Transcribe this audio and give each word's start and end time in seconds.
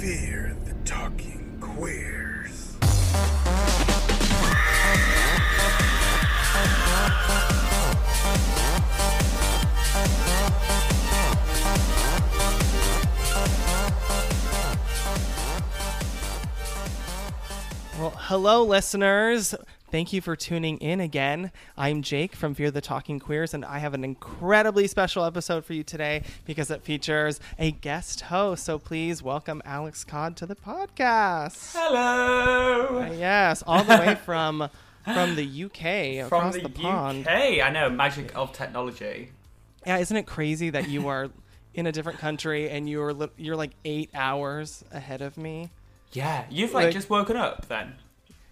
Fear 0.00 0.56
the 0.64 0.72
Talking 0.86 1.58
Queers. 1.60 2.74
Well, 17.98 18.14
hello, 18.16 18.64
listeners. 18.64 19.54
Thank 19.90 20.12
you 20.12 20.20
for 20.20 20.36
tuning 20.36 20.78
in 20.78 21.00
again. 21.00 21.50
I'm 21.76 22.02
Jake 22.02 22.36
from 22.36 22.54
Fear 22.54 22.70
the 22.70 22.80
Talking 22.80 23.18
Queers, 23.18 23.54
and 23.54 23.64
I 23.64 23.78
have 23.78 23.92
an 23.92 24.04
incredibly 24.04 24.86
special 24.86 25.24
episode 25.24 25.64
for 25.64 25.72
you 25.72 25.82
today 25.82 26.22
because 26.44 26.70
it 26.70 26.82
features 26.82 27.40
a 27.58 27.72
guest 27.72 28.20
host. 28.22 28.64
So 28.64 28.78
please 28.78 29.20
welcome 29.20 29.60
Alex 29.64 30.04
Codd 30.04 30.36
to 30.36 30.46
the 30.46 30.54
podcast. 30.54 31.72
Hello. 31.76 33.00
Uh, 33.00 33.12
yes, 33.18 33.64
all 33.66 33.82
the 33.82 33.96
way 33.96 34.14
from 34.14 34.68
from 35.02 35.34
the 35.34 35.64
UK 35.64 36.28
From 36.28 36.38
across 36.38 36.54
the, 36.54 36.62
the, 36.62 36.68
pond. 36.68 37.26
UK. 37.26 37.58
I 37.60 37.70
know, 37.70 37.90
magic 37.90 38.36
of 38.36 38.52
technology. 38.52 39.32
Yeah, 39.84 39.98
isn't 39.98 40.16
it 40.16 40.26
crazy 40.26 40.70
that 40.70 40.88
you 40.88 41.08
are 41.08 41.30
in 41.74 41.88
a 41.88 41.92
different 41.92 42.20
country 42.20 42.70
and 42.70 42.88
you're 42.88 43.28
you're 43.36 43.56
like 43.56 43.72
eight 43.84 44.10
hours 44.14 44.84
ahead 44.92 45.20
of 45.20 45.36
me? 45.36 45.70
Yeah, 46.12 46.44
you've 46.48 46.74
like, 46.74 46.84
Like- 46.86 46.94
just 46.94 47.10
woken 47.10 47.36
up 47.36 47.66
then. 47.66 47.94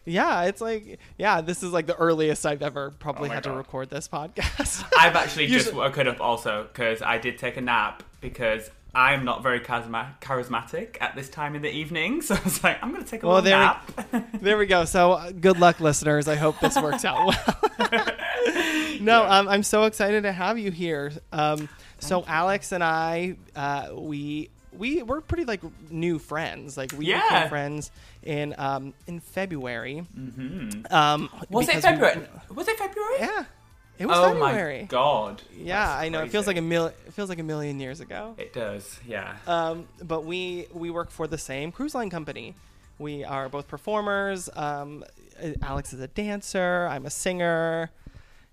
Yeah, 0.08 0.44
it's 0.44 0.60
like 0.60 0.98
yeah, 1.16 1.40
this 1.40 1.62
is 1.62 1.72
like 1.72 1.86
the 1.86 1.96
earliest 1.96 2.44
I've 2.46 2.62
ever 2.62 2.90
probably 2.98 3.28
Oh 3.30 3.32
had 3.32 3.44
to 3.44 3.52
record 3.52 3.90
this 3.90 4.08
podcast. 4.08 4.84
I've 4.98 5.16
actually 5.16 5.46
just 5.46 5.66
Usually- 5.66 5.76
woken 5.76 6.08
up 6.08 6.20
also 6.20 6.64
because 6.72 7.02
I 7.02 7.18
did 7.18 7.38
take 7.38 7.56
a 7.56 7.60
nap 7.60 8.02
because 8.20 8.70
I'm 8.94 9.24
not 9.24 9.42
very 9.42 9.60
charisma- 9.60 10.18
charismatic 10.20 10.96
at 11.00 11.14
this 11.14 11.28
time 11.28 11.54
in 11.54 11.62
the 11.62 11.70
evening. 11.70 12.22
So 12.28 12.34
I 12.34 12.40
was 12.42 12.64
like, 12.64 12.82
I'm 12.82 12.90
going 12.92 13.04
to 13.04 13.08
take 13.08 13.22
a 13.22 13.26
Well, 13.26 13.42
little 13.42 13.50
there 13.50 13.78
we- 14.12 14.18
nap. 14.18 14.28
There 14.42 14.58
we 14.58 14.66
go. 14.66 14.84
So 14.86 15.12
uh, 15.12 15.30
good 15.32 15.60
luck, 15.60 15.78
listeners. 15.80 16.26
I 16.26 16.36
hope 16.36 16.58
this 16.60 16.74
works 16.76 17.04
out 17.04 17.26
well. 17.26 18.06
no, 19.00 19.24
um, 19.26 19.48
I'm 19.48 19.62
so 19.62 19.84
excited 19.84 20.22
to 20.22 20.32
have 20.32 20.58
you 20.58 20.70
here. 20.70 21.12
Um, 21.32 21.68
so 21.98 22.24
Alex 22.26 22.72
and 22.72 22.82
I, 22.82 23.36
uh, 23.54 23.90
we 23.94 24.50
we 24.78 25.02
we're 25.02 25.20
pretty 25.20 25.44
like 25.44 25.60
new 25.90 26.18
friends. 26.18 26.76
Like 26.76 26.92
we 26.96 27.06
Yeah. 27.06 27.20
became 27.22 27.48
friends 27.48 27.90
in 28.22 28.54
um, 28.58 28.94
in 29.06 29.20
February. 29.20 30.06
Mhm. 30.16 30.90
Um, 30.92 31.28
Was 31.50 31.68
it 31.68 31.76
because 31.76 31.84
we- 31.84 31.90
February? 31.90 32.28
Was 32.54 32.68
it 32.68 32.78
February? 32.78 33.16
yeah, 33.18 33.44
it 33.98 34.06
was 34.06 34.16
oh 34.18 34.28
February. 34.32 34.80
my 34.82 34.86
god. 34.86 35.42
Yeah, 35.56 35.86
That's 35.86 36.02
I 36.02 36.08
know. 36.08 36.22
It 36.22 36.30
feels 36.30 36.46
like 36.46 36.56
a 36.56 36.62
mil- 36.62 36.86
It 37.06 37.12
feels 37.12 37.28
like 37.28 37.38
a 37.40 37.42
million 37.42 37.80
years 37.80 38.00
ago. 38.00 38.34
It 38.38 38.52
does, 38.52 38.98
yeah. 39.06 39.36
Um, 39.46 39.88
but 40.02 40.24
we 40.24 40.66
we 40.72 40.90
work 40.90 41.10
for 41.10 41.26
the 41.26 41.38
same 41.38 41.72
cruise 41.72 41.94
line 41.94 42.08
company. 42.10 42.54
We 42.98 43.24
are 43.24 43.48
both 43.48 43.68
performers. 43.68 44.48
Um, 44.56 45.04
Alex 45.62 45.92
is 45.92 46.00
a 46.00 46.08
dancer. 46.08 46.88
I'm 46.90 47.06
a 47.06 47.10
singer. 47.10 47.90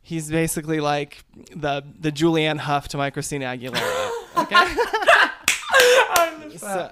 He's 0.04 0.30
basically 0.30 0.80
like 0.80 1.24
the 1.56 1.84
the 2.00 2.12
Julianne 2.12 2.60
Hough 2.60 2.88
to 2.90 2.98
my 2.98 3.10
Christina 3.12 3.46
Aguilera. 3.46 4.12
Okay. 4.38 4.56
so, 6.58 6.92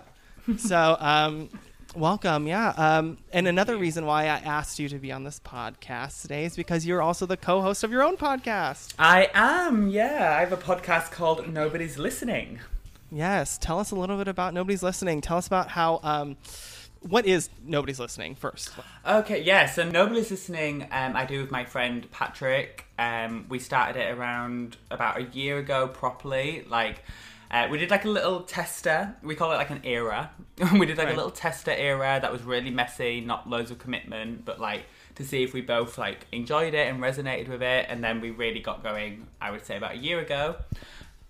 so 0.57 0.97
um, 0.99 1.49
welcome, 1.95 2.47
yeah. 2.47 2.69
Um, 2.69 3.17
and 3.31 3.47
another 3.47 3.77
reason 3.77 4.05
why 4.05 4.23
I 4.23 4.39
asked 4.39 4.79
you 4.79 4.89
to 4.89 4.97
be 4.97 5.11
on 5.11 5.23
this 5.23 5.39
podcast 5.39 6.21
today 6.21 6.45
is 6.45 6.55
because 6.55 6.85
you're 6.85 7.01
also 7.01 7.25
the 7.25 7.37
co-host 7.37 7.83
of 7.83 7.91
your 7.91 8.03
own 8.03 8.17
podcast. 8.17 8.93
I 8.99 9.29
am, 9.33 9.89
yeah. 9.89 10.35
I 10.37 10.39
have 10.41 10.53
a 10.53 10.57
podcast 10.57 11.11
called 11.11 11.47
Nobody's 11.51 11.97
Listening. 11.97 12.59
Yes. 13.11 13.57
Tell 13.57 13.79
us 13.79 13.91
a 13.91 13.95
little 13.95 14.17
bit 14.17 14.27
about 14.27 14.53
Nobody's 14.53 14.83
Listening. 14.83 15.21
Tell 15.21 15.37
us 15.37 15.47
about 15.47 15.69
how. 15.69 15.99
Um, 16.03 16.37
what 17.03 17.25
is 17.25 17.49
Nobody's 17.65 17.99
Listening 17.99 18.35
first? 18.35 18.71
Okay, 19.05 19.41
yeah, 19.41 19.65
so 19.65 19.83
Nobody's 19.83 20.31
Listening, 20.31 20.87
um, 20.91 21.15
I 21.15 21.25
do 21.25 21.41
with 21.41 21.51
my 21.51 21.65
friend 21.65 22.09
Patrick. 22.11 22.85
Um, 22.97 23.45
we 23.49 23.59
started 23.59 23.99
it 23.99 24.17
around 24.17 24.77
about 24.89 25.17
a 25.17 25.23
year 25.23 25.57
ago 25.57 25.87
properly. 25.87 26.65
Like, 26.69 27.03
uh, 27.53 27.67
we 27.69 27.77
did 27.77 27.89
like 27.91 28.03
a 28.03 28.09
little 28.09 28.41
tester. 28.41 29.15
We 29.23 29.35
call 29.35 29.51
it 29.53 29.55
like 29.55 29.69
an 29.69 29.81
era. 29.85 30.31
we 30.73 30.85
did 30.85 30.97
like 30.97 31.05
Right. 31.07 31.13
a 31.13 31.15
little 31.15 31.31
tester 31.31 31.71
era 31.71 32.19
that 32.21 32.31
was 32.31 32.41
really 32.41 32.71
messy, 32.71 33.21
not 33.21 33.49
loads 33.49 33.69
of 33.71 33.77
commitment, 33.79 34.43
but 34.43 34.59
like 34.59 34.83
to 35.15 35.23
see 35.23 35.43
if 35.43 35.53
we 35.53 35.61
both 35.61 35.97
like 35.99 36.25
enjoyed 36.31 36.73
it 36.73 36.87
and 36.89 36.99
resonated 36.99 37.47
with 37.47 37.61
it. 37.61 37.85
And 37.89 38.03
then 38.03 38.19
we 38.21 38.31
really 38.31 38.59
got 38.59 38.81
going, 38.83 39.27
I 39.39 39.51
would 39.51 39.63
say, 39.65 39.77
about 39.77 39.91
a 39.93 39.97
year 39.97 40.19
ago. 40.19 40.55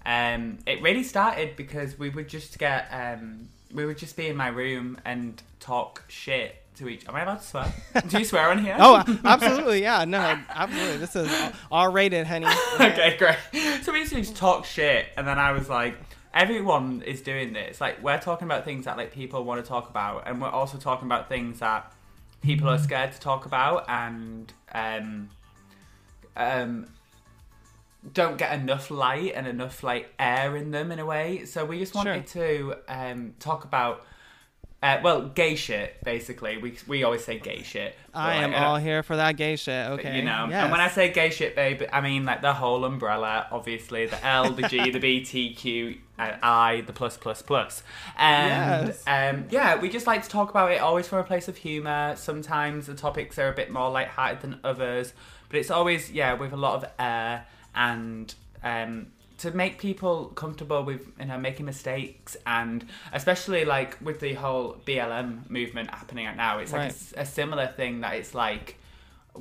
Um, 0.06 0.60
it 0.66 0.82
really 0.82 1.04
started 1.04 1.56
because 1.56 1.98
we 2.00 2.10
would 2.10 2.28
just 2.28 2.58
get, 2.60 2.88
um, 2.92 3.48
we 3.74 3.86
would 3.86 3.98
just 3.98 4.16
be 4.18 4.28
in 4.28 4.36
my 4.36 4.48
room 4.48 4.98
and 5.06 5.42
talk 5.60 6.04
shit 6.08 6.56
to 6.76 6.90
each. 6.90 7.08
Am 7.08 7.16
I 7.16 7.24
allowed 7.24 7.36
to 7.42 7.44
swear? 7.48 7.74
Do 8.08 8.18
you 8.20 8.26
swear 8.26 8.50
on 8.50 8.60
here? 8.64 8.76
Oh, 8.80 9.04
absolutely. 9.26 9.82
Yeah. 9.82 10.06
No, 10.06 10.20
absolutely. 10.50 10.98
This 10.98 11.16
is 11.16 11.32
R 11.72 11.92
rated, 11.92 12.28
honey. 12.28 12.48
okay, 12.76 13.16
great. 13.18 13.38
So 13.84 13.92
we 13.94 14.00
used 14.00 14.12
to 14.14 14.20
just 14.20 14.36
talk 14.36 14.66
shit, 14.66 15.06
and 15.18 15.28
then 15.28 15.38
I 15.40 15.52
was 15.52 15.70
like, 15.70 15.96
everyone 16.34 17.04
is 17.06 17.22
doing 17.22 17.54
this. 17.54 17.80
Like, 17.80 18.02
we're 18.04 18.20
talking 18.20 18.48
about 18.48 18.66
things 18.66 18.86
that 18.86 18.98
like 18.98 19.12
people 19.12 19.44
want 19.44 19.64
to 19.64 19.68
talk 19.68 19.90
about, 19.90 20.24
and 20.28 20.42
we're 20.42 20.50
also 20.50 20.78
talking 20.78 21.08
about 21.08 21.30
things 21.30 21.60
that 21.60 21.92
people 22.42 22.70
are 22.70 22.78
scared 22.78 23.12
to 23.14 23.20
talk 23.20 23.46
about, 23.46 23.86
and 23.88 24.52
um, 24.74 25.30
um, 26.36 26.88
don't 28.14 28.38
get 28.38 28.60
enough 28.60 28.92
light 28.92 29.34
and 29.36 29.48
enough 29.48 29.84
like 29.84 30.14
air 30.20 30.56
in 30.58 30.72
them 30.72 30.92
in 30.92 31.00
a 31.00 31.06
way. 31.06 31.46
So 31.46 31.64
we 31.66 31.80
just 31.80 31.96
wanted 31.96 32.28
to 32.28 32.76
um, 32.88 33.34
talk 33.40 33.64
about. 33.66 34.06
Uh, 34.84 35.00
well, 35.02 35.22
gay 35.30 35.56
shit, 35.56 35.96
basically. 36.04 36.58
We, 36.58 36.76
we 36.88 37.04
always 37.06 37.24
say 37.24 37.40
gay 37.40 37.64
shit. 37.64 37.96
I 38.14 38.36
like, 38.36 38.44
am 38.44 38.54
all 38.54 38.76
here 38.76 39.02
for 39.02 39.16
that 39.16 39.38
gay 39.38 39.56
shit. 39.56 39.88
Okay. 39.92 40.18
you 40.18 40.24
know, 40.24 40.48
Yes. 40.50 40.64
and 40.64 40.72
when 40.74 40.82
I 40.82 40.90
say 40.90 41.10
gay 41.14 41.30
shit, 41.30 41.56
babe, 41.56 41.84
I 41.94 42.02
mean 42.02 42.26
like 42.26 42.42
the 42.42 42.54
whole 42.54 42.84
umbrella. 42.84 43.48
Obviously, 43.52 44.08
the 44.08 44.24
L, 44.26 44.52
the 44.52 44.68
G, 44.68 44.92
the 44.92 45.00
B, 45.00 45.24
T, 45.24 45.54
Q, 45.54 45.96
uh, 46.20 46.34
I, 46.44 46.82
the 46.86 46.92
plus, 46.92 47.16
plus, 47.16 47.42
plus. 47.42 47.82
And 48.18 48.88
Yes. 48.90 49.04
um, 49.08 49.46
yeah, 49.50 49.80
we 49.80 49.88
just 49.90 50.06
like 50.06 50.22
to 50.24 50.30
talk 50.30 50.50
about 50.50 50.72
it 50.74 50.82
always 50.82 51.08
from 51.08 51.20
a 51.20 51.24
place 51.24 51.48
of 51.48 51.56
humour. 51.56 52.16
Sometimes 52.18 52.88
the 52.88 52.94
topics 52.96 53.40
are 53.40 53.48
a 53.48 53.54
bit 53.54 53.72
more 53.72 53.90
light-hearted 53.90 54.42
than 54.42 54.60
others, 54.66 55.14
but 55.48 55.60
it's 55.60 55.72
always 55.72 56.12
yeah 56.12 56.34
with 56.34 56.52
a 56.52 56.58
lot 56.58 56.76
of 56.84 56.90
air 57.00 57.46
and 57.74 58.36
um, 58.64 59.08
to 59.44 59.52
make 59.64 59.74
people 59.80 60.16
comfortable 60.44 60.84
with 60.84 61.04
you 61.20 61.26
know 61.30 61.38
making 61.38 61.66
mistakes 61.66 62.36
and 62.46 62.86
especially 63.20 63.64
like 63.66 63.92
with 64.08 64.20
the 64.20 64.34
whole 64.44 64.78
BLM 64.88 65.50
movement 65.50 65.90
happening 65.90 66.26
right 66.26 66.38
now, 66.38 66.60
it's 66.60 66.72
like 66.74 66.82
a 66.82 66.84
Right. 66.86 66.92
s- 66.92 67.14
a 67.18 67.26
similar 67.26 67.68
thing 67.80 68.02
that 68.02 68.14
it's 68.20 68.34
like 68.36 68.68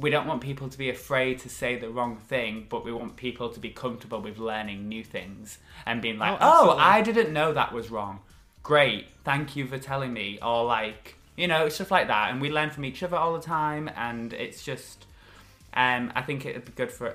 we 0.05 0.09
don't 0.15 0.27
want 0.27 0.41
people 0.41 0.69
to 0.75 0.79
be 0.79 0.89
afraid 0.89 1.35
to 1.41 1.49
say 1.61 1.77
the 1.77 1.91
wrong 1.97 2.17
thing, 2.17 2.67
but 2.73 2.81
we 2.87 2.91
want 3.01 3.15
people 3.17 3.49
to 3.51 3.61
be 3.61 3.69
comfortable 3.85 4.21
with 4.23 4.39
learning 4.39 4.89
new 4.89 5.05
things 5.05 5.59
and 5.85 6.01
being 6.01 6.19
like, 6.19 6.39
Oh, 6.41 6.71
oh. 6.71 6.77
I 6.79 7.03
didn't 7.03 7.31
know 7.39 7.53
that 7.53 7.73
was 7.79 7.91
wrong. 7.91 8.21
Great, 8.63 9.05
thank 9.25 9.55
you 9.57 9.67
for 9.67 9.77
telling 9.91 10.13
me. 10.15 10.39
Or 10.41 10.65
like, 10.65 11.17
you 11.37 11.47
know, 11.47 11.69
stuff 11.69 11.91
like 11.91 12.07
that. 12.09 12.31
And 12.31 12.41
we 12.41 12.49
learn 12.51 12.71
from 12.71 12.84
each 12.87 13.03
other 13.03 13.17
all 13.19 13.34
the 13.34 13.43
time, 13.61 13.91
and 13.95 14.33
it's 14.33 14.65
just, 14.65 15.05
um, 15.75 16.11
I 16.15 16.23
think 16.23 16.47
it'd 16.47 16.65
be 16.65 16.73
good 16.73 16.91
for. 16.91 17.15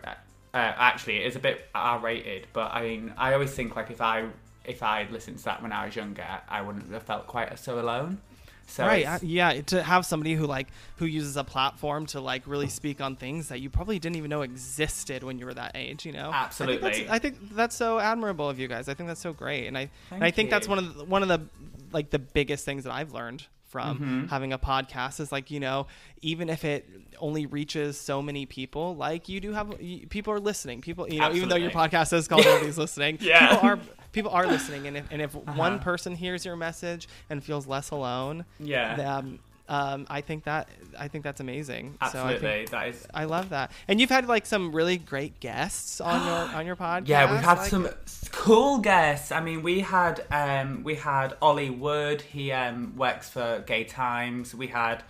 Uh, 0.58 0.74
actually, 0.78 1.18
it 1.18 1.28
is 1.28 1.36
a 1.36 1.40
bit 1.40 1.70
R-rated, 1.76 2.48
but 2.52 2.74
I 2.74 2.82
mean, 2.82 3.14
I 3.16 3.34
always 3.34 3.54
think 3.54 3.76
like 3.76 3.92
if 3.92 4.02
I 4.02 4.28
if 4.66 4.82
I 4.82 5.08
listened 5.12 5.38
to 5.38 5.46
that 5.46 5.62
when 5.62 5.72
I 5.72 5.86
was 5.86 5.96
younger, 5.96 6.26
I 6.50 6.62
wouldn't 6.62 6.92
have 6.92 7.04
felt 7.04 7.28
quite 7.28 7.60
so 7.60 7.80
alone. 7.80 8.18
So 8.66 8.84
right. 8.84 9.06
uh, 9.06 9.20
Yeah. 9.22 9.62
To 9.62 9.84
have 9.84 10.04
somebody 10.04 10.34
who 10.34 10.48
like 10.48 10.70
who 10.96 11.06
uses 11.06 11.38
a 11.38 11.44
platform 11.44 12.08
to 12.08 12.20
like 12.20 12.42
really 12.48 12.70
speak 12.70 13.02
on 13.02 13.16
things 13.16 13.50
that 13.50 13.60
you 13.60 13.70
probably 13.70 14.00
didn't 14.00 14.16
even 14.16 14.32
know 14.32 14.42
existed 14.42 15.24
when 15.24 15.38
you 15.38 15.46
were 15.46 15.54
that 15.54 15.74
age. 15.76 16.08
You 16.08 16.14
know. 16.14 16.32
Absolutely. 16.34 16.88
I 16.88 16.92
think 16.92 17.08
that's, 17.08 17.12
I 17.12 17.20
think 17.20 17.56
that's 17.56 17.76
so 17.76 18.00
admirable 18.00 18.50
of 18.50 18.58
you 18.58 18.68
guys. 18.68 18.90
I 18.90 18.96
think 18.96 19.10
that's 19.10 19.22
so 19.22 19.34
great, 19.34 19.68
and 19.68 19.78
I 19.78 19.92
and 20.10 20.24
I 20.24 20.32
think 20.32 20.50
that's 20.50 20.68
one 20.68 20.80
of 20.80 20.98
the, 20.98 21.04
one 21.06 21.22
of 21.22 21.30
the 21.30 21.42
like 21.92 22.10
the 22.10 22.20
biggest 22.20 22.66
things 22.66 22.84
that 22.86 22.94
I've 22.94 23.14
learned 23.14 23.46
from 23.68 23.98
Mm-hmm. 24.00 24.26
having 24.28 24.54
a 24.54 24.58
podcast 24.60 25.20
is 25.20 25.32
like 25.32 25.52
you 25.52 25.60
know 25.60 25.88
even 26.22 26.50
if 26.50 26.64
it 26.66 26.90
only 27.20 27.46
reaches 27.46 28.00
so 28.00 28.22
many 28.22 28.46
people 28.46 28.96
like 28.96 29.28
you 29.30 29.40
do 29.40 29.52
have 29.54 29.82
you, 29.82 30.08
people 30.08 30.32
are 30.34 30.40
listening 30.40 30.82
people 30.82 31.08
you 31.10 31.20
know 31.20 31.32
even 31.34 31.50
though 31.50 31.56
your 31.58 31.72
podcast 31.72 32.14
is 32.14 32.28
called 32.28 32.46
nobody's 32.46 32.78
listening 32.86 33.18
Yeah. 33.22 33.50
people 33.56 33.70
are 33.70 33.80
people 34.14 34.32
are 34.32 34.48
listening 34.48 34.88
and 34.88 34.98
if, 34.98 35.06
and 35.12 35.22
if 35.22 35.36
one 35.36 35.74
Uh-huh. 35.74 35.84
person 35.84 36.16
hears 36.16 36.46
your 36.46 36.56
message 36.56 37.08
and 37.30 37.44
feels 37.44 37.68
less 37.68 37.90
alone 37.92 38.46
Yeah. 38.60 39.18
um, 39.18 39.40
um, 39.70 40.08
I 40.10 40.22
think 40.22 40.46
that 40.46 40.70
I 40.98 41.08
think 41.08 41.24
that's 41.24 41.42
amazing. 41.42 41.94
So 41.94 41.98
I, 42.02 42.06
Absolutely, 42.06 42.40
think, 42.40 42.70
that 42.70 42.88
is 42.90 43.08
I 43.14 43.26
love 43.26 43.50
that. 43.50 43.72
And 43.88 44.00
you've 44.00 44.10
had 44.10 44.28
like 44.28 44.46
some 44.46 44.74
really 44.74 44.98
great 44.98 45.40
guests 45.40 46.00
on 46.00 46.26
your 46.26 46.36
on 46.58 46.66
your 46.66 46.76
podcast. 46.76 47.08
Yeah, 47.08 47.32
we've 47.32 47.42
had 47.42 47.58
like- 47.58 47.70
some 47.70 47.90
cool 48.32 48.80
guests. 48.80 49.32
I 49.32 49.42
mean, 49.42 49.64
we 49.64 49.82
had 49.82 50.24
um, 50.32 50.84
we 50.84 50.96
had 50.96 51.36
Ollie 51.42 51.70
Wood. 51.70 52.22
He 52.22 52.52
um, 52.52 52.96
works 52.96 53.30
for 53.30 53.64
Gay 53.68 53.84
Times. 53.84 54.56
We 54.56 54.68
had 54.68 55.04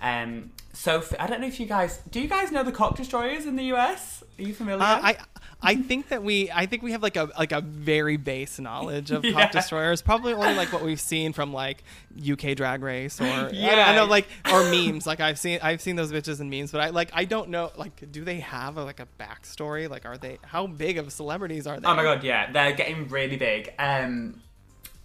um, 0.00 0.52
Sophie. 0.72 1.18
I 1.18 1.26
don't 1.26 1.40
know 1.40 1.48
if 1.48 1.58
you 1.58 1.66
guys 1.66 1.98
do. 2.10 2.20
You 2.20 2.28
guys 2.28 2.52
know 2.52 2.62
the 2.62 2.72
Cock 2.72 2.96
Destroyers 2.96 3.46
in 3.46 3.56
the 3.56 3.72
US? 3.74 4.22
Are 4.38 4.42
you 4.42 4.54
familiar? 4.54 4.82
Uh, 4.82 5.00
I 5.02 5.16
I 5.64 5.76
think 5.88 6.08
that 6.08 6.22
we, 6.22 6.50
I 6.50 6.66
think 6.66 6.82
we 6.82 6.92
have 6.92 7.02
like 7.02 7.16
a 7.16 7.30
like 7.38 7.52
a 7.52 7.60
very 7.60 8.16
base 8.16 8.58
knowledge 8.58 9.10
of 9.10 9.24
Yeah. 9.24 9.32
cock 9.32 9.52
destroyers. 9.52 10.02
Probably 10.02 10.32
only 10.32 10.54
like 10.54 10.72
what 10.72 10.82
we've 10.82 11.00
seen 11.00 11.32
from 11.32 11.52
like 11.52 11.82
UK 12.30 12.54
Drag 12.56 12.82
Race 12.82 13.20
or 13.20 13.24
I, 13.24 13.50
Yeah. 13.50 13.84
I 13.90 13.94
know 13.96 14.04
like 14.04 14.26
or 14.52 14.62
memes. 14.70 15.06
Like 15.06 15.20
I've 15.20 15.38
seen 15.38 15.58
I've 15.62 15.80
seen 15.80 15.96
those 15.96 16.12
bitches 16.12 16.40
in 16.40 16.50
memes, 16.50 16.70
but 16.70 16.80
I 16.80 16.90
like 16.90 17.10
I 17.14 17.24
don't 17.24 17.48
know 17.48 17.72
like 17.76 18.10
do 18.12 18.22
they 18.24 18.40
have 18.40 18.76
a, 18.76 18.84
like 18.84 19.00
a 19.00 19.08
backstory? 19.18 19.88
Like 19.90 20.04
are 20.06 20.18
they 20.18 20.38
how 20.44 20.66
big 20.66 20.98
of 20.98 21.12
celebrities 21.12 21.66
are 21.66 21.80
they? 21.80 21.86
Oh 21.88 21.94
my 21.94 22.02
god, 22.02 22.22
yeah, 22.22 22.52
they're 22.52 22.72
getting 22.74 23.08
really 23.08 23.36
big. 23.36 23.72
Um, 23.78 24.40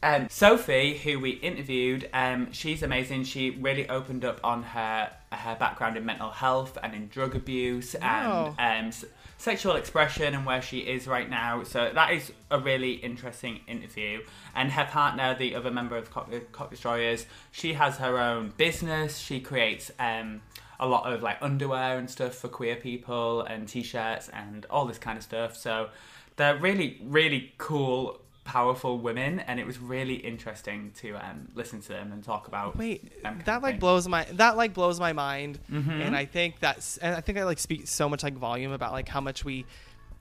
um, 0.02 0.28
Sophie, 0.30 0.98
who 0.98 1.20
we 1.20 1.32
interviewed, 1.32 2.10
um, 2.14 2.54
she's 2.54 2.84
amazing. 2.84 3.26
She 3.26 3.50
really 3.50 3.90
opened 3.90 4.24
up 4.24 4.40
on 4.46 4.64
her 4.64 5.12
her 5.34 5.56
background 5.60 5.98
in 5.98 6.06
mental 6.06 6.30
health 6.30 6.78
and 6.82 6.94
in 6.96 7.08
drug 7.10 7.36
abuse 7.36 7.96
Wow. 8.02 8.56
and 8.58 8.94
um, 8.94 9.10
sexual 9.39 9.77
expression 9.77 10.36
and 10.36 10.45
where 10.45 10.62
she 10.62 10.80
is 10.80 11.07
right 11.07 11.30
now. 11.30 11.63
So 11.63 11.89
that 11.94 12.12
is 12.12 12.31
a 12.51 12.59
really 12.59 12.91
interesting 12.91 13.62
interview. 13.68 14.19
And 14.53 14.69
her 14.74 14.86
partner, 14.86 15.33
the 15.33 15.56
other 15.56 15.71
member 15.71 15.95
of 15.95 16.12
Cock, 16.12 16.30
Cock 16.51 16.69
Destroyers, 16.69 17.25
she 17.51 17.74
has 17.74 17.97
her 17.97 18.19
own 18.19 18.53
business. 18.57 19.18
She 19.18 19.39
creates 19.39 19.91
um, 19.97 20.41
a 20.77 20.86
lot 20.86 21.12
of 21.12 21.24
like 21.24 21.38
underwear 21.41 21.97
and 21.97 22.09
stuff 22.09 22.36
for 22.36 22.50
queer 22.50 22.75
people 22.75 23.41
and 23.44 23.68
t-shirts 23.68 24.30
and 24.30 24.65
all 24.69 24.86
this 24.86 24.97
kind 24.97 25.18
of 25.18 25.24
stuff. 25.24 25.56
So 25.56 25.89
they're 26.36 26.57
really, 26.57 27.00
really 27.01 27.53
cool, 27.57 28.19
powerful 28.44 28.97
women, 28.97 29.39
and 29.41 29.59
it 29.59 29.65
was 29.65 29.77
really 29.80 30.15
interesting 30.15 30.91
to 30.97 31.13
um, 31.15 31.47
listen 31.56 31.81
to 31.81 31.89
them 31.89 32.12
and 32.12 32.24
talk 32.24 32.47
about. 32.47 32.77
Wait, 32.77 33.12
that 33.45 33.62
like 33.62 33.80
blows 33.80 34.07
my 34.07 34.24
that 34.33 34.57
like 34.57 34.74
blows 34.74 35.00
my 35.00 35.13
mind, 35.13 35.59
Mhm. 35.71 36.01
and 36.06 36.15
I 36.15 36.25
think 36.25 36.59
that's 36.59 36.97
and 36.97 37.15
I 37.15 37.21
think 37.21 37.38
I 37.38 37.44
like 37.44 37.59
speak 37.59 37.88
so 37.88 38.09
much 38.09 38.24
like 38.24 38.33
volume 38.36 38.71
about 38.71 38.91
like 38.91 39.07
how 39.07 39.21
much 39.21 39.45
we 39.45 39.65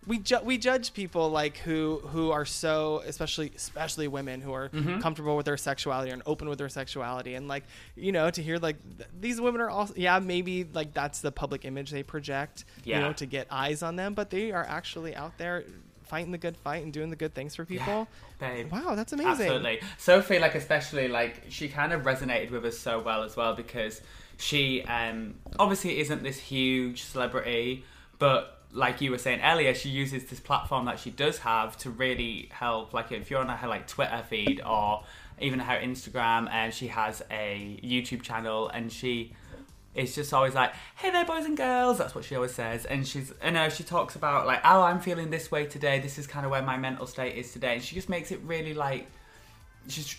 we 0.06 0.18
ju- 0.18 0.40
we 0.42 0.56
judge 0.56 0.94
people 0.94 1.28
like 1.30 1.58
who 1.58 2.00
who 2.12 2.30
are 2.30 2.44
so 2.46 3.02
especially 3.06 3.52
especially 3.56 4.08
women 4.08 4.40
who 4.40 4.52
are 4.54 4.68
Mhm. 4.70 5.02
comfortable 5.02 5.36
with 5.36 5.44
their 5.44 5.56
sexuality 5.58 6.10
and 6.10 6.22
open 6.24 6.48
with 6.48 6.58
their 6.58 6.68
sexuality 6.70 7.34
and 7.34 7.46
like 7.48 7.64
you 7.94 8.12
know 8.12 8.30
to 8.30 8.42
hear 8.42 8.58
like 8.58 8.76
th- 8.96 9.08
these 9.20 9.38
women 9.40 9.60
are 9.60 9.68
also 9.68 9.92
yeah 9.96 10.18
maybe 10.18 10.64
like 10.72 10.94
that's 10.94 11.20
the 11.20 11.32
public 11.32 11.64
image 11.66 11.90
they 11.90 12.02
project 12.02 12.64
you 12.84 12.94
know 12.94 13.12
to 13.12 13.26
get 13.26 13.46
eyes 13.50 13.82
on 13.82 13.96
them 13.96 14.14
but 14.14 14.30
they 14.30 14.50
are 14.50 14.64
actually 14.64 15.14
out 15.14 15.36
there 15.36 15.64
fighting 16.08 16.32
the 16.32 16.38
good 16.38 16.56
fight 16.56 16.82
and 16.82 16.93
doing 16.93 17.10
the 17.10 17.16
good 17.16 17.34
things 17.34 17.55
for 17.55 17.64
people 17.64 18.08
Babe. 18.38 18.70
wow 18.70 18.94
that's 18.94 19.12
amazing 19.12 19.31
Absolutely. 19.46 19.81
Sophie, 19.99 20.38
like 20.38 20.55
especially 20.55 21.08
like 21.08 21.43
she 21.49 21.69
kind 21.69 21.93
of 21.93 22.02
resonated 22.02 22.50
with 22.50 22.64
us 22.64 22.78
so 22.78 23.00
well 23.00 23.22
as 23.22 23.37
well 23.37 23.55
because 23.55 24.00
she 24.38 24.82
um 24.82 25.34
obviously 25.58 25.99
isn't 26.00 26.22
this 26.22 26.38
huge 26.38 27.02
celebrity, 27.02 27.84
but 28.19 28.62
like 28.72 29.00
you 29.00 29.10
were 29.10 29.19
saying 29.19 29.40
earlier, 29.43 29.75
she 29.75 29.88
uses 29.88 30.26
this 30.26 30.40
platform 30.40 30.84
that 30.87 30.99
she 30.99 31.10
does 31.10 31.38
have 31.38 31.76
to 31.78 31.90
really 31.90 32.49
help. 32.52 32.93
Like 32.93 33.12
if 33.12 33.31
you're 33.31 33.40
on 33.40 33.49
her 33.49 33.69
like 33.69 33.87
Twitter 33.87 34.22
feed 34.28 34.61
or 34.64 35.04
even 35.40 35.58
her 35.58 35.78
Instagram, 35.78 36.49
and 36.50 36.72
she 36.72 36.88
has 36.88 37.22
a 37.31 37.81
YouTube 37.82 38.22
channel, 38.22 38.69
and 38.69 38.90
she 38.93 39.32
it's 39.98 40.14
just 40.14 40.32
always 40.32 40.54
like, 40.54 40.72
"Hey 40.96 41.10
there, 41.10 41.24
boys 41.24 41.44
and 41.44 41.56
girls." 41.56 41.98
That's 41.98 42.14
what 42.14 42.24
she 42.24 42.34
always 42.36 42.54
says, 42.54 42.84
and 42.86 43.06
she's, 43.06 43.32
you 43.44 43.50
know, 43.50 43.68
she 43.68 43.82
talks 43.84 44.16
about 44.16 44.46
like, 44.46 44.60
"Oh, 44.64 44.82
I'm 44.82 45.00
feeling 45.00 45.30
this 45.30 45.50
way 45.50 45.66
today. 45.66 45.98
This 46.00 46.16
is 46.18 46.26
kind 46.26 46.46
of 46.46 46.50
where 46.52 46.62
my 46.62 46.76
mental 46.76 47.06
state 47.06 47.36
is 47.36 47.52
today," 47.52 47.74
and 47.74 47.82
she 47.82 47.94
just 47.94 48.08
makes 48.08 48.30
it 48.30 48.40
really 48.44 48.74
like, 48.74 49.06
she's. 49.88 50.16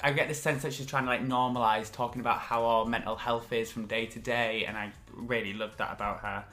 I 0.00 0.12
get 0.12 0.28
this 0.28 0.40
sense 0.40 0.62
that 0.62 0.72
she's 0.72 0.86
trying 0.86 1.04
to 1.04 1.10
like 1.10 1.26
normalize 1.26 1.90
talking 1.90 2.20
about 2.20 2.38
how 2.38 2.64
our 2.64 2.84
mental 2.86 3.16
health 3.16 3.52
is 3.52 3.72
from 3.72 3.86
day 3.86 4.06
to 4.06 4.20
day, 4.20 4.64
and 4.64 4.76
I 4.76 4.92
really 5.12 5.54
loved 5.54 5.78
that 5.78 5.92
about 5.92 6.20
her. 6.20 6.44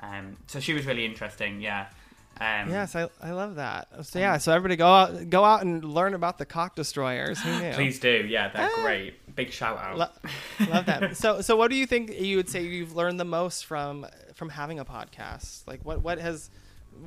Um, 0.00 0.36
so 0.46 0.58
she 0.58 0.72
was 0.72 0.86
really 0.86 1.04
interesting, 1.04 1.60
yeah. 1.60 1.88
Um, 2.40 2.70
Yes, 2.70 2.94
I, 2.96 3.08
I 3.20 3.32
love 3.32 3.56
that. 3.56 3.88
So 4.06 4.18
yeah, 4.20 4.38
so 4.38 4.52
everybody 4.52 4.76
go 4.76 4.86
out 4.86 5.28
go 5.28 5.44
out 5.44 5.62
and 5.62 5.84
learn 5.84 6.14
about 6.14 6.38
the 6.38 6.46
cock 6.46 6.76
destroyers. 6.76 7.40
Please 7.74 7.98
do, 7.98 8.24
yeah, 8.26 8.48
they're 8.48 8.70
Ah. 8.74 8.82
great. 8.84 9.27
Big 9.38 9.52
shout 9.52 9.78
out. 9.78 9.96
Lo- 9.96 10.68
love 10.68 10.86
that. 10.86 11.16
So 11.22 11.40
so 11.42 11.54
what 11.56 11.70
do 11.70 11.76
you 11.76 11.86
think 11.86 12.18
you 12.18 12.36
would 12.38 12.48
say 12.48 12.64
you've 12.64 12.96
learned 12.96 13.20
the 13.20 13.24
most 13.24 13.66
from 13.66 14.04
from 14.34 14.48
having 14.48 14.80
a 14.80 14.84
podcast? 14.84 15.64
Like 15.68 15.84
what 15.84 16.02
what 16.02 16.18
has 16.18 16.50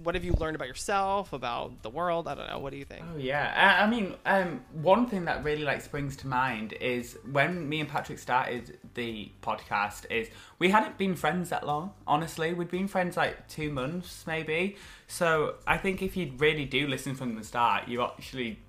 what 0.04 0.16
have 0.16 0.24
you 0.24 0.32
learned 0.40 0.56
about 0.56 0.70
yourself, 0.70 1.34
about 1.34 1.84
the 1.84 1.90
world? 1.90 2.30
I 2.30 2.36
don't 2.36 2.48
know. 2.50 2.60
What 2.60 2.72
do 2.72 2.78
you 2.78 2.86
think? 2.86 3.04
Oh 3.14 3.18
yeah, 3.18 3.54
I, 3.54 3.84
I 3.84 3.90
mean, 3.90 4.16
um, 4.26 4.62
one 4.72 5.08
thing 5.08 5.26
that 5.26 5.44
really 5.44 5.64
like 5.64 5.82
springs 5.82 6.16
to 6.18 6.28
mind 6.28 6.72
is 6.74 7.18
when 7.30 7.68
me 7.68 7.82
and 7.82 7.90
Patrick 7.90 8.20
started 8.20 8.80
the 8.94 9.30
podcast. 9.42 10.10
Is 10.10 10.30
we 10.58 10.70
hadn't 10.70 10.98
been 10.98 11.16
friends 11.16 11.50
that 11.50 11.68
long. 11.68 11.92
Honestly, 12.08 12.54
we'd 12.54 12.72
been 12.72 12.88
friends 12.88 13.18
like 13.18 13.50
two 13.50 13.72
months 13.72 14.26
maybe. 14.26 14.78
So 15.08 15.56
I 15.68 15.78
think 15.78 16.02
if 16.02 16.16
you 16.16 16.32
really 16.38 16.64
do 16.64 16.88
listen 16.88 17.14
from 17.14 17.36
the 17.36 17.44
start, 17.44 17.90
you 17.90 18.02
actually 18.02 18.60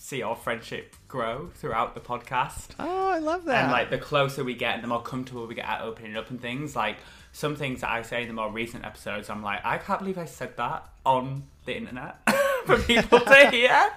see 0.00 0.22
our 0.22 0.34
friendship 0.34 0.96
grow 1.08 1.50
throughout 1.54 1.94
the 1.94 2.00
podcast. 2.00 2.68
Oh, 2.78 3.10
I 3.10 3.18
love 3.18 3.44
that. 3.44 3.64
And 3.64 3.70
like 3.70 3.90
the 3.90 3.98
closer 3.98 4.42
we 4.42 4.54
get 4.54 4.74
and 4.74 4.82
the 4.82 4.88
more 4.88 5.02
comfortable 5.02 5.46
we 5.46 5.54
get 5.54 5.66
at 5.66 5.82
opening 5.82 6.16
up 6.16 6.30
and 6.30 6.40
things, 6.40 6.74
like 6.74 6.96
some 7.32 7.54
things 7.54 7.82
that 7.82 7.90
I 7.90 8.00
say 8.00 8.22
in 8.22 8.28
the 8.28 8.34
more 8.34 8.50
recent 8.50 8.86
episodes, 8.86 9.28
I'm 9.28 9.42
like, 9.42 9.60
I 9.62 9.76
can't 9.76 10.00
believe 10.00 10.16
I 10.16 10.24
said 10.24 10.56
that 10.56 10.88
on 11.04 11.42
the 11.66 11.76
internet 11.76 12.16
for 12.66 12.78
people 12.78 13.20
to 13.20 13.50
hear. 13.50 13.90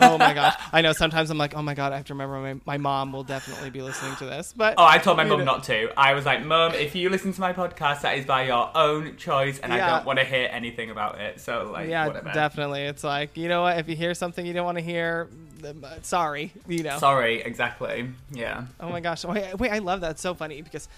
oh 0.00 0.16
my 0.18 0.34
gosh. 0.34 0.54
I 0.72 0.80
know 0.82 0.92
sometimes 0.92 1.30
I'm 1.30 1.38
like, 1.38 1.54
"Oh 1.56 1.62
my 1.62 1.74
god, 1.74 1.92
I 1.92 1.96
have 1.96 2.06
to 2.06 2.14
remember 2.14 2.38
my, 2.40 2.54
my 2.66 2.78
mom 2.78 3.12
will 3.12 3.24
definitely 3.24 3.70
be 3.70 3.82
listening 3.82 4.16
to 4.16 4.24
this." 4.24 4.52
But 4.56 4.74
Oh, 4.78 4.84
I 4.84 4.98
told 4.98 5.16
my 5.16 5.24
mum 5.24 5.38
know- 5.40 5.44
not 5.44 5.64
to. 5.64 5.90
I 5.98 6.14
was 6.14 6.24
like, 6.26 6.44
Mum, 6.44 6.72
if 6.74 6.94
you 6.94 7.08
listen 7.10 7.32
to 7.32 7.40
my 7.40 7.52
podcast, 7.52 8.02
that 8.02 8.18
is 8.18 8.24
by 8.26 8.44
your 8.44 8.70
own 8.76 9.16
choice, 9.16 9.58
and 9.58 9.72
I 9.72 9.78
don't 9.78 10.06
want 10.06 10.18
to 10.18 10.24
hear 10.24 10.48
anything 10.50 10.90
about 10.90 11.20
it. 11.20 11.40
So, 11.40 11.70
like, 11.72 11.88
yeah, 11.88 12.06
whatever. 12.06 12.32
definitely. 12.32 12.82
It's 12.82 13.04
like, 13.04 13.36
you 13.36 13.48
know 13.48 13.62
what? 13.62 13.78
If 13.78 13.88
you 13.88 13.96
hear 13.96 14.14
something 14.14 14.44
you 14.44 14.52
don't 14.52 14.64
want 14.66 14.78
to 14.78 14.84
hear, 14.84 15.28
then, 15.60 15.82
uh, 15.84 15.96
sorry, 16.02 16.52
you 16.66 16.82
know. 16.82 16.98
Sorry, 16.98 17.40
exactly. 17.42 18.08
Yeah. 18.32 18.64
Oh 18.80 18.88
my 18.90 19.00
gosh! 19.00 19.24
Wait, 19.24 19.58
wait, 19.58 19.70
I 19.70 19.78
love 19.78 20.00
that. 20.00 20.12
It's 20.12 20.22
so 20.22 20.34
funny 20.34 20.60
because, 20.62 20.88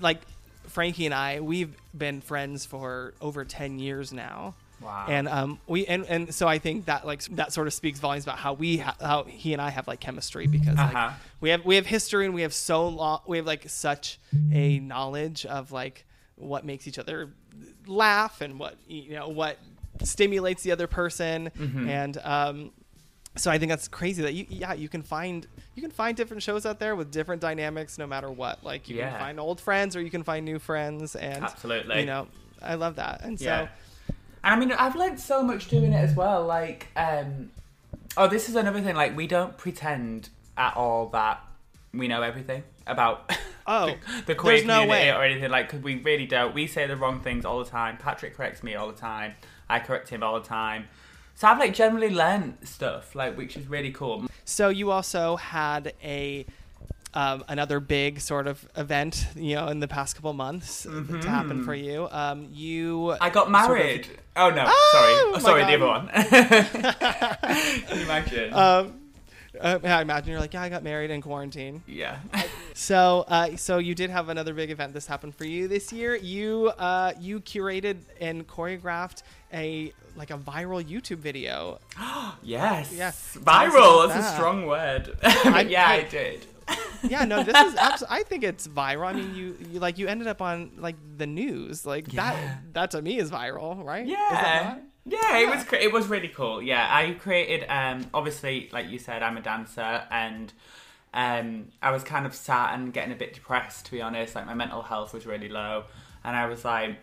like, 0.00 0.20
Frankie 0.66 1.06
and 1.06 1.14
I, 1.14 1.40
we've 1.40 1.74
been 1.96 2.20
friends 2.20 2.64
for 2.66 3.12
over 3.20 3.44
ten 3.44 3.78
years 3.78 4.12
now, 4.12 4.54
Wow. 4.80 5.06
and 5.08 5.28
um, 5.28 5.58
we 5.66 5.86
and 5.86 6.04
and 6.06 6.32
so 6.34 6.46
I 6.48 6.58
think 6.58 6.86
that 6.86 7.06
like 7.06 7.22
that 7.36 7.52
sort 7.52 7.66
of 7.66 7.74
speaks 7.74 7.98
volumes 7.98 8.24
about 8.24 8.38
how 8.38 8.52
we 8.54 8.78
ha- 8.78 8.96
how 9.00 9.24
he 9.24 9.52
and 9.52 9.60
I 9.60 9.70
have 9.70 9.88
like 9.88 10.00
chemistry 10.00 10.46
because 10.46 10.78
Uh-huh. 10.78 11.10
we 11.40 11.50
have 11.50 11.64
we 11.64 11.74
have 11.76 11.86
history 11.86 12.24
and 12.26 12.34
we 12.34 12.42
have 12.42 12.54
so 12.54 12.86
long 12.88 13.20
we 13.26 13.36
have 13.38 13.46
like 13.46 13.68
such 13.68 14.18
a 14.52 14.78
knowledge 14.78 15.44
of 15.46 15.72
like 15.72 16.04
what 16.36 16.64
makes 16.64 16.86
each 16.86 16.98
other 16.98 17.30
laugh 17.86 18.40
and 18.40 18.58
what 18.58 18.76
you 18.86 19.12
know 19.14 19.28
what 19.28 19.58
stimulates 20.02 20.62
the 20.62 20.72
other 20.72 20.86
person 20.86 21.50
Mm-hmm. 21.58 21.88
and 21.88 22.18
um 22.24 22.70
so 23.36 23.50
I 23.52 23.58
think 23.58 23.70
that's 23.70 23.86
crazy 23.88 24.22
that 24.22 24.34
you 24.34 24.46
yeah 24.48 24.72
you 24.72 24.88
can 24.88 25.02
find 25.02 25.46
you 25.74 25.82
can 25.82 25.90
find 25.90 26.16
different 26.16 26.42
shows 26.42 26.66
out 26.66 26.78
there 26.80 26.96
with 26.96 27.10
different 27.12 27.40
dynamics 27.40 27.98
no 27.98 28.06
matter 28.06 28.30
what 28.30 28.62
like 28.64 28.88
you 28.88 28.96
Yeah. 28.96 29.10
can 29.10 29.18
find 29.20 29.40
old 29.40 29.60
friends 29.60 29.94
or 29.96 30.00
you 30.00 30.10
can 30.10 30.22
find 30.24 30.44
new 30.44 30.58
friends 30.58 31.14
and 31.16 31.44
Absolutely. 31.44 32.00
you 32.00 32.06
know 32.06 32.26
I 32.62 32.74
love 32.74 32.96
that 32.96 33.22
and 33.22 33.40
Yeah. 33.40 33.66
so 33.66 33.68
And 34.44 34.54
I 34.54 34.58
mean, 34.58 34.72
I've 34.72 34.94
learned 34.96 35.20
so 35.20 35.42
much 35.42 35.68
doing 35.68 35.92
it 35.92 35.96
as 35.96 36.14
well. 36.14 36.44
Like, 36.46 36.88
um, 36.96 37.50
oh, 38.16 38.28
this 38.28 38.48
is 38.48 38.56
another 38.56 38.80
thing. 38.80 38.94
Like, 38.96 39.16
we 39.16 39.26
don't 39.26 39.56
pretend 39.58 40.28
at 40.56 40.76
all 40.76 41.08
that 41.10 41.40
we 41.92 42.08
know 42.08 42.22
everything 42.22 42.62
about 42.86 43.32
Oh, 43.66 43.86
the, 43.86 44.22
the 44.28 44.34
queer 44.34 44.64
no 44.64 44.80
community 44.80 44.90
way. 44.90 45.10
or 45.10 45.22
anything. 45.22 45.50
Like, 45.50 45.68
'cause 45.68 45.80
we 45.80 45.96
really 45.96 46.26
don't. 46.26 46.54
We 46.54 46.66
say 46.66 46.86
the 46.86 46.96
wrong 46.96 47.20
things 47.20 47.44
all 47.44 47.58
the 47.62 47.68
time. 47.68 47.98
Patrick 47.98 48.34
corrects 48.36 48.62
me 48.62 48.74
all 48.74 48.86
the 48.88 48.96
time. 48.98 49.34
I 49.68 49.78
correct 49.80 50.08
him 50.08 50.22
all 50.22 50.40
the 50.40 50.46
time. 50.46 50.88
So 51.34 51.46
I've 51.46 51.58
like 51.58 51.74
generally 51.74 52.08
learned 52.10 52.56
stuff, 52.64 53.14
like, 53.14 53.36
which 53.36 53.56
is 53.56 53.66
really 53.68 53.92
cool. 53.92 54.26
So 54.46 54.70
you 54.70 54.90
also 54.90 55.36
had 55.36 55.92
a 56.02 56.46
um, 57.14 57.44
another 57.48 57.80
big 57.80 58.20
sort 58.20 58.46
of 58.46 58.66
event, 58.76 59.26
you 59.34 59.54
know, 59.56 59.68
in 59.68 59.80
the 59.80 59.88
past 59.88 60.14
couple 60.16 60.32
months 60.32 60.82
to 60.82 61.20
happen 61.28 61.64
for 61.64 61.74
you. 61.74 62.08
Um, 62.10 62.48
you 62.52 63.12
I 63.20 63.30
got 63.30 63.46
sort 63.46 63.46
of- 63.46 63.52
married. 63.52 64.08
oh 64.36 64.50
no, 64.50 64.64
Oh, 64.68 64.90
sorry, 64.92 65.14
oh, 65.34 65.38
sorry, 65.38 65.64
the 65.64 65.74
other 65.74 65.86
one. 65.86 66.08
Can 66.08 67.84
you 67.98 68.02
imagine? 68.04 68.52
um, 68.54 68.94
uh, 69.60 69.78
I 69.82 70.02
imagine 70.02 70.30
you're 70.30 70.40
like, 70.40 70.54
yeah, 70.54 70.62
I 70.62 70.68
got 70.68 70.84
married 70.84 71.10
in 71.10 71.20
quarantine. 71.22 71.82
yeah. 71.86 72.18
So, 72.74 73.24
uh, 73.26 73.56
so 73.56 73.78
you 73.78 73.96
did 73.96 74.08
have 74.10 74.28
another 74.28 74.54
big 74.54 74.70
event. 74.70 74.94
This 74.94 75.04
happened 75.08 75.34
for 75.34 75.44
you 75.44 75.66
this 75.66 75.92
year. 75.92 76.14
You, 76.14 76.68
uh, 76.78 77.12
you 77.18 77.40
curated 77.40 77.96
and 78.20 78.46
choreographed 78.46 79.24
a 79.52 79.92
like 80.14 80.30
a 80.30 80.38
viral 80.38 80.84
YouTube 80.84 81.16
video. 81.18 81.80
Yes. 82.44 82.92
Yes. 82.94 83.36
Viral. 83.40 84.06
That's 84.06 84.28
a 84.28 84.32
strong 84.34 84.66
word. 84.66 85.16
Yeah, 85.24 85.88
I 85.88 86.00
hey. 86.02 86.06
did. 86.08 86.46
Yeah, 87.08 87.24
no, 87.24 87.44
this 87.44 87.56
is. 87.56 87.74
Abs- 87.76 88.02
I 88.10 88.22
think 88.24 88.42
it's 88.42 88.66
viral. 88.66 89.06
I 89.06 89.12
mean, 89.12 89.34
you, 89.34 89.56
you 89.70 89.78
like 89.78 89.98
you 89.98 90.08
ended 90.08 90.26
up 90.26 90.42
on 90.42 90.72
like 90.78 90.96
the 91.16 91.26
news. 91.26 91.86
Like 91.86 92.12
Yeah. 92.12 92.32
that. 92.32 92.58
That 92.74 92.90
to 92.92 93.02
me 93.02 93.18
is 93.18 93.30
viral, 93.30 93.82
right? 93.84 94.04
Is 94.06 94.12
that 94.12 94.80
Yeah. 95.06 95.18
Yeah, 95.22 95.38
it 95.38 95.48
was 95.48 95.64
it 95.72 95.92
was 95.92 96.06
really 96.08 96.28
cool. 96.28 96.60
Yeah, 96.60 96.86
I 96.90 97.12
created 97.12 97.66
um 97.70 98.06
obviously 98.12 98.68
like 98.72 98.88
you 98.90 98.98
said 98.98 99.22
I'm 99.22 99.36
a 99.36 99.40
dancer 99.40 100.02
and 100.10 100.52
um 101.14 101.68
I 101.80 101.92
was 101.92 102.02
kind 102.04 102.26
of 102.26 102.34
sad 102.34 102.74
and 102.74 102.92
getting 102.92 103.12
a 103.12 103.16
bit 103.16 103.32
depressed 103.32 103.86
to 103.86 103.90
be 103.92 104.02
honest. 104.02 104.34
Like 104.34 104.44
my 104.46 104.54
mental 104.54 104.82
health 104.82 105.14
was 105.14 105.24
really 105.24 105.48
low 105.48 105.84
and 106.24 106.36
I 106.36 106.46
was 106.46 106.64
like 106.64 106.98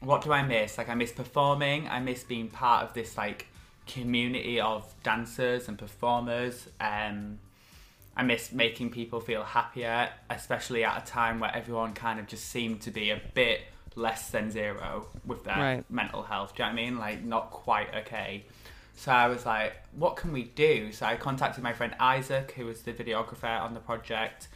what 0.00 0.20
do 0.22 0.32
I 0.32 0.42
miss? 0.42 0.76
Like 0.78 0.88
I 0.88 0.94
miss 0.94 1.12
performing. 1.12 1.88
I 1.88 2.00
miss 2.00 2.24
being 2.24 2.48
part 2.48 2.82
of 2.84 2.92
this 2.92 3.16
like 3.16 3.46
community 3.86 4.60
of 4.60 4.92
dancers 5.04 5.68
and 5.68 5.78
performers. 5.78 6.68
Um, 6.80 7.38
I 8.16 8.22
miss 8.22 8.52
making 8.52 8.90
people 8.90 9.20
feel 9.20 9.42
happier, 9.42 10.10
especially 10.28 10.84
at 10.84 11.02
a 11.02 11.06
time 11.06 11.40
where 11.40 11.54
everyone 11.54 11.94
kind 11.94 12.20
of 12.20 12.26
just 12.26 12.46
seemed 12.50 12.82
to 12.82 12.90
be 12.90 13.10
a 13.10 13.20
bit 13.34 13.62
less 13.94 14.30
than 14.30 14.50
zero 14.50 15.06
with 15.24 15.44
their 15.44 15.56
Right. 15.56 15.90
mental 15.90 16.22
health. 16.22 16.54
Do 16.54 16.62
you 16.62 16.68
know 16.68 16.74
what 16.74 16.80
I 16.80 16.84
mean? 16.84 16.98
Like 16.98 17.22
not 17.24 17.50
quite 17.50 17.94
okay. 17.94 18.44
So 18.96 19.10
I 19.12 19.26
was 19.28 19.46
like, 19.46 19.74
what 19.96 20.16
can 20.16 20.32
we 20.32 20.44
do? 20.44 20.92
So 20.92 21.06
I 21.06 21.16
contacted 21.16 21.62
my 21.62 21.72
friend 21.72 21.94
Isaac, 21.98 22.52
who 22.52 22.66
was 22.66 22.82
the 22.82 22.92
videographer 22.92 23.60
on 23.60 23.74
the 23.74 23.80
project. 23.80 24.48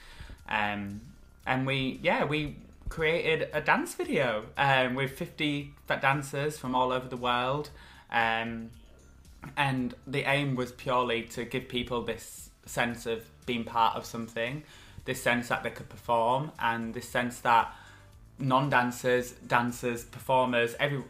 Um, 0.49 1.01
and 1.47 1.67
we, 1.67 1.99
yeah, 2.03 2.25
we 2.25 2.57
created 2.89 3.49
a 3.53 3.61
dance 3.61 3.95
video 3.95 4.45
um, 4.59 4.95
with 4.95 5.13
50 5.13 5.73
dancers 6.01 6.59
from 6.59 6.75
all 6.75 6.93
over 6.93 7.09
the 7.09 7.17
world. 7.17 7.71
Um, 8.11 8.71
and 9.57 9.95
the 10.07 10.23
aim 10.31 10.55
was 10.57 10.73
purely 10.73 11.23
to 11.23 11.45
give 11.45 11.69
people 11.69 12.03
this 12.03 12.51
sense 12.67 13.07
of 13.07 13.25
being 13.47 13.65
part 13.65 13.97
of 13.97 14.05
something, 14.05 14.63
this 15.05 15.23
sense 15.23 15.49
that 15.49 15.63
they 15.63 15.71
could 15.71 15.89
perform, 15.89 16.53
and 16.59 16.93
this 16.93 17.09
sense 17.09 17.41
that 17.41 17.75
non-dancers, 18.39 19.33
dancers, 19.47 20.05
performers, 20.05 20.75
every 20.79 21.03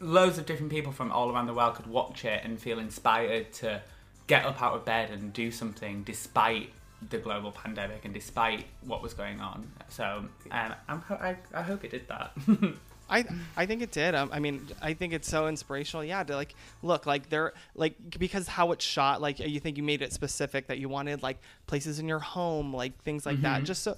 loads 0.00 0.36
of 0.36 0.46
different 0.46 0.72
people 0.72 0.90
from 0.90 1.12
all 1.12 1.30
around 1.30 1.46
the 1.46 1.54
world 1.54 1.76
could 1.76 1.86
watch 1.86 2.24
it 2.24 2.42
and 2.44 2.60
feel 2.60 2.78
inspired 2.78 3.52
to 3.52 3.80
get 4.26 4.44
up 4.44 4.60
out 4.60 4.74
of 4.74 4.84
bed 4.84 5.10
and 5.10 5.32
do 5.32 5.50
something 5.50 6.02
despite 6.02 6.70
the 7.10 7.18
global 7.18 7.52
pandemic 7.52 8.04
and 8.04 8.14
despite 8.14 8.66
what 8.84 9.02
was 9.02 9.14
going 9.14 9.40
on. 9.40 9.70
So 9.88 10.24
um, 10.50 10.74
I'm, 10.88 11.02
I, 11.08 11.36
I 11.54 11.62
hope 11.62 11.84
it 11.84 11.90
did 11.90 12.08
that. 12.08 12.32
I 13.12 13.24
I 13.56 13.66
think 13.66 13.82
it 13.82 13.92
did. 13.92 14.14
Um, 14.14 14.30
I 14.32 14.38
mean, 14.38 14.66
I 14.80 14.94
think 14.94 15.12
it's 15.12 15.28
so 15.28 15.46
inspirational. 15.46 16.04
Yeah, 16.04 16.22
to 16.22 16.34
like 16.34 16.54
look 16.82 17.06
like 17.06 17.28
they're 17.28 17.52
like 17.74 18.18
because 18.18 18.48
how 18.48 18.72
it's 18.72 18.84
shot. 18.84 19.20
Like 19.20 19.38
you 19.38 19.60
think 19.60 19.76
you 19.76 19.82
made 19.82 20.00
it 20.00 20.12
specific 20.12 20.66
that 20.68 20.78
you 20.78 20.88
wanted 20.88 21.22
like 21.22 21.38
places 21.66 21.98
in 21.98 22.08
your 22.08 22.20
home, 22.20 22.74
like 22.74 23.00
things 23.02 23.26
like 23.26 23.42
that. 23.42 23.64
Just 23.64 23.82
so 23.82 23.96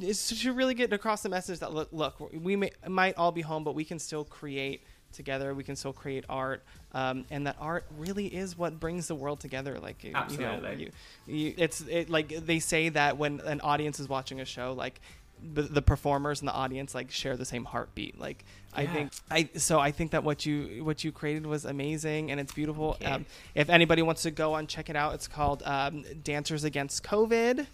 it's 0.00 0.40
to 0.42 0.52
really 0.52 0.74
get 0.74 0.92
across 0.92 1.22
the 1.22 1.28
message 1.28 1.58
that 1.58 1.74
look, 1.74 1.88
look, 1.92 2.32
we 2.32 2.56
may, 2.56 2.70
might 2.88 3.16
all 3.16 3.32
be 3.32 3.42
home, 3.42 3.64
but 3.64 3.74
we 3.74 3.84
can 3.84 3.98
still 3.98 4.24
create 4.24 4.84
together. 5.12 5.54
We 5.54 5.64
can 5.64 5.76
still 5.76 5.92
create 5.92 6.24
art, 6.28 6.62
um, 6.92 7.24
and 7.30 7.46
that 7.46 7.56
art 7.60 7.84
really 7.98 8.26
is 8.26 8.56
what 8.56 8.80
brings 8.80 9.08
the 9.08 9.14
world 9.14 9.40
together. 9.40 9.78
Like 9.78 10.04
you 10.04 10.12
know, 10.12 10.20
Absolutely. 10.20 10.90
you, 11.26 11.34
you, 11.34 11.54
it's 11.58 11.80
it 11.82 12.10
like 12.10 12.28
they 12.28 12.58
say 12.58 12.88
that 12.90 13.18
when 13.18 13.40
an 13.40 13.60
audience 13.60 14.00
is 14.00 14.08
watching 14.08 14.40
a 14.40 14.44
show, 14.44 14.72
like 14.72 15.00
the, 15.42 15.62
the 15.62 15.82
performers 15.82 16.40
and 16.40 16.48
the 16.48 16.52
audience 16.52 16.94
like 16.94 17.10
share 17.10 17.36
the 17.36 17.44
same 17.44 17.64
heartbeat. 17.64 18.18
Like 18.18 18.44
I 18.74 18.86
think 18.86 19.12
I 19.30 19.48
so 19.56 19.78
I 19.78 19.90
think 19.90 20.12
that 20.12 20.24
what 20.24 20.46
you 20.46 20.84
what 20.84 21.04
you 21.04 21.12
created 21.12 21.46
was 21.46 21.64
amazing 21.64 22.30
and 22.30 22.40
it's 22.40 22.52
beautiful. 22.52 22.96
You. 23.00 23.08
Um, 23.08 23.26
if 23.54 23.68
anybody 23.68 24.02
wants 24.02 24.22
to 24.22 24.30
go 24.30 24.54
on 24.54 24.66
check 24.66 24.88
it 24.88 24.96
out, 24.96 25.14
it's 25.14 25.28
called 25.28 25.62
um, 25.64 26.04
Dancers 26.22 26.64
Against 26.64 27.02
COVID 27.02 27.66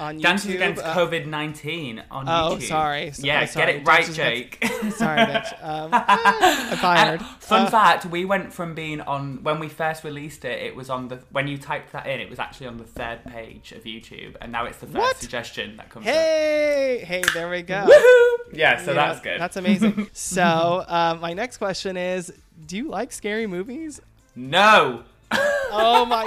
on 0.00 0.18
YouTube. 0.18 0.22
Dances 0.22 0.54
Against 0.54 0.82
Uh, 0.82 0.94
COVID 0.94 1.26
19 1.26 2.02
on 2.10 2.28
Oh, 2.28 2.56
YouTube. 2.56 2.62
sorry. 2.68 3.10
So- 3.12 3.22
Yeah, 3.26 3.40
oh, 3.42 3.46
sorry. 3.46 3.66
get 3.66 3.74
it 3.76 3.86
right, 3.86 3.96
Dances 4.06 4.18
Against- 4.18 4.60
Jake. 4.60 4.72
Sorry, 4.96 5.18
bitch. 5.20 5.52
Um, 5.62 5.90
I'm 5.92 6.76
fired. 6.78 7.20
And 7.20 7.28
fun 7.40 7.66
Uh, 7.66 7.70
fact: 7.70 8.06
we 8.06 8.24
went 8.24 8.52
from 8.52 8.74
being 8.74 9.00
on 9.02 9.42
when 9.42 9.58
we 9.60 9.68
first 9.68 10.02
released 10.04 10.44
it. 10.44 10.60
It 10.62 10.74
was 10.74 10.88
on 10.90 11.08
the 11.08 11.18
when 11.30 11.46
you 11.48 11.58
typed 11.58 11.92
that 11.92 12.06
in, 12.06 12.18
it 12.20 12.30
was 12.30 12.38
actually 12.38 12.66
on 12.68 12.78
the 12.78 12.84
third 12.84 13.24
page 13.24 13.72
of 13.72 13.84
YouTube, 13.84 14.36
and 14.40 14.50
now 14.50 14.64
it's 14.64 14.78
the 14.78 14.86
first 14.86 14.98
What? 14.98 15.16
suggestion 15.18 15.76
that 15.76 15.90
comes. 15.90 16.06
up. 16.06 16.12
Hey, 16.14 17.04
hey, 17.06 17.22
there 17.34 17.50
we 17.50 17.62
go. 17.62 17.86
Woohoo! 17.86 18.56
Yeah, 18.56 18.78
so 18.78 18.92
Yeah, 18.92 19.08
that's 19.08 19.20
good. 19.20 19.38
That's 19.40 19.56
amazing. 19.56 20.08
so, 20.14 20.84
um, 20.88 21.20
my 21.20 21.34
next 21.34 21.58
question 21.58 21.96
is: 21.98 22.32
Do 22.66 22.76
you 22.78 22.88
like 22.88 23.12
scary 23.12 23.46
movies? 23.46 24.00
no. 24.34 25.02
Oh 25.72 26.04
my! 26.04 26.24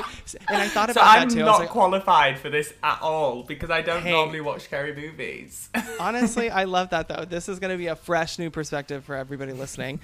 And 0.47 0.61
I 0.61 0.69
thought 0.69 0.87
So 0.93 1.01
about 1.01 1.17
I'm 1.17 1.27
that 1.27 1.35
too. 1.35 1.41
I 1.41 1.45
not 1.45 1.59
like, 1.59 1.69
qualified 1.69 2.39
for 2.39 2.49
this 2.49 2.73
at 2.81 2.99
all 3.01 3.43
because 3.43 3.69
I 3.69 3.81
don't 3.81 4.01
Hey. 4.01 4.11
normally 4.11 4.39
watch 4.39 4.61
scary 4.61 4.95
movies. 4.95 5.69
Honestly, 5.99 6.49
I 6.49 6.63
love 6.63 6.91
that 6.91 7.09
though. 7.09 7.25
This 7.25 7.49
is 7.49 7.59
going 7.59 7.71
to 7.71 7.77
be 7.77 7.87
a 7.87 7.95
fresh 7.97 8.39
new 8.39 8.49
perspective 8.49 9.03
for 9.03 9.15
everybody 9.15 9.51
listening. 9.51 9.99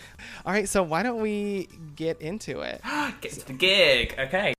All 0.45 0.51
right, 0.51 0.67
so 0.67 0.83
why 0.83 1.03
don't 1.03 1.21
we 1.21 1.69
get 1.95 2.21
into 2.21 2.59
it? 2.59 2.81
Get 3.21 3.31
to 3.31 3.47
the 3.47 3.53
gig, 3.53 4.15
okay? 4.19 4.53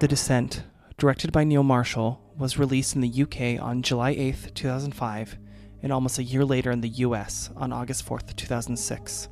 The 0.00 0.06
Descent, 0.08 0.62
directed 0.96 1.32
by 1.32 1.44
Neil 1.44 1.62
Marshall, 1.64 2.20
was 2.38 2.56
released 2.56 2.94
in 2.94 3.02
the 3.02 3.22
UK 3.22 3.60
on 3.62 3.82
July 3.82 4.14
8th, 4.14 4.54
2005, 4.54 5.36
and 5.82 5.92
almost 5.92 6.18
a 6.18 6.22
year 6.22 6.44
later 6.44 6.70
in 6.70 6.80
the 6.80 6.88
US 6.88 7.50
on 7.56 7.72
August 7.72 8.06
4th, 8.06 8.34
2006. 8.36 9.28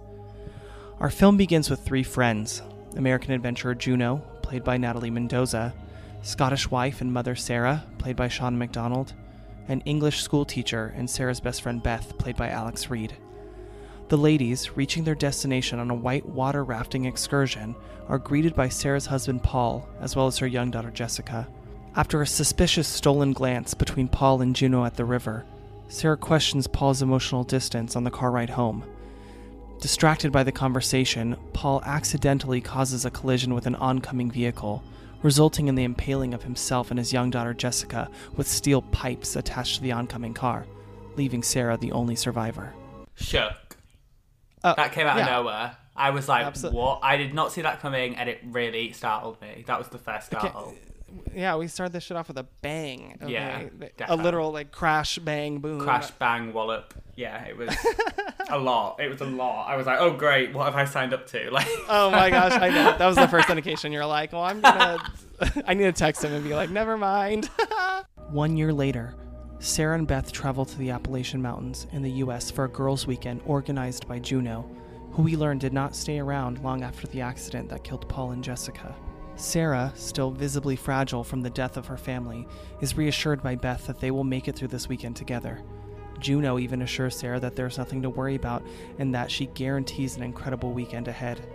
Our 0.99 1.11
film 1.11 1.37
begins 1.37 1.69
with 1.69 1.81
three 1.81 2.03
friends 2.03 2.63
American 2.97 3.35
adventurer 3.35 3.75
Juno, 3.75 4.23
played 4.41 4.65
by 4.65 4.79
Natalie 4.79 5.11
Mendoza, 5.11 5.75
Scottish 6.23 6.71
wife 6.71 7.03
and 7.03 7.13
mother 7.13 7.35
Sarah, 7.35 7.85
played 7.99 8.17
by 8.17 8.29
Shauna 8.29 8.57
MacDonald, 8.57 9.13
and 9.69 9.83
English 9.85 10.23
schoolteacher 10.23 10.95
and 10.97 11.09
Sarah's 11.09 11.39
best 11.39 11.61
friend 11.61 11.83
Beth, 11.83 12.17
played 12.17 12.37
by 12.37 12.49
Alex 12.49 12.89
Reid. 12.89 13.15
The 14.09 14.17
ladies, 14.17 14.75
reaching 14.75 15.05
their 15.05 15.15
destination 15.15 15.79
on 15.81 15.91
a 15.91 15.95
white 15.95 16.25
water 16.25 16.65
rafting 16.65 17.05
excursion, 17.05 17.77
are 18.09 18.19
greeted 18.19 18.55
by 18.55 18.71
Sarah's 18.71 19.07
husband 19.07 19.43
Paul, 19.43 19.87
as 20.01 20.17
well 20.17 20.29
as 20.29 20.39
her 20.39 20.47
young 20.47 20.71
daughter 20.71 20.91
Jessica. 20.91 21.47
After 21.95 22.23
a 22.23 22.27
suspicious 22.27 22.89
stolen 22.89 23.35
glance 23.35 23.75
between 23.75 24.09
Paul 24.09 24.41
and 24.41 24.57
Juno 24.57 24.87
at 24.87 24.95
the 24.95 25.05
river, 25.05 25.45
Sarah 25.89 26.17
questions 26.17 26.67
Paul's 26.67 27.03
emotional 27.03 27.45
distance 27.45 27.97
on 27.97 28.05
the 28.05 28.11
car 28.11 28.31
ride 28.31 28.51
home. 28.51 28.83
Distracted 29.81 30.33
by 30.33 30.43
the 30.43 30.53
conversation, 30.53 31.37
Paul 31.53 31.83
accidentally 31.85 32.61
causes 32.61 33.05
a 33.05 33.11
collision 33.11 33.55
with 33.55 33.67
an 33.67 33.75
oncoming 33.77 34.31
vehicle, 34.31 34.83
resulting 35.23 35.69
in 35.69 35.75
the 35.75 35.85
impaling 35.85 36.35
of 36.35 36.43
himself 36.43 36.91
and 36.91 36.99
his 36.99 37.13
young 37.13 37.31
daughter 37.31 37.55
Jessica 37.55 38.11
with 38.37 38.49
steel 38.49 38.83
pipes 38.83 39.37
attached 39.37 39.77
to 39.77 39.83
the 39.83 39.93
oncoming 39.93 40.35
car, 40.35 40.67
leaving 41.17 41.43
Sarah 41.43 41.77
the 41.77 41.93
only 41.93 42.17
survivor. 42.17 42.73
Shook. 43.15 43.77
Uh, 44.65 44.75
That 44.75 44.93
came 44.93 45.07
out 45.07 45.19
yeah. 45.19 45.27
of 45.27 45.31
nowhere. 45.31 45.77
I 45.95 46.11
was 46.11 46.29
like, 46.29 46.55
what? 46.73 47.01
I 47.03 47.17
did 47.17 47.33
not 47.33 47.53
see 47.53 47.63
that 47.63 47.81
coming, 47.81 48.17
and 48.17 48.29
it 48.29 48.41
really 48.45 48.93
startled 48.93 49.41
me. 49.41 49.65
That 49.67 49.79
was 49.79 49.89
the 49.89 49.99
first 49.99 50.33
Okay, 50.35 50.49
startle. 50.49 50.75
Yeah, 51.35 51.57
we 51.57 51.69
started 51.69 51.93
this 51.93 52.05
shit 52.05 52.17
off 52.17 52.29
with 52.29 52.39
a 52.39 52.47
bang. 52.63 53.19
Okay? 53.23 53.33
Yeah, 53.33 53.61
a 53.61 53.71
definitely. 53.71 54.25
literal 54.25 54.53
like 54.53 54.73
crash, 54.73 55.19
bang, 55.19 55.59
boom. 55.59 55.81
Crash, 55.81 56.11
bang, 56.13 56.53
wallop. 56.53 56.95
Yeah, 57.17 57.45
it 57.45 57.57
was 57.57 57.75
a 58.51 58.59
lot. 58.59 59.01
It 59.01 59.09
was 59.09 59.21
a 59.21 59.25
lot. 59.25 59.69
I 59.69 59.77
was 59.77 59.87
like, 59.87 59.99
oh, 60.01 60.13
great. 60.17 60.53
What 60.53 60.65
have 60.67 60.75
I 60.77 60.85
signed 60.85 61.13
up 61.15 61.27
to? 61.29 61.51
Like, 61.51 61.67
Oh 61.89 62.11
my 62.11 62.29
gosh, 62.31 62.53
I 62.53 62.69
know. 62.69 62.97
That 62.99 63.07
was 63.07 63.17
the 63.17 63.29
first 63.29 63.49
indication. 63.51 63.93
You're 63.93 64.07
like, 64.07 64.33
well, 64.33 64.43
I'm 64.43 64.61
gonna. 64.61 64.99
I 65.67 65.75
need 65.75 65.85
to 65.85 65.93
text 65.93 66.23
him 66.25 66.33
and 66.33 66.45
be 66.45 66.55
like, 66.55 66.71
never 66.71 66.97
mind. 66.97 67.49
One 68.31 68.57
year 68.57 68.73
later, 68.73 69.15
Sarah 69.59 69.97
and 69.97 70.07
Beth 70.07 70.33
travel 70.33 70.65
to 70.65 70.79
the 70.79 70.91
Appalachian 70.91 71.41
Mountains 71.41 71.87
in 71.93 72.03
the 72.03 72.11
U.S. 72.13 72.51
for 72.51 72.65
a 72.65 72.69
girls' 72.69 73.07
weekend 73.07 73.41
organized 73.47 74.07
by 74.09 74.19
Juno, 74.19 74.69
who 75.13 75.23
we 75.23 75.37
learn 75.37 75.59
did 75.59 75.73
not 75.73 75.95
stay 75.97 76.19
around 76.19 76.63
long 76.63 76.83
after 76.83 77.07
the 77.07 77.21
accident 77.23 77.69
that 77.71 77.85
killed 77.85 78.07
Paul 78.09 78.33
and 78.33 78.45
Jessica. 78.45 78.95
Sarah, 79.37 79.93
still 79.95 80.31
visibly 80.31 80.77
fragile 80.77 81.23
from 81.23 81.43
the 81.43 81.51
death 81.51 81.77
of 81.77 81.87
her 81.87 81.99
family, 81.99 82.49
is 82.81 82.97
reassured 82.97 83.43
by 83.43 83.55
Beth 83.55 83.87
that 83.87 84.01
they 84.01 84.11
will 84.11 84.25
make 84.25 84.49
it 84.49 84.57
through 84.57 84.69
this 84.69 84.89
weekend 84.89 85.15
together. 85.15 85.63
Juno 86.19 86.59
even 86.59 86.81
assures 86.81 87.17
Sarah 87.17 87.39
that 87.41 87.55
there's 87.55 87.77
nothing 87.77 88.01
to 88.03 88.11
worry 88.11 88.35
about 88.35 88.63
and 88.99 89.15
that 89.15 89.31
she 89.31 89.47
guarantees 89.47 90.17
an 90.17 90.23
incredible 90.23 90.73
weekend 90.73 91.09
ahead. 91.09 91.47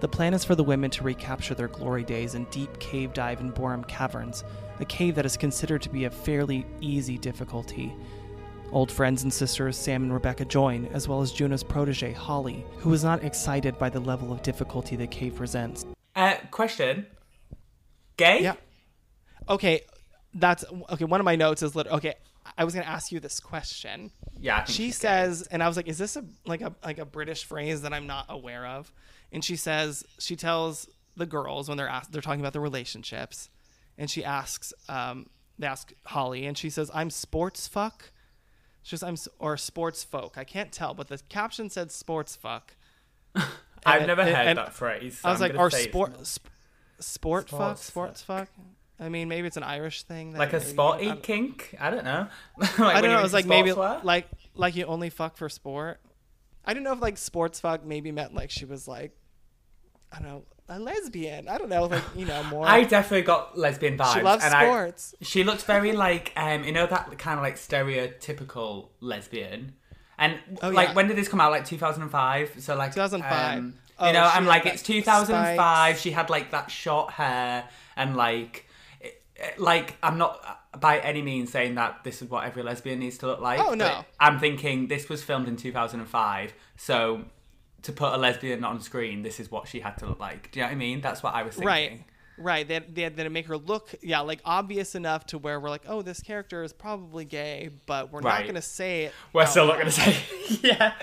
The 0.00 0.08
plan 0.08 0.34
is 0.34 0.44
for 0.44 0.54
the 0.54 0.64
women 0.64 0.90
to 0.92 1.04
recapture 1.04 1.54
their 1.54 1.68
glory 1.68 2.04
days 2.04 2.34
in 2.34 2.44
deep 2.46 2.78
cave 2.78 3.12
dive 3.12 3.40
in 3.40 3.50
Boreham 3.50 3.84
Caverns, 3.84 4.44
a 4.78 4.84
cave 4.84 5.14
that 5.14 5.26
is 5.26 5.36
considered 5.36 5.82
to 5.82 5.90
be 5.90 6.04
a 6.04 6.10
fairly 6.10 6.66
easy 6.80 7.18
difficulty. 7.18 7.94
Old 8.72 8.90
friends 8.92 9.24
and 9.24 9.32
sisters 9.32 9.76
Sam 9.76 10.04
and 10.04 10.12
Rebecca 10.12 10.44
join, 10.44 10.86
as 10.92 11.08
well 11.08 11.22
as 11.22 11.32
Juno's 11.32 11.62
protege 11.62 12.12
Holly, 12.12 12.64
who 12.78 12.92
is 12.92 13.04
not 13.04 13.24
excited 13.24 13.78
by 13.78 13.90
the 13.90 14.00
level 14.00 14.32
of 14.32 14.42
difficulty 14.42 14.96
the 14.96 15.06
cave 15.06 15.34
presents. 15.34 15.86
Uh, 16.20 16.36
question. 16.50 17.06
Gay? 18.16 18.42
Yeah. 18.42 18.54
Okay, 19.48 19.80
that's 20.34 20.64
okay. 20.90 21.04
One 21.04 21.20
of 21.20 21.24
my 21.24 21.36
notes 21.36 21.62
is 21.62 21.74
lit- 21.74 21.88
okay. 21.88 22.14
I 22.58 22.64
was 22.64 22.74
gonna 22.74 22.86
ask 22.86 23.10
you 23.12 23.20
this 23.20 23.40
question. 23.40 24.10
Yeah. 24.38 24.64
She 24.64 24.90
says, 24.90 25.46
and 25.50 25.62
I 25.62 25.68
was 25.68 25.76
like, 25.76 25.88
"Is 25.88 25.98
this 25.98 26.16
a 26.16 26.24
like 26.44 26.60
a 26.60 26.74
like 26.84 26.98
a 26.98 27.04
British 27.04 27.44
phrase 27.44 27.82
that 27.82 27.92
I'm 27.92 28.06
not 28.06 28.26
aware 28.28 28.66
of?" 28.66 28.92
And 29.32 29.44
she 29.44 29.56
says, 29.56 30.04
she 30.18 30.36
tells 30.36 30.88
the 31.16 31.26
girls 31.26 31.68
when 31.68 31.78
they're 31.78 31.88
asked, 31.88 32.12
they're 32.12 32.22
talking 32.22 32.40
about 32.40 32.52
their 32.52 32.62
relationships, 32.62 33.48
and 33.96 34.10
she 34.10 34.24
asks, 34.24 34.72
um, 34.88 35.26
they 35.58 35.66
ask 35.66 35.92
Holly, 36.06 36.46
and 36.46 36.56
she 36.58 36.70
says, 36.70 36.90
"I'm 36.92 37.10
sports 37.10 37.66
fuck." 37.66 38.12
She 38.82 38.96
says, 38.96 39.02
"I'm 39.02 39.16
or 39.38 39.56
sports 39.56 40.04
folk." 40.04 40.36
I 40.36 40.44
can't 40.44 40.72
tell, 40.72 40.94
but 40.94 41.08
the 41.08 41.18
caption 41.28 41.70
said 41.70 41.90
sports 41.90 42.36
fuck. 42.36 42.74
I've 43.86 44.06
never 44.06 44.22
and- 44.22 44.30
heard 44.34 44.46
and 44.48 44.58
that 44.58 44.72
phrase. 44.74 45.18
so 45.18 45.28
I 45.28 45.32
was 45.32 45.40
I'm 45.42 45.50
like, 45.50 45.58
"Or 45.58 45.70
sport 45.70 46.26
sp- 46.26 46.48
sport 46.98 47.48
fuck, 47.48 47.58
Sports 47.78 47.86
sports 47.86 48.22
fuck." 48.22 48.48
I 48.98 49.08
mean, 49.08 49.28
maybe 49.28 49.46
it's 49.46 49.56
an 49.56 49.62
Irish 49.62 50.02
thing. 50.02 50.34
Like 50.36 50.52
a 50.52 50.60
sporty 50.60 51.06
don't- 51.06 51.22
kink? 51.22 51.74
I 51.80 51.90
don't 51.90 52.04
know. 52.04 52.28
I 52.78 53.00
don't 53.00 53.10
know. 53.10 53.18
It 53.18 53.22
was 53.22 53.32
like 53.32 53.46
maybe 53.46 53.72
like 53.72 54.04
like 54.04 54.28
like 54.54 54.76
you 54.76 54.84
only 54.86 55.08
fuck 55.10 55.36
for 55.36 55.48
sport. 55.48 56.00
I 56.64 56.74
don't 56.74 56.82
know 56.82 56.92
if 56.92 57.00
like 57.00 57.16
sports 57.16 57.60
fuck 57.60 57.84
maybe 57.84 58.12
meant 58.12 58.34
like 58.34 58.50
she 58.50 58.66
was 58.66 58.86
like, 58.86 59.12
I 60.12 60.18
don't 60.20 60.28
know, 60.28 60.44
a 60.68 60.78
lesbian. 60.78 61.48
I 61.48 61.56
don't 61.56 61.70
know, 61.70 61.84
like 61.86 62.02
you 62.14 62.26
know 62.26 62.42
more. 62.50 62.66
I 62.66 62.84
definitely 62.84 63.22
got 63.22 63.56
lesbian 63.56 63.96
vibes. 63.96 64.12
she 64.14 64.20
loves 64.20 64.44
and 64.44 64.52
I- 64.52 64.64
sports. 64.66 65.14
she 65.22 65.44
looked 65.44 65.62
very 65.64 65.92
like 65.92 66.32
um, 66.36 66.64
you 66.64 66.72
know 66.72 66.86
that 66.86 67.16
kind 67.18 67.38
of 67.38 67.42
like 67.42 67.56
stereotypical 67.56 68.88
lesbian. 69.00 69.74
And 70.20 70.38
Oh, 70.62 70.68
like, 70.68 70.88
yeah. 70.90 70.94
when 70.94 71.08
did 71.08 71.16
this 71.16 71.26
come 71.28 71.40
out? 71.40 71.50
Like 71.50 71.64
2005. 71.64 72.56
So 72.62 72.76
like 72.76 72.92
2005. 72.94 73.58
um, 73.58 73.74
Oh, 73.98 74.06
you 74.06 74.12
know, 74.12 74.22
I'm 74.22 74.46
like 74.46 74.64
it's 74.66 74.82
2005. 74.82 75.56
spikes. 75.56 76.00
She 76.00 76.10
had 76.12 76.30
like 76.30 76.52
that 76.52 76.70
short 76.70 77.10
hair 77.12 77.68
and 77.96 78.16
like, 78.16 78.66
it- 79.00 79.22
it- 79.36 79.58
like 79.58 79.96
I'm 80.02 80.16
not 80.18 80.40
uh, 80.46 80.78
by 80.78 80.98
any 81.00 81.20
means 81.22 81.50
saying 81.50 81.74
that 81.74 82.04
this 82.04 82.22
is 82.22 82.30
what 82.30 82.44
every 82.44 82.62
lesbian 82.62 83.00
needs 83.00 83.18
to 83.18 83.26
look 83.26 83.40
like. 83.40 83.58
Oh, 83.60 83.74
no. 83.74 84.04
I'm 84.20 84.38
thinking 84.38 84.86
this 84.88 85.08
was 85.08 85.22
filmed 85.22 85.48
in 85.48 85.56
2005, 85.56 86.54
so 86.76 87.24
to 87.82 87.92
put 87.92 88.12
a 88.12 88.16
lesbian 88.16 88.62
on 88.64 88.80
screen, 88.80 89.22
this 89.22 89.40
is 89.40 89.50
what 89.50 89.66
she 89.68 89.80
had 89.80 89.96
to 89.98 90.06
look 90.06 90.20
like. 90.20 90.50
Do 90.52 90.60
you 90.60 90.64
know 90.64 90.68
what 90.68 90.72
I 90.74 90.78
mean? 90.78 91.00
That's 91.00 91.22
what 91.22 91.34
I 91.34 91.42
was 91.42 91.54
thinking. 91.54 91.66
Right. 91.66 92.04
Right. 92.40 92.66
They 92.66 92.74
had, 92.74 92.94
they 92.94 93.02
had 93.02 93.16
to 93.18 93.28
make 93.30 93.46
her 93.46 93.56
look, 93.58 93.94
yeah, 94.02 94.20
like 94.20 94.40
obvious 94.44 94.94
enough 94.94 95.26
to 95.26 95.38
where 95.38 95.60
we're 95.60 95.68
like, 95.70 95.82
oh, 95.86 96.02
this 96.02 96.20
character 96.20 96.62
is 96.62 96.72
probably 96.72 97.24
gay, 97.24 97.70
but 97.86 98.10
we're 98.12 98.20
not 98.22 98.42
going 98.42 98.54
to 98.54 98.62
say 98.62 99.04
it. 99.04 99.12
We're 99.32 99.46
still 99.46 99.66
not 99.66 99.74
going 99.74 99.86
to 99.86 99.92
say, 99.92 100.16
it. 100.48 100.60
yeah. 100.62 100.94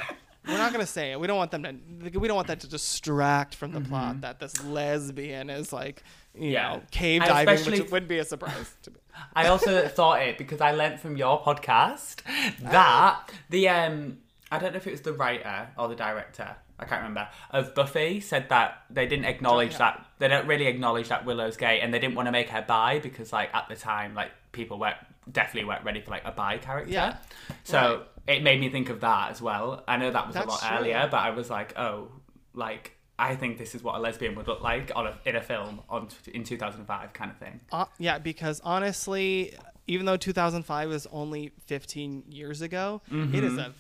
We're 0.48 0.58
not 0.58 0.72
going 0.74 0.84
to 0.86 0.92
say 0.92 1.12
it. 1.12 1.20
We 1.20 1.28
don't 1.28 1.38
want 1.38 1.52
them 1.52 1.64
to. 1.64 2.20
We 2.20 2.28
don't 2.28 2.36
want 2.38 2.48
that 2.48 2.62
to 2.62 2.68
distract 2.70 3.54
from 3.54 3.72
the 3.74 3.80
Mm-hmm. 3.80 3.90
plot 3.90 4.22
that 4.22 4.40
this 4.40 4.64
lesbian 4.64 5.50
is 5.50 5.72
like, 5.74 6.04
you 6.34 6.52
Yeah. 6.52 6.76
know, 6.76 6.82
cave 6.90 7.22
I 7.22 7.44
diving, 7.46 7.72
which 7.72 7.92
would 7.92 8.08
be 8.08 8.20
a 8.20 8.24
surprise 8.26 8.74
to 8.84 8.92
me. 8.92 8.98
I 9.36 9.48
also 9.48 9.88
thought 9.98 10.22
it 10.22 10.38
because 10.38 10.62
I 10.62 10.72
learned 10.72 11.00
from 11.02 11.18
your 11.18 11.42
podcast 11.44 12.22
that 12.62 13.30
the 13.50 13.68
um 13.70 14.20
I 14.50 14.60
don't 14.60 14.72
know 14.72 14.78
if 14.78 14.88
it 14.88 14.92
was 14.92 15.02
the 15.02 15.12
writer 15.14 15.68
or 15.78 15.90
the 15.90 15.96
director, 15.96 16.56
I 16.80 16.86
can't 16.86 17.02
remember, 17.02 17.28
of 17.52 17.74
Buffy 17.74 18.20
said 18.20 18.50
that 18.50 18.84
they 18.90 19.08
didn't 19.08 19.26
acknowledge 19.26 19.72
Yeah. 19.74 19.78
that 19.80 20.06
they 20.20 20.28
don't 20.28 20.46
really 20.48 20.68
acknowledge 20.68 21.10
that 21.10 21.26
Willow's 21.26 21.58
gay 21.58 21.80
and 21.82 21.94
they 21.94 22.00
didn't 22.00 22.16
want 22.16 22.28
to 22.28 22.32
make 22.32 22.50
her 22.50 22.64
bi 22.68 23.00
because 23.00 23.34
like 23.34 23.50
at 23.54 23.68
the 23.68 23.76
time 23.76 24.14
like 24.14 24.32
people 24.52 24.78
weren't 24.80 24.98
definitely 25.32 25.68
weren't 25.68 25.84
ready 25.84 26.02
for 26.02 26.12
like 26.12 26.24
a 26.26 26.32
bi 26.32 26.58
character. 26.60 26.92
Yeah. 26.92 27.18
So 27.64 28.04
it 28.28 28.44
made 28.44 28.60
me 28.60 28.70
think 28.70 28.90
of 28.90 29.02
that 29.02 29.32
as 29.32 29.42
well. 29.42 29.84
I 29.88 29.98
know 29.98 30.12
that 30.12 30.26
was 30.28 30.36
That's 30.36 30.46
a 30.46 30.50
lot 30.50 30.60
true. 30.62 30.78
earlier, 30.78 31.08
but 31.10 31.18
I 31.18 31.32
was 31.32 31.50
like, 31.50 31.78
oh, 31.78 32.10
like 32.54 32.94
I 33.20 33.36
think 33.36 33.58
this 33.58 33.74
is 33.74 33.82
what 33.82 33.96
a 33.96 34.00
lesbian 34.00 34.36
would 34.36 34.48
look 34.48 34.62
like 34.62 34.92
on 34.96 35.08
a, 35.08 35.18
in 35.26 35.36
a 35.36 35.42
film 35.42 35.82
on 35.90 36.10
in 36.32 36.44
2005 36.44 37.14
kind 37.14 37.32
of 37.32 37.38
thing. 37.38 37.60
Uh, 37.72 37.86
yeah, 37.98 38.20
because 38.20 38.62
honestly, 38.64 39.56
even 39.88 40.06
though 40.06 40.18
2005 40.18 40.92
is 40.92 41.08
only 41.12 41.52
15 41.66 42.26
years 42.30 42.62
ago, 42.62 43.02
it 43.12 43.44
is 43.44 43.58
a 43.58 43.74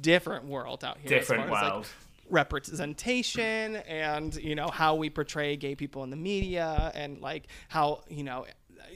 different 0.00 0.46
world 0.46 0.84
out 0.84 0.98
here. 0.98 1.18
as 1.18 1.24
Mm-hmm. 1.28 1.34
Different 1.34 1.48
far 1.48 1.56
as, 1.58 1.62
like, 1.62 1.72
world. 1.72 1.86
Representation 2.30 3.76
and 3.76 4.34
you 4.36 4.54
know 4.54 4.68
how 4.68 4.94
we 4.94 5.10
portray 5.10 5.56
gay 5.56 5.74
people 5.74 6.04
in 6.04 6.10
the 6.10 6.16
media 6.16 6.90
and 6.94 7.20
like 7.20 7.48
how 7.68 8.02
you 8.08 8.22
know 8.24 8.46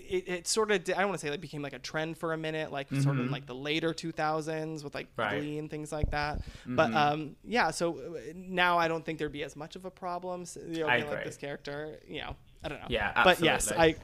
it, 0.09 0.29
it 0.29 0.47
sort 0.49 0.71
of 0.71 0.81
i 0.81 0.93
don't 1.01 1.09
want 1.09 1.13
to 1.21 1.27
say 1.27 1.31
like 1.31 1.41
became 1.41 1.63
like 1.63 1.73
a 1.73 1.79
trend 1.79 2.17
for 2.19 2.33
a 2.33 2.37
minute 2.37 2.71
like 2.73 2.89
sort 3.01 3.17
of 3.19 3.27
in 3.27 3.31
like 3.31 3.47
the 3.47 3.55
later 3.55 3.93
2000s 3.93 4.83
with 4.85 4.95
like 4.95 5.07
Mm-hmm. 5.17 5.21
Right. 5.21 5.31
Mm-hmm. 5.35 5.41
glee 5.41 5.59
and 5.59 5.71
things 5.71 5.93
like 5.93 6.11
that 6.11 6.41
but 6.67 6.93
um 6.95 7.37
yeah 7.45 7.71
so 7.71 7.95
uh, 7.99 8.33
now 8.35 8.79
i 8.79 8.89
don't 8.89 9.05
think 9.05 9.19
there'd 9.19 9.33
be 9.33 9.45
as 9.45 9.57
much 9.57 9.77
of 9.77 9.85
a 9.85 9.91
problem 9.91 10.43
s- 10.43 10.59
you 10.69 10.81
know 10.81 10.87
I 10.89 11.03
like 11.03 11.25
this 11.25 11.37
character 11.37 11.99
you 12.09 12.21
know 12.21 12.35
i 12.63 12.69
don't 12.69 12.81
know 12.81 12.87
Yeah, 12.89 13.13
but 13.25 13.41
yes 13.41 13.71
i 13.73 13.95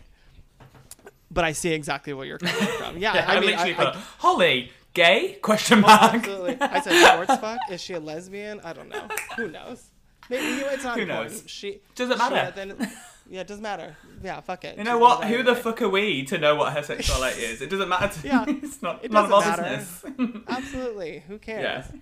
but 1.31 1.45
i 1.45 1.53
see 1.53 1.73
exactly 1.73 2.13
where 2.13 2.27
you're 2.27 2.39
coming 2.39 2.69
from 2.79 2.99
yeah, 3.05 3.15
Yeah, 3.15 3.25
i 3.29 3.37
I, 3.37 3.41
mean 3.41 3.55
I, 3.55 3.71
I, 3.71 3.97
Holly, 4.19 4.71
gay? 4.95 5.39
Question 5.43 5.79
oh, 5.79 5.83
mark. 5.83 6.15
Absolutely. 6.15 6.57
I 6.61 6.81
said 6.81 7.13
sports 7.25 7.37
fuck. 7.41 7.59
Is 7.71 7.81
she 7.81 7.95
a 7.95 8.01
lesbian? 8.01 8.61
I 8.65 8.73
don't 8.73 8.89
know. 8.89 9.07
Who 9.37 9.49
knows? 9.51 9.85
Maybe 10.29 10.45
you 10.47 10.61
know, 10.61 10.69
it's 10.71 10.85
not 10.85 10.97
Who 10.97 11.03
important. 11.03 11.33
knows? 11.33 11.43
She 11.47 11.81
Doesn't 11.97 12.17
she- 12.21 12.31
matter. 12.31 12.53
then, 12.55 12.93
yeah, 13.29 13.41
it 13.41 13.47
doesn't 13.49 13.63
matter. 13.63 13.97
Yeah, 14.23 14.41
fuck 14.41 14.65
it. 14.65 14.77
You 14.79 14.85
know 14.85 14.97
She 14.99 15.01
what? 15.03 15.25
Who 15.25 15.43
the 15.43 15.57
fuck 15.57 15.83
are 15.83 15.89
we 15.89 16.25
to 16.27 16.39
know 16.39 16.55
what 16.57 16.73
her 16.73 16.83
sexuality 16.85 17.41
is? 17.43 17.61
It 17.63 17.69
doesn't 17.71 17.89
matter. 17.89 18.21
To 18.21 18.27
Yeah, 18.27 18.45
it's 18.49 18.81
not 18.83 19.05
it 19.05 19.11
none 19.11 19.25
of 19.25 19.33
our 19.33 19.57
business. 19.57 20.05
Absolutely. 20.49 21.25
Who 21.27 21.39
cares? 21.39 21.93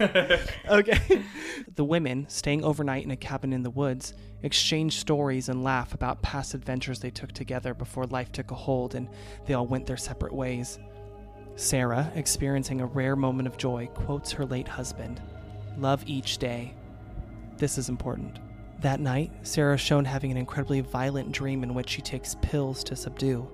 Yeah. 0.00 0.46
okay. 0.68 1.22
The 1.74 1.84
women, 1.84 2.26
staying 2.28 2.62
overnight 2.64 3.04
in 3.04 3.10
a 3.10 3.16
cabin 3.16 3.52
in 3.52 3.62
the 3.62 3.70
woods, 3.70 4.12
exchange 4.42 4.98
stories 4.98 5.48
and 5.48 5.64
laugh 5.64 5.94
about 5.94 6.20
past 6.22 6.52
adventures 6.54 7.00
they 7.00 7.10
took 7.10 7.32
together 7.32 7.72
before 7.74 8.04
life 8.06 8.32
took 8.32 8.50
a 8.50 8.54
hold 8.54 8.94
and 8.94 9.08
they 9.46 9.54
all 9.54 9.66
went 9.66 9.86
their 9.86 9.96
separate 9.96 10.32
ways. 10.34 10.78
Sarah, 11.56 12.12
experiencing 12.14 12.82
a 12.82 12.86
rare 12.86 13.16
moment 13.16 13.48
of 13.48 13.56
joy, 13.56 13.88
quotes 13.94 14.30
her 14.32 14.44
late 14.44 14.68
husband 14.68 15.22
Love 15.78 16.02
each 16.06 16.38
day. 16.38 16.74
This 17.56 17.78
is 17.78 17.88
important. 17.88 18.38
That 18.80 19.00
night, 19.00 19.30
Sarah 19.42 19.74
is 19.74 19.80
shown 19.80 20.04
having 20.04 20.30
an 20.30 20.36
incredibly 20.36 20.80
violent 20.80 21.32
dream 21.32 21.62
in 21.62 21.74
which 21.74 21.88
she 21.88 22.02
takes 22.02 22.36
pills 22.36 22.84
to 22.84 22.96
subdue. 22.96 23.50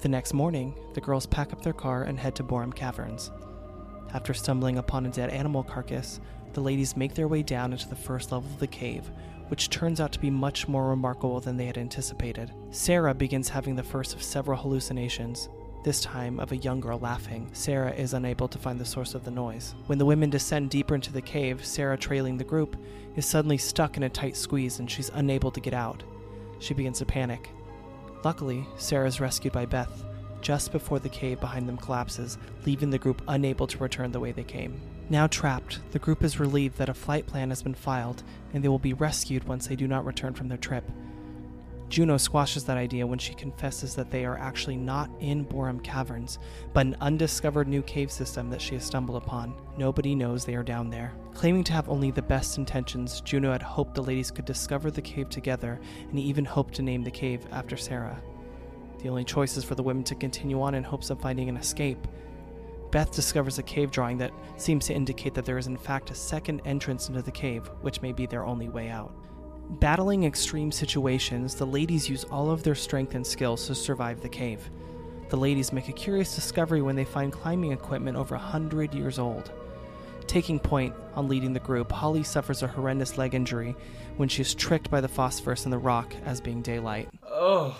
The 0.00 0.08
next 0.08 0.34
morning, 0.34 0.74
the 0.94 1.00
girls 1.00 1.26
pack 1.26 1.52
up 1.52 1.62
their 1.62 1.72
car 1.72 2.04
and 2.04 2.18
head 2.18 2.36
to 2.36 2.44
Boreham 2.44 2.72
Caverns. 2.72 3.32
After 4.14 4.32
stumbling 4.32 4.78
upon 4.78 5.04
a 5.06 5.10
dead 5.10 5.30
animal 5.30 5.64
carcass, 5.64 6.20
the 6.52 6.60
ladies 6.60 6.96
make 6.96 7.14
their 7.14 7.28
way 7.28 7.42
down 7.42 7.72
into 7.72 7.88
the 7.88 7.96
first 7.96 8.30
level 8.30 8.48
of 8.48 8.60
the 8.60 8.66
cave, 8.68 9.10
which 9.48 9.68
turns 9.68 10.00
out 10.00 10.12
to 10.12 10.20
be 10.20 10.30
much 10.30 10.68
more 10.68 10.88
remarkable 10.88 11.40
than 11.40 11.56
they 11.56 11.66
had 11.66 11.78
anticipated. 11.78 12.52
Sarah 12.70 13.14
begins 13.14 13.48
having 13.48 13.74
the 13.74 13.82
first 13.82 14.14
of 14.14 14.22
several 14.22 14.58
hallucinations, 14.58 15.48
this 15.86 16.00
time 16.00 16.40
of 16.40 16.50
a 16.50 16.56
young 16.56 16.80
girl 16.80 16.98
laughing. 16.98 17.48
Sarah 17.52 17.92
is 17.92 18.12
unable 18.12 18.48
to 18.48 18.58
find 18.58 18.76
the 18.76 18.84
source 18.84 19.14
of 19.14 19.24
the 19.24 19.30
noise. 19.30 19.76
When 19.86 19.98
the 19.98 20.04
women 20.04 20.30
descend 20.30 20.68
deeper 20.68 20.96
into 20.96 21.12
the 21.12 21.22
cave, 21.22 21.64
Sarah, 21.64 21.96
trailing 21.96 22.36
the 22.36 22.42
group, 22.42 22.76
is 23.14 23.24
suddenly 23.24 23.56
stuck 23.56 23.96
in 23.96 24.02
a 24.02 24.08
tight 24.08 24.36
squeeze 24.36 24.80
and 24.80 24.90
she's 24.90 25.12
unable 25.14 25.52
to 25.52 25.60
get 25.60 25.74
out. 25.74 26.02
She 26.58 26.74
begins 26.74 26.98
to 26.98 27.06
panic. 27.06 27.50
Luckily, 28.24 28.66
Sarah 28.78 29.06
is 29.06 29.20
rescued 29.20 29.52
by 29.52 29.64
Beth 29.64 30.02
just 30.40 30.72
before 30.72 30.98
the 30.98 31.08
cave 31.08 31.38
behind 31.38 31.68
them 31.68 31.76
collapses, 31.76 32.36
leaving 32.64 32.90
the 32.90 32.98
group 32.98 33.22
unable 33.28 33.68
to 33.68 33.78
return 33.78 34.10
the 34.10 34.18
way 34.18 34.32
they 34.32 34.42
came. 34.42 34.80
Now 35.08 35.28
trapped, 35.28 35.78
the 35.92 36.00
group 36.00 36.24
is 36.24 36.40
relieved 36.40 36.78
that 36.78 36.88
a 36.88 36.94
flight 36.94 37.28
plan 37.28 37.50
has 37.50 37.62
been 37.62 37.74
filed 37.74 38.24
and 38.52 38.64
they 38.64 38.68
will 38.68 38.80
be 38.80 38.92
rescued 38.92 39.44
once 39.44 39.68
they 39.68 39.76
do 39.76 39.86
not 39.86 40.04
return 40.04 40.34
from 40.34 40.48
their 40.48 40.58
trip. 40.58 40.90
Juno 41.88 42.16
squashes 42.16 42.64
that 42.64 42.76
idea 42.76 43.06
when 43.06 43.18
she 43.18 43.32
confesses 43.32 43.94
that 43.94 44.10
they 44.10 44.24
are 44.24 44.38
actually 44.38 44.76
not 44.76 45.08
in 45.20 45.44
Boreham 45.44 45.78
Caverns, 45.78 46.38
but 46.72 46.84
an 46.84 46.96
undiscovered 47.00 47.68
new 47.68 47.82
cave 47.82 48.10
system 48.10 48.50
that 48.50 48.60
she 48.60 48.74
has 48.74 48.84
stumbled 48.84 49.22
upon. 49.22 49.54
Nobody 49.78 50.14
knows 50.14 50.44
they 50.44 50.56
are 50.56 50.64
down 50.64 50.90
there. 50.90 51.12
Claiming 51.32 51.62
to 51.64 51.72
have 51.72 51.88
only 51.88 52.10
the 52.10 52.22
best 52.22 52.58
intentions, 52.58 53.20
Juno 53.20 53.52
had 53.52 53.62
hoped 53.62 53.94
the 53.94 54.02
ladies 54.02 54.32
could 54.32 54.44
discover 54.44 54.90
the 54.90 55.02
cave 55.02 55.28
together 55.28 55.80
and 56.10 56.18
even 56.18 56.44
hoped 56.44 56.74
to 56.74 56.82
name 56.82 57.04
the 57.04 57.10
cave 57.10 57.46
after 57.52 57.76
Sarah. 57.76 58.20
The 58.98 59.08
only 59.08 59.24
choice 59.24 59.56
is 59.56 59.64
for 59.64 59.76
the 59.76 59.82
women 59.82 60.02
to 60.04 60.14
continue 60.16 60.60
on 60.60 60.74
in 60.74 60.82
hopes 60.82 61.10
of 61.10 61.20
finding 61.20 61.48
an 61.48 61.56
escape. 61.56 62.08
Beth 62.90 63.12
discovers 63.12 63.58
a 63.58 63.62
cave 63.62 63.90
drawing 63.90 64.18
that 64.18 64.32
seems 64.56 64.86
to 64.86 64.94
indicate 64.94 65.34
that 65.34 65.44
there 65.44 65.58
is 65.58 65.66
in 65.66 65.76
fact 65.76 66.10
a 66.10 66.14
second 66.14 66.62
entrance 66.64 67.08
into 67.08 67.22
the 67.22 67.30
cave, 67.30 67.70
which 67.82 68.02
may 68.02 68.12
be 68.12 68.26
their 68.26 68.44
only 68.44 68.68
way 68.68 68.88
out. 68.88 69.12
Battling 69.68 70.24
extreme 70.24 70.70
situations, 70.70 71.56
the 71.56 71.66
ladies 71.66 72.08
use 72.08 72.24
all 72.24 72.50
of 72.50 72.62
their 72.62 72.76
strength 72.76 73.14
and 73.14 73.26
skills 73.26 73.66
to 73.66 73.74
survive 73.74 74.20
the 74.20 74.28
cave. 74.28 74.70
The 75.28 75.36
ladies 75.36 75.72
make 75.72 75.88
a 75.88 75.92
curious 75.92 76.36
discovery 76.36 76.82
when 76.82 76.94
they 76.94 77.04
find 77.04 77.32
climbing 77.32 77.72
equipment 77.72 78.16
over 78.16 78.36
a 78.36 78.38
hundred 78.38 78.94
years 78.94 79.18
old. 79.18 79.50
Taking 80.28 80.60
point 80.60 80.94
on 81.14 81.28
leading 81.28 81.52
the 81.52 81.60
group, 81.60 81.90
Holly 81.90 82.22
suffers 82.22 82.62
a 82.62 82.68
horrendous 82.68 83.18
leg 83.18 83.34
injury 83.34 83.74
when 84.16 84.28
she 84.28 84.42
is 84.42 84.54
tricked 84.54 84.88
by 84.88 85.00
the 85.00 85.08
phosphorus 85.08 85.64
in 85.64 85.72
the 85.72 85.78
rock 85.78 86.14
as 86.24 86.40
being 86.40 86.62
daylight. 86.62 87.08
Oh, 87.24 87.76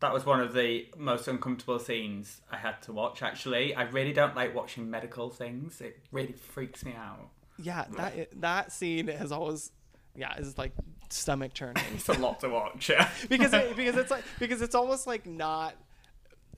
that 0.00 0.12
was 0.12 0.24
one 0.24 0.40
of 0.40 0.54
the 0.54 0.86
most 0.96 1.26
uncomfortable 1.26 1.80
scenes 1.80 2.40
I 2.50 2.58
had 2.58 2.80
to 2.82 2.92
watch. 2.92 3.22
Actually, 3.22 3.74
I 3.74 3.82
really 3.82 4.12
don't 4.12 4.36
like 4.36 4.54
watching 4.54 4.88
medical 4.88 5.30
things. 5.30 5.80
It 5.80 5.98
really 6.12 6.32
freaks 6.32 6.84
me 6.84 6.94
out. 6.96 7.28
Yeah, 7.58 7.86
that 7.96 8.40
that 8.40 8.70
scene 8.70 9.08
has 9.08 9.32
always, 9.32 9.72
yeah, 10.14 10.36
is 10.38 10.56
like 10.56 10.72
stomach 11.12 11.54
churning. 11.54 11.82
It's 11.94 12.08
a 12.08 12.14
lot 12.14 12.40
to 12.40 12.48
watch. 12.48 12.88
Yeah. 12.88 13.08
because 13.28 13.52
it, 13.52 13.76
because 13.76 13.96
it's 13.96 14.10
like 14.10 14.24
because 14.38 14.62
it's 14.62 14.74
almost 14.74 15.06
like 15.06 15.26
not 15.26 15.74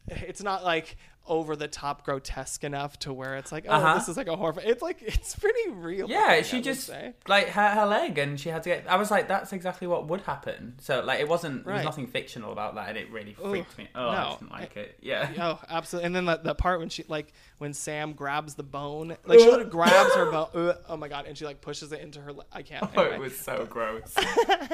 it's 0.09 0.43
not 0.43 0.65
like 0.65 0.97
over 1.31 1.55
the 1.57 1.69
top 1.69 2.05
grotesque 2.05 2.65
enough 2.65 2.99
to 2.99 3.13
where 3.13 3.37
it's 3.37 3.51
like 3.53 3.65
oh 3.69 3.73
Uh-huh. 3.73 3.95
this 3.95 4.09
is 4.09 4.17
like 4.19 4.27
a 4.27 4.37
horror 4.37 4.61
it's 4.63 4.83
like 4.83 5.01
it's 5.01 5.35
pretty 5.37 5.71
real 5.71 6.09
Yeah, 6.11 6.27
I 6.29 6.43
she 6.43 6.61
just 6.61 6.87
say. 6.87 7.15
like 7.29 7.49
her, 7.51 7.69
her 7.71 7.87
leg, 7.87 8.19
and 8.19 8.39
she 8.39 8.49
had 8.51 8.63
to 8.65 8.69
get. 8.71 8.85
I 8.89 8.97
was 8.97 9.11
like, 9.11 9.29
that's 9.29 9.53
exactly 9.53 9.87
what 9.87 10.09
would 10.09 10.23
happen. 10.23 10.75
So 10.81 11.01
like, 11.03 11.21
it 11.21 11.29
wasn't. 11.29 11.65
There 11.65 11.73
Right. 11.73 11.79
was 11.79 11.85
nothing 11.87 12.09
fictional 12.09 12.53
about 12.53 12.75
that, 12.75 12.89
and 12.91 12.99
it 12.99 13.11
really 13.11 13.37
Ooh, 13.43 13.51
freaked 13.51 13.79
me. 13.79 13.89
Oh, 13.95 14.09
I 14.09 14.17
no. 14.17 14.25
just 14.29 14.41
didn't 14.41 14.53
like 14.53 14.77
it. 14.77 14.97
Yeah. 15.01 15.31
oh 15.39 15.61
absolutely 15.69 16.07
and 16.07 16.17
then 16.17 16.25
the, 16.27 16.37
the 16.43 16.55
part 16.55 16.81
when 16.81 16.89
she 16.89 17.05
like 17.09 17.33
when 17.59 17.73
sam 17.73 18.13
grabs 18.13 18.55
the 18.55 18.63
bone 18.63 19.09
like 19.25 19.39
she 19.39 19.45
literally 19.47 19.71
grabs 19.71 20.15
her 20.15 20.31
bone 20.31 20.49
uh, 20.55 20.75
oh 20.89 20.97
my 20.97 21.09
god 21.09 21.27
and 21.27 21.37
she 21.39 21.45
like 21.45 21.61
pushes 21.61 21.93
it 21.93 22.01
into 22.01 22.21
her 22.21 22.33
le- 22.33 22.45
i 22.53 22.63
can't 22.63 22.83
Oh, 22.97 23.03
anyway. 23.03 23.17
it 23.17 23.21
was 23.21 23.39
so 23.39 23.67
gross. 23.71 24.15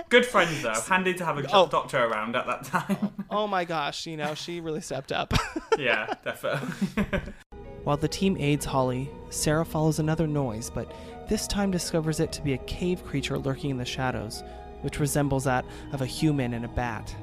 Good 0.08 0.24
friends 0.24 0.62
though. 0.62 0.72
Handy 0.88 1.12
to 1.14 1.24
have 1.24 1.36
a 1.38 1.46
Oh. 1.52 1.66
doctor 1.66 2.02
around 2.02 2.34
at 2.36 2.46
that 2.46 2.64
time. 2.64 3.10
oh 3.30 3.46
my 3.46 3.64
gosh 3.64 4.06
you 4.06 4.16
know 4.16 4.34
she 4.34 4.60
really 4.60 4.80
stepped 4.80 5.12
up 5.12 5.32
yeah, 5.78 6.06
definitely. 6.24 6.45
While 7.84 7.96
the 7.96 8.08
team 8.08 8.36
aids 8.38 8.64
Holly, 8.64 9.10
Sarah 9.30 9.64
follows 9.64 9.98
another 9.98 10.26
noise 10.26 10.70
but 10.70 10.92
this 11.28 11.46
time 11.46 11.70
discovers 11.70 12.20
it 12.20 12.32
to 12.32 12.42
be 12.42 12.52
a 12.52 12.58
cave 12.58 13.04
creature 13.04 13.38
lurking 13.38 13.70
in 13.70 13.78
the 13.78 13.84
shadows, 13.84 14.42
which 14.82 15.00
resembles 15.00 15.44
that 15.44 15.64
of 15.92 16.00
a 16.02 16.06
human 16.06 16.54
and 16.54 16.64
a 16.64 16.68
bat. 16.68 17.14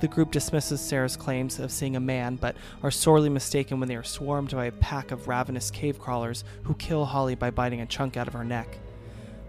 The 0.00 0.08
group 0.08 0.30
dismisses 0.30 0.80
Sarah's 0.80 1.16
claims 1.16 1.58
of 1.58 1.72
seeing 1.72 1.96
a 1.96 2.00
man, 2.00 2.36
but 2.36 2.56
are 2.82 2.90
sorely 2.90 3.30
mistaken 3.30 3.80
when 3.80 3.88
they 3.88 3.96
are 3.96 4.02
swarmed 4.02 4.50
by 4.50 4.66
a 4.66 4.72
pack 4.72 5.10
of 5.10 5.28
ravenous 5.28 5.70
cave 5.70 5.98
crawlers 5.98 6.44
who 6.64 6.74
kill 6.74 7.06
Holly 7.06 7.34
by 7.34 7.50
biting 7.50 7.80
a 7.80 7.86
chunk 7.86 8.18
out 8.18 8.28
of 8.28 8.34
her 8.34 8.44
neck. 8.44 8.78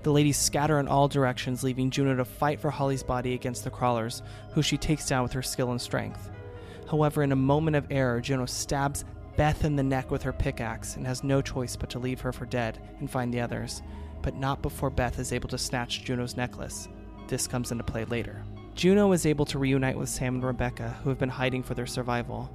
The 0.04 0.12
ladies 0.14 0.38
scatter 0.38 0.80
in 0.80 0.88
all 0.88 1.10
directions, 1.10 1.64
leaving 1.64 1.90
Juno 1.90 2.16
to 2.16 2.24
fight 2.24 2.62
for 2.62 2.72
Holly's 2.72 3.04
body 3.04 3.34
against 3.34 3.66
the 3.66 3.70
crawlers, 3.70 4.22
who 4.54 4.62
she 4.62 4.78
takes 4.78 5.06
down 5.06 5.24
with 5.24 5.34
her 5.34 5.42
skill 5.42 5.72
and 5.72 5.82
strength. 5.82 6.30
However, 6.90 7.24
in 7.24 7.32
a 7.32 7.36
moment 7.36 7.76
of 7.76 7.88
error, 7.90 8.22
Juno 8.22 8.46
stabs 8.46 9.06
Beth 9.36 9.66
in 9.66 9.76
the 9.76 9.84
neck 9.84 10.10
with 10.10 10.24
her 10.24 10.34
pickaxe 10.34 10.96
and 10.96 11.06
has 11.06 11.24
no 11.24 11.42
choice 11.42 11.76
but 11.76 11.90
to 11.92 12.00
leave 12.00 12.22
her 12.22 12.32
for 12.32 12.46
dead 12.46 12.80
and 13.00 13.10
find 13.10 13.32
the 13.32 13.42
others, 13.42 13.84
but 14.24 14.36
not 14.36 14.64
before 14.64 14.90
Beth 14.90 15.20
is 15.20 15.32
able 15.32 15.50
to 15.50 15.58
snatch 15.58 16.04
Juno's 16.04 16.36
necklace. 16.36 16.88
This 17.28 17.48
comes 17.48 17.72
into 17.72 17.84
play 17.84 18.06
later. 18.06 18.44
Juno 18.74 19.12
is 19.12 19.26
able 19.26 19.46
to 19.46 19.60
reunite 19.60 19.98
with 19.98 20.10
Sam 20.10 20.36
and 20.36 20.44
Rebecca, 20.44 20.98
who 21.04 21.10
have 21.10 21.20
been 21.20 21.30
hiding 21.30 21.62
for 21.62 21.74
their 21.74 21.86
survival. 21.86 22.50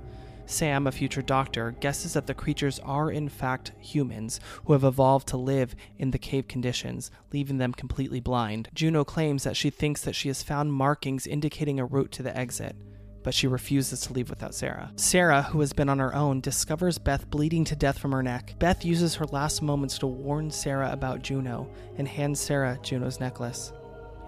Sam, 0.46 0.86
a 0.86 0.92
future 0.92 1.22
doctor, 1.22 1.72
guesses 1.78 2.14
that 2.14 2.26
the 2.26 2.34
creatures 2.34 2.80
are 2.80 3.10
in 3.10 3.28
fact 3.28 3.72
humans 3.78 4.40
who 4.64 4.72
have 4.72 4.84
evolved 4.84 5.28
to 5.28 5.36
live 5.36 5.76
in 5.98 6.10
the 6.10 6.18
cave 6.18 6.48
conditions, 6.48 7.10
leaving 7.32 7.58
them 7.58 7.72
completely 7.72 8.20
blind. 8.20 8.68
Juno 8.74 9.04
claims 9.04 9.44
that 9.44 9.56
she 9.56 9.70
thinks 9.70 10.02
that 10.02 10.14
she 10.14 10.28
has 10.28 10.42
found 10.42 10.72
markings 10.72 11.26
indicating 11.26 11.78
a 11.78 11.84
route 11.84 12.10
to 12.12 12.22
the 12.24 12.36
exit, 12.36 12.74
but 13.22 13.34
she 13.34 13.46
refuses 13.46 14.00
to 14.02 14.12
leave 14.12 14.30
without 14.30 14.54
Sarah. 14.54 14.92
Sarah, 14.96 15.42
who 15.42 15.60
has 15.60 15.72
been 15.72 15.88
on 15.88 15.98
her 15.98 16.14
own, 16.14 16.40
discovers 16.40 16.98
Beth 16.98 17.28
bleeding 17.30 17.64
to 17.64 17.76
death 17.76 17.98
from 17.98 18.12
her 18.12 18.22
neck. 18.22 18.54
Beth 18.58 18.84
uses 18.84 19.14
her 19.16 19.26
last 19.26 19.62
moments 19.62 19.98
to 19.98 20.06
warn 20.06 20.50
Sarah 20.50 20.92
about 20.92 21.22
Juno 21.22 21.70
and 21.96 22.06
hands 22.06 22.40
Sarah 22.40 22.78
Juno's 22.82 23.20
necklace. 23.20 23.72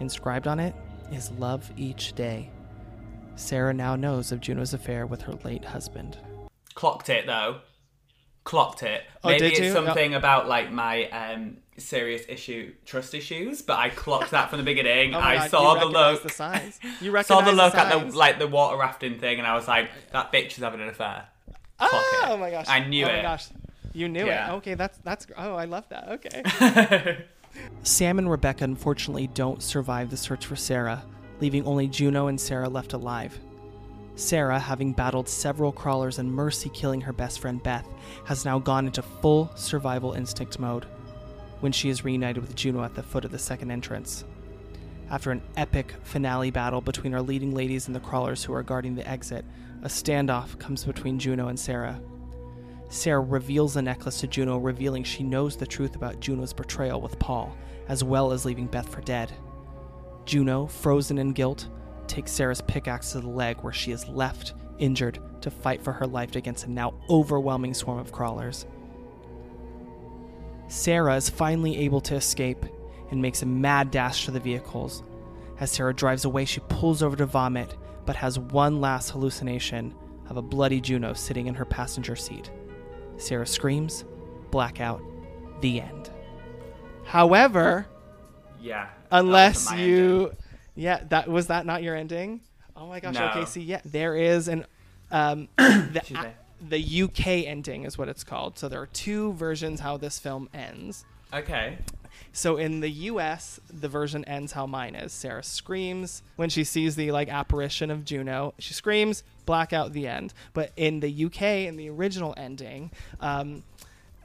Inscribed 0.00 0.46
on 0.46 0.60
it 0.60 0.74
is 1.12 1.30
love 1.32 1.70
each 1.76 2.14
day. 2.14 2.50
Sarah 3.36 3.74
now 3.74 3.96
knows 3.96 4.32
of 4.32 4.40
Juno's 4.40 4.74
affair 4.74 5.06
with 5.06 5.22
her 5.22 5.34
late 5.44 5.64
husband. 5.64 6.18
Clocked 6.74 7.08
it 7.08 7.26
though. 7.26 7.60
Clocked 8.44 8.82
it. 8.82 9.02
Oh, 9.22 9.30
Maybe 9.30 9.50
did 9.50 9.64
it's 9.64 9.72
something 9.72 10.14
about 10.14 10.48
like 10.48 10.70
my 10.70 11.08
um, 11.08 11.58
serious 11.76 12.22
issue, 12.28 12.72
trust 12.84 13.14
issues, 13.14 13.62
but 13.62 13.78
I 13.78 13.88
clocked 13.90 14.30
that 14.30 14.50
from 14.50 14.58
the 14.58 14.64
beginning. 14.64 15.14
Oh 15.14 15.18
I 15.18 15.36
God, 15.36 15.50
saw 15.50 15.74
you 15.74 15.80
the 15.80 15.86
look. 15.86 16.22
The 16.22 16.28
signs. 16.28 16.80
You 17.00 17.22
saw 17.22 17.40
the 17.40 17.52
look 17.52 17.74
at 17.74 17.90
the 17.90 18.16
like 18.16 18.38
the 18.38 18.46
water 18.46 18.76
rafting 18.76 19.18
thing, 19.18 19.38
and 19.38 19.46
I 19.46 19.54
was 19.54 19.68
like, 19.68 19.90
"That 20.12 20.32
bitch 20.32 20.52
is 20.52 20.58
having 20.58 20.80
an 20.80 20.88
affair." 20.88 21.26
Clock 21.78 21.90
oh 21.92 22.20
it. 22.22 22.28
Oh 22.30 22.36
my 22.36 22.50
gosh! 22.50 22.66
I 22.68 22.80
knew 22.86 23.04
oh 23.04 23.08
it. 23.08 23.10
oh 23.10 23.14
it. 23.14 23.16
my 23.18 23.22
gosh, 23.22 23.48
you 23.92 24.08
knew 24.08 24.26
Yeah. 24.26 24.52
it. 24.52 24.56
Okay, 24.56 24.74
that's 24.74 24.98
that's. 24.98 25.26
Oh, 25.36 25.54
I 25.54 25.64
love 25.64 25.88
that. 25.90 26.08
Okay. 26.08 27.24
Sam 27.82 28.18
and 28.18 28.30
Rebecca 28.30 28.64
unfortunately 28.64 29.28
don't 29.28 29.62
survive 29.62 30.10
the 30.10 30.16
search 30.16 30.46
for 30.46 30.56
Sarah, 30.56 31.02
leaving 31.40 31.64
only 31.66 31.86
Juno 31.86 32.26
and 32.26 32.40
Sarah 32.40 32.68
left 32.68 32.92
alive. 32.92 33.38
Sarah, 34.16 34.58
having 34.58 34.92
battled 34.92 35.28
several 35.28 35.72
crawlers 35.72 36.18
and 36.18 36.30
mercy 36.32 36.68
killing 36.68 37.00
her 37.00 37.12
best 37.12 37.40
friend 37.40 37.60
Beth, 37.62 37.86
has 38.26 38.44
now 38.44 38.58
gone 38.58 38.86
into 38.86 39.02
full 39.02 39.50
survival 39.56 40.12
instinct 40.12 40.58
mode 40.58 40.86
when 41.64 41.72
she 41.72 41.88
is 41.88 42.04
reunited 42.04 42.42
with 42.42 42.54
Juno 42.54 42.84
at 42.84 42.94
the 42.94 43.02
foot 43.02 43.24
of 43.24 43.30
the 43.30 43.38
second 43.38 43.70
entrance. 43.70 44.26
After 45.08 45.30
an 45.30 45.40
epic 45.56 45.94
finale 46.02 46.50
battle 46.50 46.82
between 46.82 47.14
our 47.14 47.22
leading 47.22 47.54
ladies 47.54 47.86
and 47.86 47.96
the 47.96 48.00
crawlers 48.00 48.44
who 48.44 48.52
are 48.52 48.62
guarding 48.62 48.94
the 48.94 49.08
exit, 49.08 49.46
a 49.82 49.88
standoff 49.88 50.58
comes 50.58 50.84
between 50.84 51.18
Juno 51.18 51.48
and 51.48 51.58
Sarah. 51.58 51.98
Sarah 52.90 53.22
reveals 53.22 53.72
the 53.72 53.80
necklace 53.80 54.20
to 54.20 54.26
Juno, 54.26 54.58
revealing 54.58 55.04
she 55.04 55.22
knows 55.22 55.56
the 55.56 55.66
truth 55.66 55.96
about 55.96 56.20
Juno's 56.20 56.52
betrayal 56.52 57.00
with 57.00 57.18
Paul, 57.18 57.56
as 57.88 58.04
well 58.04 58.30
as 58.30 58.44
leaving 58.44 58.66
Beth 58.66 58.90
for 58.90 59.00
dead. 59.00 59.32
Juno, 60.26 60.66
frozen 60.66 61.16
in 61.16 61.32
guilt, 61.32 61.68
takes 62.06 62.30
Sarah's 62.30 62.60
pickaxe 62.60 63.12
to 63.12 63.20
the 63.20 63.28
leg 63.30 63.56
where 63.62 63.72
she 63.72 63.90
is 63.90 64.06
left, 64.06 64.52
injured, 64.78 65.18
to 65.40 65.50
fight 65.50 65.82
for 65.82 65.92
her 65.94 66.06
life 66.06 66.36
against 66.36 66.66
a 66.66 66.70
now 66.70 66.92
overwhelming 67.08 67.72
swarm 67.72 68.00
of 68.00 68.12
crawlers. 68.12 68.66
Sarah 70.68 71.16
is 71.16 71.28
finally 71.28 71.78
able 71.78 72.00
to 72.02 72.14
escape 72.14 72.64
and 73.10 73.20
makes 73.20 73.42
a 73.42 73.46
mad 73.46 73.90
dash 73.90 74.24
to 74.24 74.30
the 74.30 74.40
vehicles. 74.40 75.02
As 75.60 75.70
Sarah 75.70 75.94
drives 75.94 76.24
away, 76.24 76.44
she 76.44 76.60
pulls 76.68 77.02
over 77.02 77.16
to 77.16 77.26
vomit, 77.26 77.76
but 78.06 78.16
has 78.16 78.38
one 78.38 78.80
last 78.80 79.10
hallucination 79.10 79.94
of 80.28 80.36
a 80.36 80.42
bloody 80.42 80.80
Juno 80.80 81.12
sitting 81.12 81.46
in 81.46 81.54
her 81.54 81.64
passenger 81.64 82.16
seat. 82.16 82.50
Sarah 83.16 83.46
screams, 83.46 84.04
blackout, 84.50 85.02
the 85.60 85.80
end. 85.80 86.10
However, 87.04 87.86
yeah. 88.60 88.88
unless 89.10 89.70
you 89.72 90.22
ending. 90.24 90.36
yeah 90.74 91.04
that 91.10 91.28
was 91.28 91.48
that 91.48 91.66
not 91.66 91.82
your 91.82 91.94
ending 91.94 92.40
oh 92.74 92.86
my 92.86 92.98
gosh 92.98 93.14
No. 93.14 93.26
okay 93.26 93.44
see 93.44 93.60
yeah 93.60 93.80
there 93.84 94.16
is 94.16 94.48
an 94.48 94.64
um 95.10 95.48
the, 95.58 96.02
She's 96.04 96.16
there. 96.16 96.34
The 96.68 97.02
uk 97.02 97.26
ending 97.26 97.84
is 97.84 97.98
what 97.98 98.08
it's 98.08 98.24
called. 98.24 98.58
So 98.58 98.68
there 98.68 98.80
are 98.80 98.86
two 98.86 99.32
versions 99.34 99.80
how 99.80 99.96
this 99.96 100.18
film 100.18 100.48
ends. 100.54 101.04
Okay. 101.32 101.78
so 102.32 102.56
in 102.56 102.80
the 102.80 102.90
us 102.90 103.58
the 103.68 103.88
version 103.88 104.24
ends 104.24 104.52
how 104.52 104.66
mine 104.66 104.94
is. 104.94 105.12
Sarah 105.12 105.42
screams 105.42 106.22
when 106.36 106.48
she 106.48 106.64
sees 106.64 106.96
the 106.96 107.10
like 107.12 107.28
apparition 107.28 107.90
of 107.90 108.04
juno. 108.04 108.54
She 108.58 108.74
screams 108.74 109.24
blackout 109.46 109.92
the 109.92 110.06
end. 110.06 110.32
But 110.52 110.72
in 110.76 111.00
the 111.00 111.24
uk 111.24 111.42
in 111.42 111.76
the 111.76 111.90
original 111.90 112.34
ending 112.36 112.90
um 113.20 113.62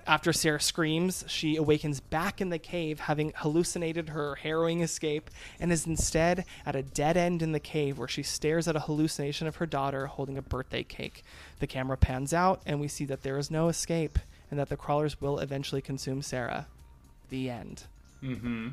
after 0.10 0.34
Sarah 0.34 0.60
screams, 0.60 1.24
she 1.28 1.56
awakens 1.56 2.00
back 2.00 2.41
in 2.41 2.50
the 2.50 2.58
cave, 2.58 3.02
having 3.02 3.32
hallucinated 3.36 4.10
her 4.10 4.36
harrowing 4.36 4.82
escape, 4.82 5.30
and 5.60 5.72
is 5.72 5.86
instead 5.86 6.45
at 6.65 6.76
a 6.76 6.82
dead 6.82 7.15
end 7.15 7.43
in 7.43 7.52
the 7.52 7.60
cave 7.60 8.00
where 8.00 8.08
she 8.08 8.24
stares 8.24 8.67
at 8.67 8.76
a 8.76 8.82
hallucination 8.82 9.45
of 9.45 9.58
her 9.58 9.67
daughter 9.67 10.08
holding 10.08 10.36
a 10.36 10.41
birthday 10.41 10.82
cake. 10.82 11.24
The 11.60 11.67
camera 11.67 11.95
pans 11.95 12.34
out, 12.34 12.60
and 12.65 12.82
we 12.82 12.88
see 12.88 13.06
that 13.06 13.22
there 13.22 13.38
is 13.38 13.52
no 13.52 13.69
escape, 13.69 14.17
and 14.50 14.60
that 14.60 14.69
the 14.69 14.78
crawlers 14.78 15.22
will 15.22 15.38
eventually 15.38 15.82
consume 15.82 16.24
Sarah. 16.24 16.65
The 17.30 17.52
end. 17.52 17.84
Mm-hmm. 18.24 18.69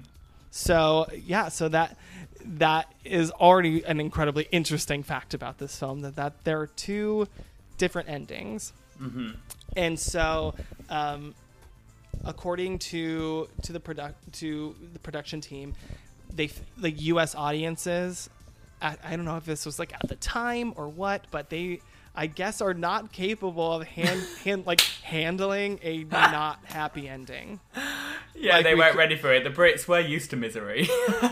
So 0.51 1.07
yeah, 1.15 1.49
so 1.49 1.69
that 1.69 1.99
that 2.43 2.91
is 3.05 3.31
already 3.31 3.85
an 3.85 4.01
incredibly 4.01 4.49
interesting 4.51 5.03
fact 5.03 5.35
about 5.35 5.59
this 5.59 5.79
film 5.79 6.01
that 6.01 6.17
that 6.17 6.45
there 6.45 6.59
are 6.63 6.67
two 6.67 7.29
different 7.77 8.09
endings, 8.09 8.73
Mm-hmm. 9.01 9.31
and 9.77 9.99
so 9.99 10.55
um, 10.89 11.35
according 12.25 12.79
to 12.79 13.49
to 13.63 13.73
the 13.73 13.81
product 13.81 14.33
to 14.41 14.75
the 14.93 14.99
production 14.99 15.41
team, 15.41 15.75
they 16.35 16.51
the 16.77 16.91
U.S. 16.91 17.35
audiences, 17.35 18.29
I, 18.81 18.97
I 19.05 19.17
don't 19.17 19.25
know 19.25 19.37
if 19.37 19.45
this 19.45 19.65
was 19.67 19.79
like 19.79 19.93
at 19.95 20.09
the 20.09 20.17
time 20.17 20.73
or 20.77 20.89
what, 20.89 21.23
but 21.31 21.51
they. 21.51 21.81
I 22.19 22.29
guess 22.29 22.63
are 22.63 22.73
not 22.73 23.13
capable 23.13 23.75
of 23.75 23.87
hand, 23.87 24.25
hand 24.45 24.65
like 24.67 24.81
handling 25.03 25.79
a 25.83 26.05
not 26.05 26.59
happy 26.65 27.07
ending. 27.09 27.61
Yeah, 28.39 28.57
Like, 28.57 28.65
they 28.65 28.75
we 28.75 28.81
weren't 28.81 28.93
cou- 28.93 28.99
ready 28.99 29.17
for 29.17 29.33
it. 29.33 29.45
The 29.45 29.51
Brits 29.51 29.87
were 29.89 30.01
used 30.01 30.29
to 30.31 30.37
misery. 30.37 30.87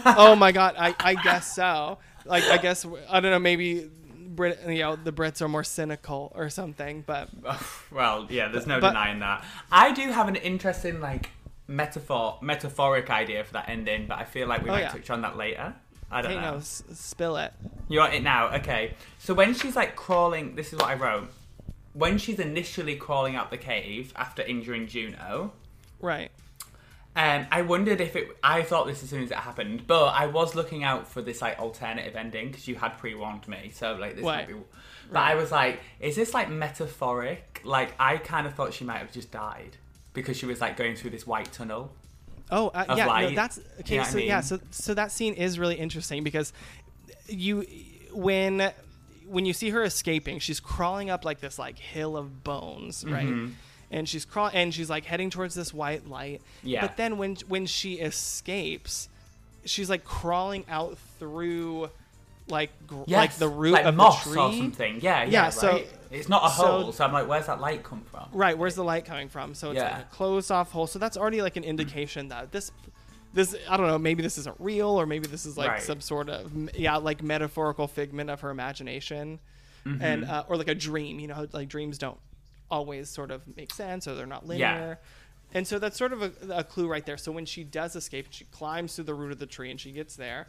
oh 0.07 0.35
my 0.39 0.53
god, 0.61 0.75
I, 0.79 0.95
I 1.01 1.15
guess 1.15 1.55
so. 1.55 1.99
Like 2.27 2.45
I 2.45 2.57
guess 2.59 2.87
I 3.11 3.21
don't 3.21 3.31
know, 3.31 3.39
maybe 3.39 3.91
Brit 4.35 4.61
you 4.69 4.79
know, 4.81 4.97
the 4.97 5.13
Brits 5.13 5.41
are 5.43 5.49
more 5.49 5.65
cynical 5.65 6.33
or 6.35 6.49
something, 6.51 7.03
but 7.07 7.29
well, 7.93 8.27
yeah, 8.31 8.49
there's 8.49 8.67
no 8.67 8.81
But- 8.81 8.91
denying 8.91 9.21
that. 9.21 9.45
I 9.73 9.93
do 9.93 10.11
have 10.11 10.29
an 10.29 10.37
interesting 10.37 11.01
like 11.01 11.31
metaphor, 11.67 12.39
metaphoric 12.43 13.11
idea 13.11 13.45
for 13.45 13.53
that 13.55 13.69
ending, 13.69 14.07
but 14.07 14.19
I 14.19 14.25
feel 14.25 14.47
like 14.49 14.63
we 14.63 14.71
Oh, 14.71 14.73
might 14.73 14.81
yeah. 14.81 14.89
touch 14.89 15.11
on 15.11 15.23
that 15.23 15.37
later. 15.37 15.75
I 16.11 16.23
don't 16.23 16.33
hey 16.33 16.37
know. 16.41 16.53
no, 16.53 16.57
s- 16.59 16.83
spill 16.93 17.37
it. 17.39 17.53
You 17.89 17.99
want 18.01 18.15
it 18.15 18.23
now? 18.23 18.55
Okay. 18.57 18.95
So 19.19 19.35
when 19.35 19.55
she's 19.55 19.75
like 19.75 19.97
crawling, 19.97 20.55
this 20.55 20.73
is 20.73 20.79
what 20.79 20.89
I 20.91 20.95
wrote. 20.95 21.29
When 21.95 22.19
she's 22.19 22.39
initially 22.39 22.97
crawling 22.97 23.37
out 23.37 23.51
the 23.51 23.57
cave 23.57 24.13
after 24.17 24.43
injuring 24.43 24.87
Juno, 24.89 25.53
Right. 26.01 26.31
Um, 27.17 27.47
I 27.51 27.63
wondered 27.63 28.01
if 28.01 28.17
it. 28.17 28.37
I 28.43 28.63
thought 28.63 28.87
this 28.87 29.03
as 29.03 29.11
soon 29.11 29.23
as 29.23 29.31
it 29.31 29.37
happened, 29.37 29.87
but 29.87 30.07
I 30.07 30.27
was 30.27 30.55
looking 30.55 30.83
out 30.83 31.07
for 31.07 31.23
this 31.23 31.41
like 31.41 31.59
alternative 31.59 32.17
ending 32.17 32.49
because 32.49 32.67
you 32.67 32.75
had 32.75 32.99
pre-warned 32.99 33.47
me. 33.47 33.71
So 33.73 33.95
like 33.95 34.17
this 34.17 34.25
Right. 34.25 34.49
might 34.49 34.49
be. 34.49 34.61
But 35.13 35.21
I 35.21 35.35
was 35.37 35.53
like, 35.53 35.81
is 36.01 36.17
this 36.17 36.35
like 36.35 36.49
metaphoric? 36.51 37.61
Like 37.65 37.95
I 38.01 38.17
kind 38.17 38.47
of 38.47 38.55
thought 38.55 38.75
she 38.75 38.85
might 38.85 38.99
have 38.99 39.13
just 39.13 39.31
died 39.31 39.77
because 40.13 40.37
she 40.37 40.47
was 40.47 40.61
like 40.61 40.77
going 40.77 40.97
through 40.97 41.11
this 41.11 41.27
white 41.27 41.53
tunnel. 41.53 41.93
Oh, 42.51 42.69
uh, 42.69 42.85
yeah, 42.97 43.05
no, 43.07 43.11
light. 43.11 43.35
that's 43.37 43.57
You 43.59 43.65
okay. 43.81 43.95
know 43.97 44.01
what 44.03 44.09
I 44.09 44.13
so 44.13 44.19
yeah, 44.19 44.41
so 44.41 44.59
so 44.71 44.95
that 44.95 45.13
scene 45.13 45.35
is 45.35 45.59
really 45.59 45.77
interesting 45.77 46.25
because 46.25 46.53
you 47.29 47.65
when 48.13 48.73
when 49.27 49.47
you 49.47 49.53
see 49.53 49.71
her 49.71 49.83
escaping, 49.83 50.39
she's 50.39 50.61
crawling 50.61 51.11
up 51.11 51.25
like 51.25 51.41
this 51.41 51.59
like 51.59 51.79
hill 51.79 52.17
of 52.17 52.45
bones, 52.45 53.05
right? 53.07 53.27
Mm-hmm. 53.27 53.53
And 53.95 54.09
she's 54.09 54.25
crawling 54.25 54.55
and 54.57 54.75
she's 54.75 54.91
like 54.91 55.05
heading 55.05 55.31
towards 55.31 55.55
this 55.55 55.73
white 55.73 56.09
light. 56.09 56.43
Yeah. 56.65 56.81
But 56.81 56.97
then 56.97 57.17
when 57.17 57.37
when 57.47 57.65
she 57.67 57.95
escapes, 57.95 59.09
she's 59.65 59.89
like 59.89 60.05
crawling 60.05 60.65
out 60.69 60.99
through 61.21 61.91
like 62.49 62.71
gr- 62.89 63.05
Yes, 63.07 63.17
like 63.19 63.35
the 63.37 63.49
root 63.49 63.73
like 63.73 63.85
of 63.85 63.95
moss 63.95 64.25
the 64.25 64.31
tree. 64.33 64.41
or 64.41 64.53
something. 64.53 64.95
Yeah, 65.01 65.23
yeah. 65.23 65.31
Yeah, 65.31 65.49
so- 65.51 65.69
right? 65.73 65.89
it's 66.11 66.29
not 66.29 66.45
a 66.45 66.51
so- 66.55 66.67
hole, 66.67 66.93
so 66.93 67.05
I'm 67.05 67.13
like, 67.13 67.29
where's 67.29 67.47
that 67.47 67.61
light 67.61 67.85
come 67.85 68.03
from? 68.11 68.29
Right, 68.33 68.59
where's 68.59 68.75
the 68.75 68.85
light 68.85 69.05
coming 69.05 69.29
from? 69.29 69.55
So 69.55 69.71
it's 69.71 69.77
Yeah. 69.79 69.93
like 69.97 70.03
a 70.03 70.09
closed 70.11 70.51
off 70.51 70.73
hole. 70.73 70.87
So 70.89 70.99
that's 70.99 71.17
already 71.17 71.41
like 71.41 71.57
an 71.57 71.65
indication 71.65 72.29
that 72.29 72.51
this 72.53 72.73
this 73.33 73.55
I 73.69 73.77
don't 73.77 73.87
know, 73.87 73.99
maybe 73.99 74.23
this 74.23 74.39
isn't 74.39 74.57
real 74.59 74.89
or 74.91 75.07
maybe 75.07 75.29
this 75.29 75.47
is 75.47 75.57
like 75.57 75.71
Right. 75.71 75.83
some 75.83 76.01
sort 76.01 76.29
of 76.29 76.53
yeah, 76.77 76.97
like 76.97 77.23
metaphorical 77.23 77.87
figment 77.87 78.29
of 78.29 78.41
her 78.41 78.51
imagination. 78.51 79.39
Mm-hmm. 79.87 80.03
And 80.03 80.25
uh, 80.25 80.45
or 80.49 80.57
like 80.57 80.69
a 80.69 80.75
dream, 80.75 81.21
you 81.21 81.29
know, 81.29 81.47
like 81.53 81.69
dreams 81.69 81.97
don't 81.99 82.19
always 82.71 83.09
sort 83.09 83.31
of 83.31 83.43
make 83.57 83.73
sense 83.73 84.07
or 84.09 84.15
they're 84.15 84.27
not 84.27 84.47
linear. 84.47 84.99
And 85.53 85.67
so 85.67 85.79
that's 85.79 85.97
sort 85.97 86.13
of 86.13 86.23
a, 86.23 86.33
a 86.51 86.65
clue 86.65 86.89
right 86.89 87.05
there. 87.07 87.17
So 87.17 87.31
when 87.31 87.47
she 87.47 87.63
does 87.63 87.95
escape, 87.95 88.27
she 88.31 88.45
climbs 88.47 88.97
through 88.97 89.05
the 89.05 89.15
root 89.15 89.31
of 89.31 89.39
the 89.39 89.47
tree 89.47 89.71
and 89.71 89.81
she 89.81 89.93
gets 89.93 90.17
there. 90.17 90.49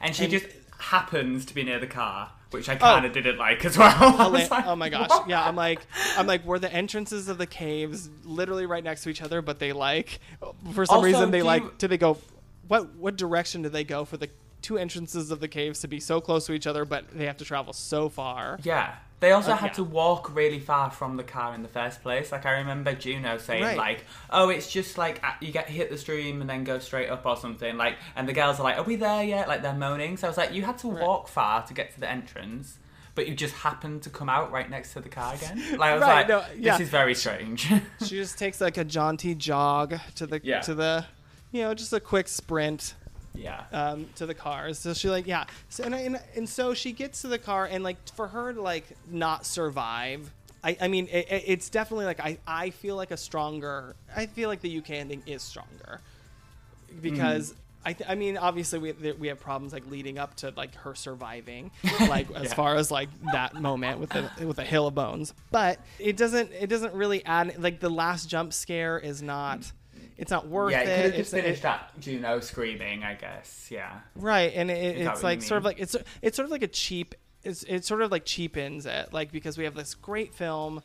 And 0.00 0.14
she 0.14 0.24
And- 0.24 0.30
just 0.32 0.46
happens 0.78 1.44
to 1.46 1.54
be 1.54 1.64
near 1.64 1.80
the 1.80 1.88
car, 1.88 2.30
which 2.52 2.68
I 2.68 2.74
oh. 2.76 2.78
kind 2.78 3.04
of 3.04 3.12
didn't 3.12 3.36
like 3.36 3.64
as 3.64 3.76
well. 3.76 4.30
Like, 4.30 4.48
oh 4.66 4.76
my 4.76 4.88
gosh 4.88 5.08
what? 5.08 5.28
yeah 5.28 5.44
i'm 5.44 5.56
like 5.56 5.80
i'm 6.16 6.26
like 6.28 6.44
were 6.44 6.60
the 6.60 6.72
entrances 6.72 7.28
of 7.28 7.36
the 7.38 7.46
caves 7.46 8.08
literally 8.24 8.64
right 8.66 8.84
next 8.84 9.02
to 9.02 9.08
each 9.08 9.20
other 9.22 9.42
but 9.42 9.58
they 9.58 9.72
like 9.72 10.20
for 10.72 10.86
some 10.86 10.96
Also, 10.98 11.06
reason 11.06 11.30
they 11.32 11.40
do 11.40 11.44
like 11.44 11.62
you- 11.64 11.72
do 11.78 11.88
they 11.88 11.98
go 11.98 12.16
what 12.68 12.94
what 12.94 13.16
direction 13.16 13.62
do 13.62 13.68
they 13.68 13.82
go 13.82 14.04
for 14.04 14.16
the 14.16 14.28
two 14.62 14.78
entrances 14.78 15.30
of 15.32 15.40
the 15.40 15.48
caves 15.48 15.80
to 15.80 15.88
be 15.88 15.98
so 15.98 16.20
close 16.20 16.46
to 16.46 16.52
each 16.52 16.66
other 16.68 16.84
but 16.84 17.10
they 17.12 17.26
have 17.26 17.36
to 17.38 17.44
travel 17.44 17.72
so 17.72 18.08
far 18.08 18.58
Yeah. 18.62 18.94
They 19.20 19.32
also 19.32 19.50
Uh, 19.52 19.56
had 19.56 19.66
yeah. 19.68 19.72
to 19.74 19.84
walk 19.84 20.34
really 20.34 20.60
far 20.60 20.90
from 20.90 21.16
the 21.16 21.24
car 21.24 21.52
in 21.54 21.62
the 21.62 21.68
first 21.68 22.02
place. 22.02 22.30
Like 22.30 22.46
I 22.46 22.52
remember 22.58 22.92
Juno 22.94 23.38
saying 23.38 23.62
Right. 23.64 23.76
like, 23.76 24.04
"Oh, 24.30 24.48
it's 24.48 24.70
just 24.70 24.96
like 24.96 25.22
you 25.40 25.50
get 25.50 25.68
hit 25.68 25.90
the 25.90 25.98
stream 25.98 26.40
and 26.40 26.48
then 26.48 26.62
go 26.64 26.78
straight 26.78 27.08
up 27.10 27.26
or 27.26 27.36
something." 27.36 27.76
Like, 27.76 27.96
and 28.14 28.28
the 28.28 28.32
girls 28.32 28.60
are 28.60 28.62
like, 28.62 28.78
"Are 28.78 28.84
we 28.84 28.94
there 28.96 29.24
yet?" 29.24 29.48
Like 29.48 29.62
they're 29.62 29.72
moaning. 29.74 30.16
So 30.16 30.28
I 30.28 30.30
was 30.30 30.36
like, 30.36 30.52
"You 30.52 30.62
had 30.62 30.78
to 30.78 30.90
Right. 30.90 31.02
walk 31.02 31.26
far 31.28 31.62
to 31.66 31.74
get 31.74 31.92
to 31.94 32.00
the 32.00 32.08
entrance." 32.08 32.78
But 33.16 33.26
you 33.26 33.34
just 33.34 33.54
happened 33.56 34.02
to 34.04 34.10
come 34.10 34.28
out 34.28 34.52
right 34.52 34.70
next 34.70 34.92
to 34.92 35.00
the 35.00 35.08
car 35.08 35.34
again. 35.34 35.58
Like 35.78 35.90
I 35.90 35.94
was 35.94 36.02
Right, 36.02 36.14
like, 36.18 36.28
no, 36.28 36.44
yeah. 36.56 36.72
"This 36.78 36.82
is 36.86 36.88
very 36.90 37.16
strange." 37.16 37.66
she 38.06 38.14
just 38.16 38.38
takes 38.38 38.60
like 38.60 38.76
a 38.76 38.84
jaunty 38.84 39.34
jog 39.34 39.98
to 40.14 40.26
the 40.28 40.40
Yeah. 40.44 40.60
to 40.60 40.74
the 40.76 41.06
you 41.50 41.62
know 41.62 41.74
just 41.74 41.92
a 41.92 41.98
quick 41.98 42.28
sprint 42.28 42.94
yeah. 43.34 43.64
um, 43.72 44.06
to 44.16 44.26
the 44.26 44.34
cars. 44.34 44.78
So 44.78 44.94
she 44.94 45.08
like 45.08 45.26
yeah, 45.26 45.44
so, 45.68 45.84
and, 45.84 45.94
and 45.94 46.20
and 46.36 46.48
so 46.48 46.74
she 46.74 46.92
gets 46.92 47.22
to 47.22 47.28
the 47.28 47.38
car 47.38 47.66
and 47.66 47.82
like 47.84 47.96
for 48.14 48.28
her 48.28 48.52
to 48.52 48.60
like 48.62 48.84
not 49.10 49.44
survive. 49.46 50.30
I, 50.64 50.76
I 50.80 50.88
mean 50.88 51.06
it, 51.10 51.26
it- 51.30 51.44
it's 51.46 51.70
definitely 51.70 52.06
like 52.06 52.20
I, 52.20 52.38
I 52.46 52.70
feel 52.70 52.96
like 52.96 53.10
a 53.12 53.16
stronger 53.16 53.94
I 54.16 54.26
feel 54.26 54.48
like 54.48 54.60
the 54.60 54.78
UK 54.78 54.90
ending 54.90 55.22
is 55.26 55.40
stronger 55.42 56.00
because 57.00 57.54
I, 57.84 57.92
th- 57.92 58.10
I 58.10 58.16
mean 58.16 58.36
obviously 58.36 58.78
we 58.80 58.92
th- 58.92 59.16
we 59.18 59.28
have 59.28 59.38
problems 59.40 59.72
like 59.72 59.88
leading 59.88 60.18
up 60.18 60.34
to 60.36 60.52
like 60.56 60.74
her 60.76 60.94
surviving 60.94 61.70
like 62.00 62.30
as 62.34 62.52
far 62.52 62.74
as 62.74 62.90
like 62.90 63.08
that 63.32 63.54
moment 63.54 64.00
with 64.00 64.10
the 64.10 64.28
with 64.46 64.58
a 64.58 64.64
hill 64.64 64.86
of 64.88 64.94
bones 64.94 65.32
but 65.52 65.78
it 65.98 66.16
doesn't 66.16 66.50
it 66.52 66.66
doesn't 66.68 66.92
really 66.94 67.24
add 67.24 67.54
like 67.62 67.78
the 67.80 67.88
last 67.88 68.28
jump 68.28 68.52
scare 68.52 68.98
is 68.98 69.22
not 69.22 69.70
it's 70.18 70.30
not 70.30 70.48
worth 70.48 70.72
yeah, 70.72 70.80
it, 70.80 70.88
it 70.88 70.94
could 70.96 71.04
have 71.04 71.14
just 71.16 71.30
finished 71.30 71.62
that 71.62 71.92
Juno 72.00 72.40
screaming, 72.40 73.04
I 73.04 73.14
guess. 73.14 73.68
Yeah. 73.70 74.00
Right, 74.16 74.52
and 74.54 74.70
it, 74.70 74.98
it's 74.98 75.22
like 75.22 75.40
sort 75.42 75.58
of 75.58 75.64
like 75.64 75.78
it's 75.78 75.96
it's 76.20 76.36
sort 76.36 76.44
of 76.44 76.50
like 76.50 76.62
a 76.62 76.68
cheap. 76.68 77.14
It's 77.44 77.62
it 77.62 77.84
sort 77.84 78.02
of 78.02 78.10
like 78.10 78.24
cheapens 78.24 78.84
it, 78.84 79.12
like 79.12 79.30
because 79.30 79.56
we 79.56 79.62
have 79.64 79.74
this 79.74 79.94
great 79.94 80.34
film 80.34 80.82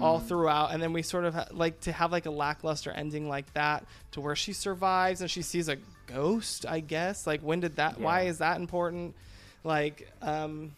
all 0.00 0.20
Hmm. 0.20 0.26
throughout, 0.26 0.72
and 0.72 0.80
then 0.80 0.92
we 0.92 1.02
sort 1.02 1.24
of 1.24 1.34
ha- 1.34 1.48
like 1.50 1.80
to 1.80 1.92
have 1.92 2.12
like 2.12 2.26
a 2.26 2.30
lackluster 2.30 2.92
ending 2.92 3.28
like 3.28 3.52
that, 3.54 3.84
to 4.12 4.20
where 4.20 4.36
she 4.36 4.52
survives 4.52 5.20
and 5.20 5.28
she 5.28 5.42
sees 5.42 5.68
a 5.68 5.76
ghost. 6.06 6.64
I 6.64 6.78
guess 6.80 7.26
like 7.26 7.40
when 7.40 7.58
did 7.60 7.76
that? 7.76 8.00
Why 8.00 8.22
is 8.22 8.38
that 8.38 8.58
important? 8.60 9.16
Like, 9.64 10.08
um, 10.22 10.70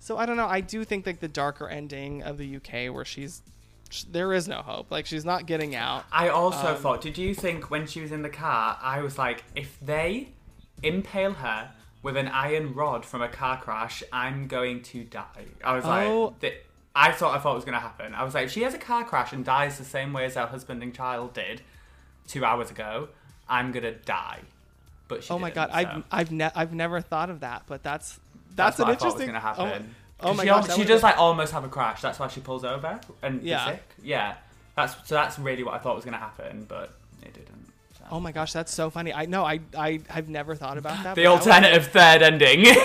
so 0.00 0.18
I 0.18 0.26
don't 0.26 0.36
know. 0.36 0.48
I 0.48 0.60
do 0.60 0.84
think 0.84 1.06
like 1.06 1.20
the 1.20 1.28
darker 1.28 1.68
ending 1.68 2.24
of 2.24 2.36
the 2.36 2.56
UK 2.56 2.92
where 2.92 3.04
she's 3.04 3.40
sh- 3.40 3.40
there 4.10 4.32
is 4.32 4.48
no 4.48 4.62
hope. 4.62 4.90
Like 4.90 5.06
she's 5.06 5.24
not 5.24 5.46
getting 5.46 5.74
out. 5.74 6.04
I 6.12 6.28
also 6.28 6.74
Um, 6.74 6.76
thought, 6.76 7.00
did 7.00 7.18
you 7.18 7.34
think 7.34 7.70
when 7.70 7.86
she 7.86 8.00
was 8.00 8.12
in 8.12 8.22
the 8.22 8.28
car, 8.28 8.78
I 8.82 9.00
was 9.02 9.18
like, 9.18 9.44
if 9.54 9.78
they 9.80 10.28
impale 10.82 11.32
her 11.34 11.70
with 12.02 12.16
an 12.16 12.28
iron 12.28 12.74
rod 12.74 13.04
from 13.04 13.22
a 13.22 13.28
car 13.28 13.60
crash, 13.60 14.02
I'm 14.12 14.46
going 14.46 14.82
to 14.84 15.04
die. 15.04 15.46
I 15.64 15.74
was 15.74 15.84
Oh. 15.84 15.88
like, 15.88 16.40
th- 16.40 16.62
I 16.94 17.12
thought 17.12 17.36
I 17.36 17.40
thought 17.40 17.52
it 17.52 17.56
was 17.56 17.64
going 17.64 17.74
to 17.74 17.80
happen. 17.80 18.14
I 18.14 18.24
was 18.24 18.34
like, 18.34 18.46
if 18.46 18.52
she 18.52 18.62
has 18.62 18.74
a 18.74 18.78
car 18.78 19.04
crash 19.04 19.32
and 19.32 19.44
dies 19.44 19.78
the 19.78 19.84
same 19.84 20.12
way 20.12 20.24
as 20.24 20.34
her 20.34 20.46
husband 20.46 20.82
and 20.82 20.94
child 20.94 21.34
did 21.34 21.62
two 22.26 22.44
hours 22.44 22.70
ago, 22.70 23.08
I'm 23.48 23.72
gonna 23.72 23.92
die. 23.92 24.40
But 25.08 25.26
Oh 25.30 25.38
my 25.38 25.50
god, 25.50 25.70
so 25.70 25.76
I've 25.76 26.04
I've 26.10 26.32
ne- 26.32 26.50
I've 26.54 26.74
never 26.74 27.00
thought 27.00 27.30
of 27.30 27.40
that, 27.40 27.62
but 27.66 27.82
that's 27.82 28.18
that's, 28.54 28.76
that's, 28.76 28.78
an 28.80 28.84
I 28.86 28.94
thought 28.96 29.04
was 29.14 29.20
interesting. 29.20 29.26
going 29.28 29.34
to 29.34 29.40
happen. 29.40 29.86
Oh, 29.90 29.94
oh 30.20 30.34
my 30.34 30.42
she, 30.42 30.48
gosh, 30.48 30.74
she 30.74 30.84
does 30.84 31.02
like 31.02 31.18
almost 31.18 31.52
have 31.52 31.64
a 31.64 31.68
crash. 31.68 32.00
That's 32.00 32.18
why 32.18 32.28
she 32.28 32.40
pulls 32.40 32.64
over 32.64 33.00
and 33.22 33.42
Yeah. 33.42 33.66
sick. 33.66 33.82
Yeah, 34.02 34.34
that's 34.76 34.94
so 35.08 35.14
that's 35.14 35.38
really 35.38 35.62
what 35.64 35.74
I 35.74 35.78
thought 35.78 35.96
was 35.96 36.04
going 36.04 36.14
to 36.14 36.20
happen, 36.20 36.66
but 36.68 36.92
it 37.22 37.32
didn't. 37.34 37.72
so. 37.98 38.04
Oh 38.10 38.20
my 38.20 38.32
gosh, 38.32 38.52
that's 38.52 38.72
so 38.72 38.90
funny. 38.90 39.12
I 39.12 39.26
know 39.26 39.44
I 39.44 39.60
I 39.76 40.00
have 40.08 40.28
never 40.28 40.54
thought 40.54 40.78
about 40.78 41.02
that. 41.04 41.14
The 41.14 41.24
but 41.24 41.44
that 41.44 41.46
alternative 41.64 41.86
third 41.88 42.22
ending. 42.22 42.64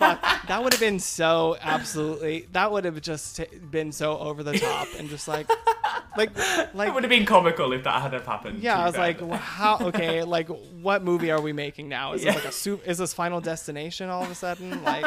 That 0.48 0.64
would 0.64 0.72
have 0.72 0.80
been 0.80 0.98
so 0.98 1.56
absolutely. 1.60 2.48
That 2.52 2.72
would 2.72 2.84
have 2.84 3.00
just 3.02 3.38
been 3.70 3.92
so 3.92 4.18
over 4.18 4.42
the 4.42 4.58
top 4.58 4.88
and 4.98 5.08
just 5.08 5.28
like, 5.28 5.46
like, 6.16 6.30
like 6.74 6.88
it 6.88 6.94
would 6.94 7.04
have 7.04 7.10
been 7.10 7.26
comical 7.26 7.72
if 7.72 7.84
that 7.84 8.02
had 8.02 8.14
have 8.14 8.26
happened. 8.26 8.60
Yeah, 8.62 8.78
I 8.80 8.86
was 8.86 8.96
like, 8.96 9.20
well, 9.20 9.38
how? 9.38 9.78
Okay, 9.78 10.24
like, 10.24 10.48
what 10.80 11.04
movie 11.04 11.30
are 11.30 11.40
we 11.40 11.52
making 11.52 11.88
now? 11.88 12.14
Is 12.14 12.24
Yeah. 12.24 12.32
this 12.32 12.42
like 12.44 12.50
a 12.50 12.56
soup? 12.56 12.82
Is 12.88 12.98
this 12.98 13.12
Final 13.12 13.40
Destination 13.40 14.08
all 14.08 14.22
of 14.24 14.30
a 14.30 14.34
sudden? 14.34 14.82
Like, 14.82 15.04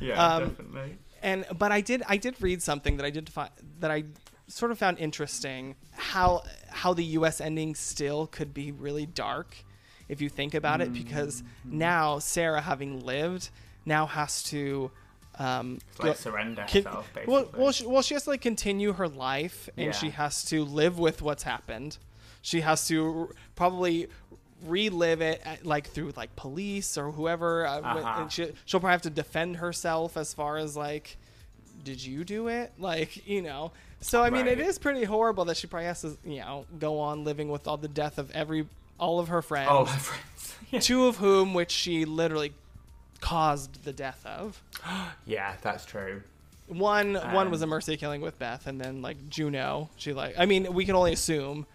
yeah, 0.00 0.22
um, 0.24 0.48
definitely. 0.50 0.98
and 1.22 1.44
but 1.58 1.72
I 1.72 1.80
did 1.80 2.02
I 2.08 2.16
did 2.16 2.40
read 2.40 2.62
something 2.62 2.96
that 2.98 3.06
I 3.06 3.10
did 3.10 3.28
find 3.28 3.50
that 3.80 3.90
I 3.90 4.04
sort 4.46 4.70
of 4.70 4.78
found 4.78 4.98
interesting 4.98 5.76
how 5.92 6.42
how 6.70 6.94
the 6.94 7.04
U.S. 7.04 7.40
ending 7.40 7.74
still 7.74 8.26
could 8.26 8.54
be 8.54 8.72
really 8.72 9.06
dark 9.06 9.56
if 10.08 10.20
you 10.22 10.28
think 10.28 10.54
about 10.54 10.80
it 10.80 10.92
because 10.92 11.42
Mm-hmm. 11.42 11.78
now 11.78 12.18
Sarah 12.18 12.60
having 12.62 13.00
lived 13.04 13.50
now 13.84 14.06
has 14.06 14.42
to 14.44 14.90
um, 15.38 15.78
It's 15.90 15.98
like 16.00 16.16
surrender 16.16 16.64
Con- 16.68 16.82
herself, 16.82 17.10
basically. 17.14 17.32
well, 17.34 17.50
well, 17.56 17.72
she, 17.72 17.86
well, 17.86 18.02
she 18.02 18.14
has 18.14 18.24
to 18.24 18.30
like 18.30 18.40
continue 18.40 18.92
her 18.94 19.06
life, 19.06 19.68
and 19.76 19.86
Yeah. 19.86 19.92
she 19.92 20.10
has 20.10 20.44
to 20.46 20.64
live 20.64 20.98
with 20.98 21.22
what's 21.22 21.44
happened. 21.44 21.96
She 22.42 22.62
has 22.62 22.88
to 22.88 23.20
r- 23.20 23.28
probably 23.54 24.08
relive 24.66 25.20
it, 25.20 25.40
at, 25.44 25.64
like 25.64 25.86
through 25.88 26.12
like 26.16 26.34
police 26.36 26.98
or 26.98 27.10
whoever. 27.12 27.66
uh, 27.66 27.80
uh-huh. 27.80 28.22
and 28.22 28.32
she, 28.32 28.52
she'll 28.64 28.80
probably 28.80 28.92
have 28.92 29.02
to 29.02 29.10
defend 29.10 29.56
herself 29.56 30.16
as 30.16 30.34
far 30.34 30.56
as 30.56 30.76
like, 30.76 31.16
did 31.84 32.04
you 32.04 32.24
do 32.24 32.48
it? 32.48 32.72
Like, 32.78 33.26
you 33.28 33.42
know. 33.42 33.72
So 34.00 34.22
I 34.22 34.30
mean, 34.30 34.46
it 34.46 34.58
Right. 34.58 34.66
is 34.68 34.78
pretty 34.78 35.04
horrible 35.04 35.44
that 35.46 35.56
she 35.56 35.66
probably 35.66 35.86
has 35.86 36.02
to, 36.02 36.16
you 36.24 36.38
know, 36.40 36.66
go 36.78 37.00
on 37.00 37.24
living 37.24 37.48
with 37.48 37.66
all 37.68 37.76
the 37.76 37.88
death 37.88 38.18
of 38.18 38.30
every 38.32 38.66
all 39.00 39.20
of 39.20 39.28
her 39.28 39.42
friends. 39.42 39.68
oh, 39.70 39.84
her 39.84 39.98
friends. 39.98 40.54
Yeah. 40.70 40.80
Two 40.80 41.06
of 41.06 41.16
whom, 41.16 41.54
which 41.54 41.70
she 41.70 42.04
literally 42.04 42.52
caused 43.20 43.84
the 43.84 43.92
death 43.92 44.24
of. 44.26 44.62
yeah, 45.26 45.54
that's 45.62 45.84
true. 45.86 46.22
One 46.66 47.14
one 47.14 47.46
Um, 47.46 47.50
was 47.50 47.62
a 47.62 47.66
mercy 47.66 47.96
killing 47.96 48.20
with 48.20 48.38
Beth, 48.38 48.66
and 48.66 48.78
then 48.80 49.00
like 49.00 49.16
Juno, 49.30 49.88
she 49.96 50.12
like 50.12 50.34
I 50.38 50.44
mean 50.46 50.72
we 50.74 50.84
can 50.84 50.94
only 50.94 51.12
assume. 51.14 51.66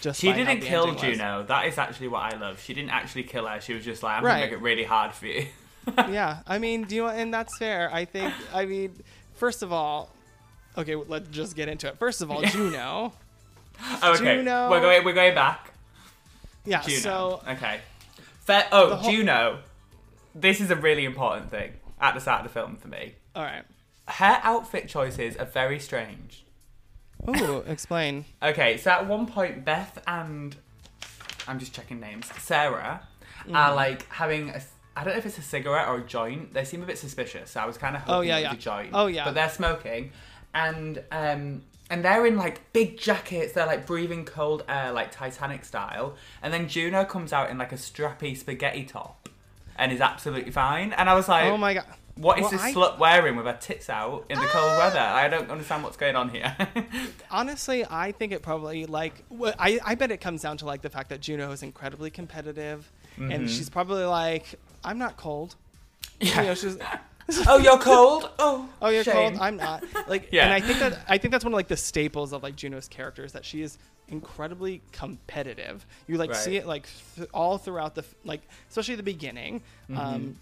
Just 0.00 0.20
She 0.20 0.32
didn't 0.32 0.60
kill. 0.60 0.94
Juno. 0.94 1.42
That 1.46 1.66
is 1.66 1.76
actually 1.78 2.08
what 2.08 2.32
I 2.32 2.36
love. 2.38 2.60
She 2.60 2.72
didn't 2.74 2.90
actually 2.90 3.24
kill 3.24 3.46
her. 3.46 3.60
She 3.60 3.74
was 3.74 3.84
just 3.84 4.02
like, 4.02 4.18
I'm 4.18 4.24
Right. 4.24 4.34
gonna 4.40 4.46
make 4.46 4.52
it 4.52 4.60
really 4.62 4.84
hard 4.84 5.12
for 5.14 5.26
you. 5.26 5.46
yeah, 6.08 6.40
I 6.46 6.58
mean, 6.58 6.84
do 6.84 6.94
you 6.94 7.06
and 7.08 7.32
that's 7.32 7.56
fair. 7.58 7.90
I 7.92 8.04
think. 8.04 8.32
I 8.54 8.64
mean, 8.64 8.94
first 9.34 9.62
of 9.62 9.72
all, 9.72 10.10
okay, 10.78 10.94
let's 10.94 11.28
just 11.30 11.54
get 11.56 11.68
into 11.68 11.88
it. 11.88 11.98
First 11.98 12.22
of 12.22 12.30
all, 12.30 12.42
Juno. 12.42 13.12
Oh, 14.02 14.12
okay, 14.12 14.36
Juno- 14.36 14.68
we're 14.70 14.80
going. 14.82 15.04
We're 15.06 15.14
going 15.14 15.34
back. 15.34 15.72
Yeah. 16.66 16.82
Juno. 16.82 17.00
So 17.00 17.42
okay. 17.48 17.80
Fair, 18.40 18.66
oh, 18.72 18.94
whole- 18.96 19.10
Juno. 19.10 19.60
This 20.34 20.60
is 20.60 20.70
a 20.70 20.76
really 20.76 21.06
important 21.06 21.50
thing 21.50 21.72
at 21.98 22.14
the 22.14 22.20
start 22.20 22.44
of 22.44 22.52
the 22.52 22.52
film 22.52 22.76
for 22.76 22.88
me. 22.88 23.14
all 23.34 23.42
right. 23.42 23.64
Her 24.06 24.38
outfit 24.42 24.88
choices 24.88 25.36
are 25.36 25.44
very 25.46 25.78
strange. 25.78 26.44
Ooh, 27.28 27.58
explain. 27.66 28.24
Okay, 28.42 28.76
so 28.78 28.90
at 28.90 29.06
one 29.06 29.26
point, 29.26 29.64
Beth 29.64 30.02
and 30.06 30.56
I'm 31.46 31.58
just 31.58 31.74
checking 31.74 32.00
names. 32.00 32.26
Sarah 32.38 33.06
Mm-hmm. 33.44 33.56
are 33.56 33.74
like 33.74 34.06
having 34.12 34.50
a. 34.50 34.60
I 34.94 35.02
don't 35.02 35.14
know 35.14 35.18
if 35.18 35.24
it's 35.24 35.38
a 35.38 35.42
cigarette 35.42 35.88
or 35.88 35.96
a 35.98 36.02
joint. 36.04 36.52
They 36.52 36.64
seem 36.64 36.82
a 36.82 36.86
bit 36.86 36.98
suspicious. 36.98 37.52
So 37.52 37.60
I 37.60 37.64
was 37.64 37.78
kind 37.78 37.96
of 37.96 38.02
hoping 38.02 38.14
Oh, 38.16 38.20
yeah, 38.20 38.36
it 38.38 38.42
yeah. 38.42 38.52
a 38.52 38.56
joint. 38.56 38.90
Oh, 38.92 39.06
yeah. 39.06 39.24
But 39.24 39.32
they're 39.34 39.48
smoking, 39.48 40.10
and 40.52 41.02
um, 41.10 41.62
and 41.88 42.04
they're 42.04 42.26
in 42.26 42.36
like 42.36 42.70
big 42.74 42.98
jackets. 42.98 43.54
They're 43.54 43.64
like 43.64 43.86
breathing 43.86 44.26
cold 44.26 44.62
air, 44.68 44.92
like 44.92 45.10
Titanic 45.10 45.64
style. 45.64 46.16
And 46.42 46.52
then 46.52 46.68
Juno 46.68 47.04
comes 47.06 47.32
out 47.32 47.48
in 47.48 47.56
like 47.56 47.72
a 47.72 47.76
strappy 47.76 48.36
spaghetti 48.36 48.84
top, 48.84 49.30
and 49.76 49.90
is 49.90 50.02
absolutely 50.02 50.50
fine. 50.52 50.92
And 50.92 51.08
I 51.08 51.14
was 51.14 51.26
like, 51.28 51.44
Oh 51.46 51.56
my 51.56 51.72
god. 51.72 51.86
What 52.20 52.38
is 52.38 52.42
Well, 52.42 52.50
this 52.50 52.60
I- 52.62 52.74
slut 52.74 52.98
wearing 52.98 53.36
with 53.36 53.46
her 53.46 53.56
tits 53.60 53.88
out 53.88 54.26
in 54.28 54.38
the 54.38 54.46
cold 54.46 54.76
weather? 54.78 54.98
I 54.98 55.26
don't 55.28 55.50
understand 55.50 55.82
what's 55.82 55.96
going 55.96 56.16
on 56.16 56.28
here. 56.28 56.54
Honestly, 57.30 57.84
I 57.88 58.12
think 58.12 58.32
it 58.32 58.42
probably 58.42 58.86
like 58.86 59.24
I 59.58 59.80
I 59.84 59.94
bet 59.94 60.10
it 60.10 60.20
comes 60.20 60.42
down 60.42 60.56
to 60.58 60.66
like 60.66 60.82
the 60.82 60.90
fact 60.90 61.08
that 61.10 61.20
Juno 61.20 61.50
is 61.52 61.62
incredibly 61.62 62.10
competitive, 62.10 62.90
Mm-hmm. 63.18 63.32
and 63.32 63.50
she's 63.50 63.68
probably 63.68 64.04
like 64.04 64.54
I'm 64.84 64.98
not 64.98 65.16
cold. 65.16 65.56
You 66.20 66.34
know, 66.36 66.54
she's 66.54 66.76
oh, 67.48 67.58
you're 67.58 67.78
cold. 67.78 68.28
Oh, 68.38 68.68
oh 68.82 68.88
you're 68.88 69.04
shame. 69.04 69.14
cold. 69.14 69.36
I'm 69.40 69.56
not. 69.56 69.84
Like, 70.08 70.28
Yeah. 70.32 70.44
and 70.44 70.52
I 70.52 70.60
think 70.60 70.78
that 70.80 70.98
I 71.08 71.16
think 71.18 71.32
that's 71.32 71.44
one 71.44 71.52
of 71.52 71.56
like 71.56 71.68
the 71.68 71.76
staples 71.76 72.32
of 72.32 72.42
like 72.42 72.56
Juno's 72.56 72.88
characters 72.88 73.32
that 73.32 73.44
she 73.44 73.62
is 73.62 73.78
incredibly 74.08 74.82
competitive. 74.92 75.86
You 76.06 76.18
like 76.18 76.34
see 76.34 76.56
it 76.56 76.66
like 76.66 76.88
th- 77.16 77.28
all 77.32 77.56
throughout 77.58 77.94
the 77.94 78.04
like 78.24 78.42
especially 78.68 78.96
the 78.96 79.02
beginning. 79.02 79.62
Mm-hmm. 79.88 79.98
Um, 79.98 80.36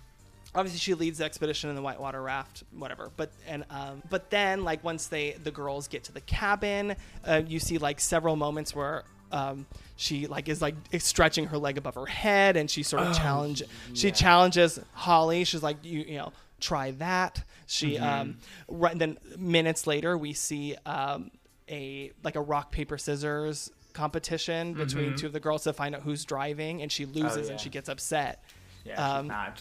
obviously 0.55 0.79
she 0.79 0.95
leads 0.95 1.19
the 1.19 1.25
expedition 1.25 1.69
in 1.71 1.77
the 1.77 1.83
whitewater 1.83 2.23
raft 2.23 2.65
whatever 2.77 3.11
but 3.17 3.31
and 3.47 3.65
um 3.71 4.03
but 4.09 4.31
then 4.31 4.65
like 4.65 4.83
once 4.83 5.07
they 5.09 5.33
the 5.45 5.51
girls 5.51 5.89
get 5.89 6.05
to 6.05 6.13
the 6.13 6.21
cabin 6.23 6.97
uh, 7.27 7.43
you 7.47 7.59
see 7.59 7.79
like 7.79 8.01
several 8.01 8.35
moments 8.37 8.75
where 8.75 9.05
um 9.31 9.67
she 9.97 10.27
like 10.27 10.49
is 10.49 10.63
like 10.63 10.75
stretching 10.99 11.47
her 11.47 11.59
leg 11.59 11.77
above 11.77 11.95
her 11.95 12.07
head 12.07 12.57
and 12.57 12.71
she 12.71 12.83
sort 12.83 13.03
of 13.03 13.17
challenge 13.17 13.63
she 13.95 14.11
challenges 14.11 14.81
holly. 14.95 15.45
She's 15.45 15.63
like 15.63 15.85
you 15.85 16.01
you 16.01 16.17
know 16.19 16.33
try 16.61 16.93
that. 16.93 17.45
She 17.67 17.99
um 17.99 18.39
right 18.69 18.99
then 18.99 19.19
minutes 19.37 19.87
later 19.87 20.17
we 20.17 20.33
see 20.33 20.77
um 20.87 21.31
a 21.69 22.11
like 22.25 22.37
a 22.37 22.41
rock 22.41 22.73
paper 22.73 22.97
scissors 22.97 23.71
competition 23.93 24.73
between 24.75 25.15
two 25.17 25.27
of 25.27 25.33
the 25.33 25.41
girls 25.41 25.65
to 25.65 25.73
find 25.73 25.95
out 25.95 26.03
who's 26.03 26.25
driving 26.25 26.81
and 26.83 26.91
she 26.91 27.05
loses 27.05 27.47
yeah. 27.47 27.53
and 27.53 27.61
she 27.61 27.69
gets 27.69 27.89
upset. 27.91 28.43
Yeah, 28.85 28.95
she's 28.95 29.05
Um, 29.21 29.27
mad. 29.27 29.61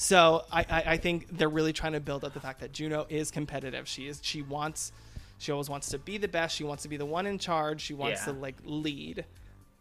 So 0.00 0.44
I, 0.52 0.60
I, 0.70 0.82
I 0.92 0.96
think 0.96 1.36
they're 1.36 1.48
really 1.48 1.72
trying 1.72 1.92
to 1.94 2.00
build 2.00 2.24
up 2.24 2.32
the 2.32 2.40
fact 2.40 2.60
that 2.60 2.72
Juno 2.72 3.04
is 3.08 3.30
competitive. 3.32 3.88
She 3.88 4.06
is 4.06 4.20
she 4.22 4.42
wants 4.42 4.92
she 5.38 5.50
always 5.52 5.68
wants 5.68 5.88
to 5.90 5.98
be 5.98 6.18
the 6.18 6.28
best. 6.28 6.56
She 6.56 6.64
wants 6.64 6.84
to 6.84 6.88
be 6.88 6.96
the 6.96 7.04
one 7.06 7.26
in 7.26 7.38
charge. 7.38 7.80
She 7.80 7.94
wants 7.94 8.20
Yeah. 8.26 8.32
to 8.32 8.38
like 8.38 8.56
lead. 8.64 9.24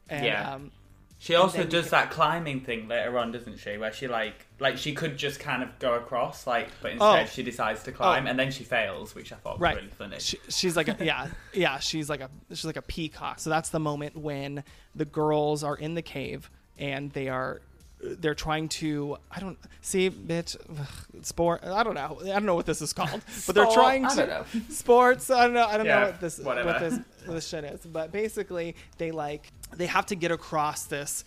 And 0.09 0.25
Yeah. 0.25 0.53
um, 0.55 0.71
She 1.19 1.33
also 1.35 1.57
then 1.57 1.65
you 1.67 1.71
does 1.71 1.85
can- 1.85 1.91
that 1.91 2.11
climbing 2.11 2.61
thing 2.61 2.87
later 2.87 3.17
on, 3.19 3.31
doesn't 3.31 3.57
she? 3.59 3.77
Where 3.77 3.91
she 3.93 4.07
like 4.07 4.47
like 4.59 4.77
she 4.77 4.93
could 4.93 5.17
just 5.17 5.39
kind 5.39 5.61
of 5.61 5.77
go 5.77 5.93
across, 5.93 6.47
like, 6.47 6.69
but 6.81 6.93
instead 6.93 7.23
Oh. 7.23 7.25
she 7.27 7.43
decides 7.43 7.83
to 7.83 7.91
climb, 7.91 8.25
Oh. 8.25 8.29
and 8.31 8.39
then 8.39 8.51
she 8.51 8.63
fails, 8.63 9.13
which 9.13 9.31
I 9.31 9.35
thought 9.35 9.59
was 9.59 9.75
really 9.75 9.89
funny. 9.89 10.19
She, 10.19 10.39
she's 10.49 10.75
like 10.75 10.87
a 10.87 10.97
yeah, 11.05 11.27
yeah, 11.53 11.77
she's 11.79 12.09
like 12.09 12.21
a 12.21 12.29
she's 12.49 12.65
like 12.65 12.75
a 12.77 12.81
peacock. 12.81 13.39
So 13.39 13.49
that's 13.51 13.69
the 13.69 13.79
moment 13.79 14.17
when 14.17 14.63
the 14.95 15.05
girls 15.05 15.63
are 15.63 15.75
in 15.75 15.93
the 15.93 16.01
cave 16.01 16.49
and 16.79 17.11
they 17.11 17.29
are 17.29 17.61
they're 18.01 18.35
trying 18.35 18.69
to 18.69 19.17
I 19.31 19.39
don't 19.39 19.57
see 19.81 20.09
bitch 20.09 20.55
ugh, 20.79 20.87
sport 21.23 21.63
I 21.63 21.83
don't 21.83 21.95
know 21.95 22.19
I 22.23 22.27
don't 22.27 22.45
know 22.45 22.55
what 22.55 22.65
this 22.67 22.81
is 22.81 22.93
called 22.93 23.21
but 23.47 23.55
they're 23.55 23.65
Sport, 23.65 23.73
trying 23.73 24.05
I 24.05 24.09
to 24.09 24.15
don't 24.17 24.29
know. 24.29 24.45
sports 24.69 25.29
I 25.31 25.43
don't 25.45 25.53
know 25.53 25.65
I 25.65 25.77
don't 25.77 25.85
Yeah, 25.87 25.99
know 26.01 26.05
what 26.07 26.21
this 26.21 26.39
whatever. 26.39 26.67
what 26.69 26.79
this 26.79 26.99
what 27.25 27.33
this 27.33 27.47
shit 27.47 27.63
is 27.63 27.81
but 27.85 28.11
basically 28.11 28.75
they 28.99 29.11
like 29.11 29.51
they 29.75 29.87
have 29.87 30.05
to 30.07 30.15
get 30.15 30.31
across 30.31 30.85
this 30.85 31.23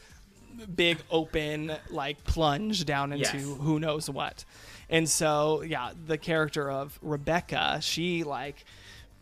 big 0.76 0.98
open 1.10 1.72
like 1.90 2.22
plunge 2.24 2.84
down 2.84 3.12
into 3.12 3.36
Yes. 3.36 3.56
who 3.60 3.80
knows 3.80 4.08
what 4.10 4.44
and 4.88 5.08
so 5.08 5.62
yeah 5.62 5.90
the 6.06 6.18
character 6.18 6.70
of 6.70 6.98
rebecca 7.02 7.78
she 7.80 8.22
like 8.24 8.64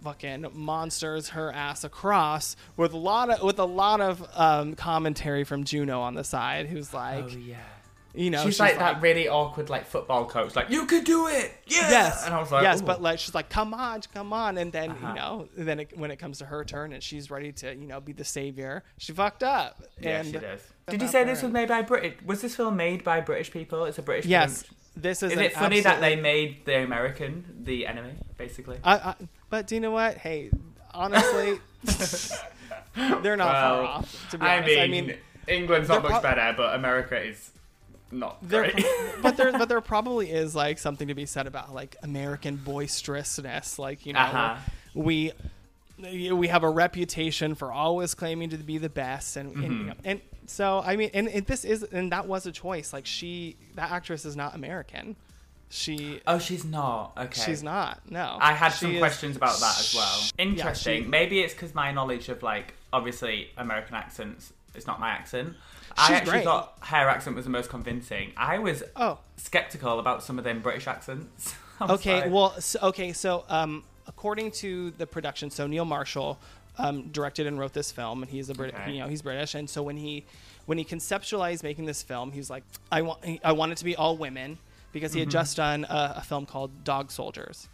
fucking 0.02 0.46
monsters 0.54 1.30
her 1.30 1.52
ass 1.52 1.84
across 1.84 2.56
with 2.76 2.92
a 2.92 2.96
lot 2.96 3.30
of 3.30 3.42
with 3.42 3.58
a 3.58 3.64
lot 3.64 4.00
of 4.00 4.24
um, 4.34 4.74
commentary 4.74 5.44
from 5.44 5.64
juno 5.64 6.00
on 6.00 6.14
the 6.14 6.24
side 6.24 6.66
who's 6.66 6.94
like 6.94 7.24
oh 7.24 7.28
yeah. 7.36 7.56
you 8.14 8.30
know 8.30 8.44
she's, 8.44 8.60
like, 8.60 8.78
that 8.78 9.02
really 9.02 9.28
awkward 9.28 9.68
like 9.68 9.86
football 9.86 10.24
coach, 10.24 10.54
like 10.56 10.70
you 10.70 10.86
could 10.86 11.04
do 11.04 11.26
it, 11.26 11.52
yeah. 11.66 11.90
Yes, 11.90 12.24
and 12.24 12.34
I 12.34 12.40
was 12.40 12.50
like, 12.50 12.62
yes, 12.62 12.80
"Ooh." 12.80 12.84
but 12.86 13.02
like 13.02 13.18
she's 13.18 13.34
like, 13.34 13.48
come 13.50 13.74
on, 13.74 14.00
come 14.14 14.32
on, 14.32 14.56
and 14.58 14.72
then 14.72 14.90
Uh-huh. 14.90 15.08
you 15.08 15.14
know, 15.14 15.48
then 15.56 15.80
it, 15.80 15.98
when 15.98 16.10
it 16.10 16.16
comes 16.16 16.38
to 16.38 16.44
her 16.46 16.64
turn 16.64 16.92
and 16.92 17.02
she's 17.02 17.30
ready 17.30 17.52
to 17.52 17.74
you 17.74 17.86
know 17.86 18.00
be 18.00 18.12
the 18.12 18.24
savior, 18.24 18.82
she 18.96 19.12
fucked 19.12 19.42
up. 19.42 19.82
yeah, 20.00 20.20
and 20.20 20.26
she 20.26 20.32
does. 20.38 20.60
Did 20.88 21.02
you 21.02 21.08
say 21.08 21.22
this 21.24 21.42
was 21.42 21.52
made 21.52 21.68
by 21.68 21.82
British? 21.82 22.14
Was 22.24 22.40
this 22.40 22.56
film 22.56 22.76
made 22.76 23.04
by 23.04 23.20
British 23.20 23.50
people? 23.50 23.84
It's 23.84 23.98
a 23.98 24.02
British. 24.02 24.24
Yes, 24.26 24.62
film. 24.62 24.77
This 25.00 25.22
is. 25.22 25.32
Is 25.32 25.38
it 25.38 25.52
funny 25.54 25.80
that 25.80 26.00
they 26.00 26.16
made 26.16 26.64
the 26.64 26.82
American 26.82 27.44
the 27.64 27.86
enemy, 27.86 28.14
basically? 28.36 28.78
I, 28.84 28.94
I, 28.96 29.14
but 29.50 29.66
do 29.66 29.74
you 29.74 29.80
know 29.80 29.90
what? 29.90 30.16
Hey, 30.16 30.50
honestly, 30.92 31.58
they're 33.22 33.36
not 33.36 33.52
far 33.52 33.82
off. 33.84 34.30
To 34.30 34.38
be 34.38 34.44
I 34.46 34.56
honest, 34.58 34.68
mean, 34.74 34.80
I 34.80 34.86
mean, 34.88 35.14
England's 35.46 35.88
not 35.88 36.02
much 36.02 36.10
prob- 36.10 36.22
better, 36.22 36.54
but 36.56 36.74
America 36.74 37.20
is 37.20 37.50
not 38.10 38.38
there, 38.46 38.70
great. 38.70 38.84
but 39.22 39.36
there, 39.36 39.52
but 39.52 39.68
there 39.68 39.80
probably 39.80 40.30
is 40.30 40.54
like 40.54 40.78
something 40.78 41.08
to 41.08 41.14
be 41.14 41.26
said 41.26 41.46
about 41.46 41.74
like 41.74 41.96
American 42.02 42.56
boisterousness. 42.56 43.78
Like 43.78 44.06
you 44.06 44.12
know, 44.14 44.20
Uh-huh. 44.20 44.56
we 44.94 45.32
we 46.00 46.48
have 46.48 46.62
a 46.62 46.70
reputation 46.70 47.54
for 47.54 47.72
always 47.72 48.14
claiming 48.14 48.50
to 48.50 48.56
be 48.58 48.78
the 48.78 48.88
best, 48.88 49.36
and 49.36 49.54
and, 49.54 49.64
Mm-hmm. 49.64 49.78
you 49.80 49.86
know, 49.86 49.94
and 50.04 50.20
so 50.46 50.80
I 50.84 50.96
mean, 50.96 51.10
and, 51.14 51.28
and 51.28 51.46
this 51.46 51.64
is 51.64 51.82
and 51.82 52.12
that 52.12 52.26
was 52.26 52.46
a 52.46 52.52
choice. 52.52 52.92
Like 52.92 53.06
she, 53.06 53.56
that 53.74 53.90
actress 53.90 54.24
is 54.24 54.36
not 54.36 54.54
American. 54.54 55.16
She 55.70 56.20
oh, 56.26 56.38
she's 56.38 56.64
not. 56.64 57.12
Okay, 57.18 57.42
she's 57.44 57.62
not. 57.62 58.00
No, 58.10 58.38
I 58.40 58.52
had 58.54 58.70
She 58.70 58.78
some 58.86 58.92
is- 58.94 58.98
questions 59.00 59.36
about 59.36 59.58
that 59.60 59.78
as 59.78 59.94
well. 59.94 60.20
Interesting. 60.38 61.02
she- 61.04 61.08
Maybe 61.08 61.40
it's 61.40 61.52
because 61.52 61.74
my 61.74 61.92
knowledge 61.92 62.28
of 62.30 62.42
like 62.42 62.74
obviously 62.92 63.50
American 63.58 63.94
accents 63.94 64.52
is 64.74 64.86
not 64.86 64.98
my 64.98 65.10
accent. 65.10 65.54
She's 65.98 66.10
I 66.10 66.14
actually 66.14 66.30
great. 66.30 66.44
thought 66.44 66.78
her 66.82 67.08
accent 67.08 67.36
was 67.36 67.44
the 67.44 67.50
most 67.50 67.68
convincing. 67.68 68.32
I 68.36 68.58
was 68.60 68.82
Oh, 68.96 69.18
skeptical 69.36 69.98
about 69.98 70.22
some 70.22 70.38
of 70.38 70.44
them 70.44 70.60
British 70.60 70.86
accents. 70.86 71.54
Okay. 71.80 72.22
like, 72.22 72.32
Well, 72.32 72.60
so, 72.60 72.80
okay. 72.88 73.12
So, 73.12 73.44
um, 73.48 73.84
according 74.08 74.50
to 74.52 74.90
the 74.92 75.06
production, 75.06 75.50
so 75.50 75.66
Neil 75.66 75.84
Marshall 75.84 76.38
um, 76.78 77.08
directed 77.08 77.46
and 77.46 77.58
wrote 77.58 77.72
this 77.72 77.92
film, 77.92 78.22
and 78.22 78.30
he's 78.30 78.48
a 78.50 78.54
Brit. 78.54 78.74
Okay. 78.74 78.92
You 78.92 79.00
know, 79.00 79.08
he's 79.08 79.22
British, 79.22 79.54
and 79.54 79.68
so 79.68 79.82
when 79.82 79.96
he 79.96 80.24
when 80.66 80.78
he 80.78 80.84
conceptualized 80.84 81.62
making 81.62 81.84
this 81.86 82.02
film, 82.02 82.32
he 82.32 82.38
was 82.38 82.50
like, 82.50 82.64
I 82.90 83.02
want 83.02 83.24
I 83.44 83.52
want 83.52 83.72
it 83.72 83.78
to 83.78 83.84
be 83.84 83.96
all 83.96 84.16
women 84.16 84.58
because 84.92 85.12
he 85.12 85.20
had 85.20 85.30
just 85.30 85.56
done 85.56 85.84
a, 85.84 86.14
a 86.16 86.22
film 86.22 86.46
called 86.46 86.84
Dog 86.84 87.10
Soldiers. 87.10 87.68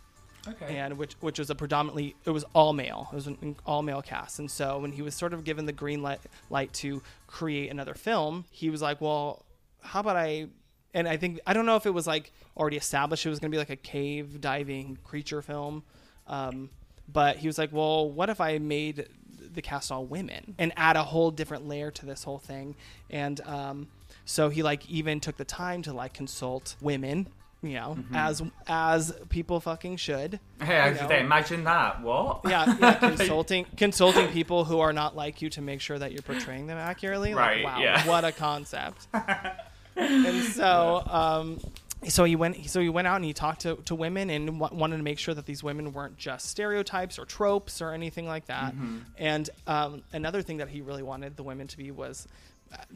okay. 0.49 0.77
and 0.77 0.99
which 0.99 1.15
which 1.21 1.39
was 1.39 1.49
a 1.49 1.55
predominantly 1.55 2.15
it 2.27 2.31
was 2.31 2.45
all 2.55 2.73
male 2.75 3.09
it 3.13 3.15
was 3.15 3.27
an 3.27 3.57
all 3.65 3.83
male 3.83 4.03
cast 4.03 4.39
and 4.39 4.51
so 4.51 4.79
when 4.79 4.93
he 4.93 5.01
was 5.01 5.15
sort 5.15 5.33
of 5.33 5.43
given 5.43 5.65
the 5.65 5.73
green 5.73 6.03
light 6.03 6.21
light 6.51 6.71
to 6.75 7.03
create 7.27 7.71
another 7.71 7.95
film 7.95 8.45
he 8.51 8.69
was 8.69 8.83
like 8.83 9.01
well 9.01 9.43
how 9.81 10.01
about 10.01 10.17
i 10.17 10.47
and 10.93 11.09
i 11.09 11.17
think 11.17 11.41
i 11.47 11.55
don't 11.55 11.65
know 11.65 11.77
if 11.77 11.87
it 11.87 11.95
was 11.95 12.07
like 12.07 12.31
already 12.59 12.77
established 12.77 13.25
it 13.25 13.31
was 13.31 13.39
going 13.39 13.51
to 13.51 13.55
be 13.55 13.59
like 13.59 13.71
a 13.71 13.77
cave 13.77 14.39
diving 14.39 14.99
creature 15.03 15.41
film 15.41 15.83
um, 16.27 16.71
but 17.13 17.37
he 17.37 17.47
was 17.47 17.59
like 17.59 17.73
well 17.73 18.11
what 18.11 18.29
if 18.31 18.41
i 18.41 18.59
made 18.59 19.07
the 19.53 19.63
cast 19.63 19.93
all 19.93 20.05
women 20.05 20.55
and 20.59 20.73
add 20.77 20.97
a 20.97 21.03
whole 21.05 21.31
different 21.31 21.69
layer 21.69 21.91
to 21.91 22.07
this 22.07 22.25
whole 22.25 22.39
thing 22.39 22.75
and 23.11 23.41
um, 23.43 23.87
so 24.25 24.49
he 24.49 24.63
like 24.63 24.89
even 24.91 25.21
took 25.21 25.37
the 25.37 25.45
time 25.45 25.83
to 25.83 25.93
like 25.93 26.13
consult 26.15 26.75
women 26.81 27.29
you 27.63 27.75
know 27.75 27.97
as 28.13 28.43
as 28.67 29.15
people 29.29 29.59
fucking 29.61 29.97
should 29.97 30.39
Hey, 30.61 30.77
I 30.79 30.87
you 30.89 30.93
was 30.93 31.01
know. 31.03 31.17
imagine 31.17 31.65
that. 31.65 32.03
What? 32.03 32.41
yeah, 32.49 32.77
yeah 32.81 32.95
consulting 33.17 33.65
consulting 33.77 34.29
people 34.29 34.65
who 34.65 34.81
are 34.81 34.93
not 34.93 35.15
like 35.17 35.41
you 35.41 35.49
to 35.51 35.63
make 35.63 35.81
sure 35.81 35.99
that 35.99 36.13
you're 36.13 36.21
portraying 36.23 36.67
them 36.67 36.77
accurately 36.79 37.33
Like, 37.35 37.47
Right, 37.47 37.65
wow 37.65 37.79
yeah. 37.79 38.07
what 38.07 38.25
a 38.25 38.33
concept 38.33 39.07
and 39.97 40.43
so 40.45 41.03
um 41.07 41.61
so 42.09 42.25
he 42.25 42.37
went 42.37 42.69
so 42.69 42.81
he 42.81 42.89
went 42.89 43.07
out 43.07 43.17
and 43.17 43.25
he 43.25 43.33
talked 43.33 43.61
to, 43.63 43.77
to 43.85 43.95
women 43.95 44.31
and 44.31 44.59
w- 44.61 44.79
wanted 44.81 44.97
to 44.99 45.03
make 45.03 45.19
sure 45.19 45.35
that 45.35 45.47
these 45.47 45.63
women 45.63 45.93
weren't 45.93 46.17
just 46.19 46.49
stereotypes 46.49 47.19
or 47.19 47.25
tropes 47.25 47.81
or 47.83 47.93
anything 47.93 48.27
like 48.27 48.47
that 48.47 48.75
Mm-hmm. 48.75 48.99
and 49.19 49.51
um, 49.67 50.03
another 50.13 50.43
thing 50.43 50.59
that 50.59 50.69
he 50.69 50.81
really 50.81 51.03
wanted 51.03 51.37
the 51.37 51.43
women 51.43 51.67
to 51.69 51.77
be 51.77 51.91
was 51.91 52.27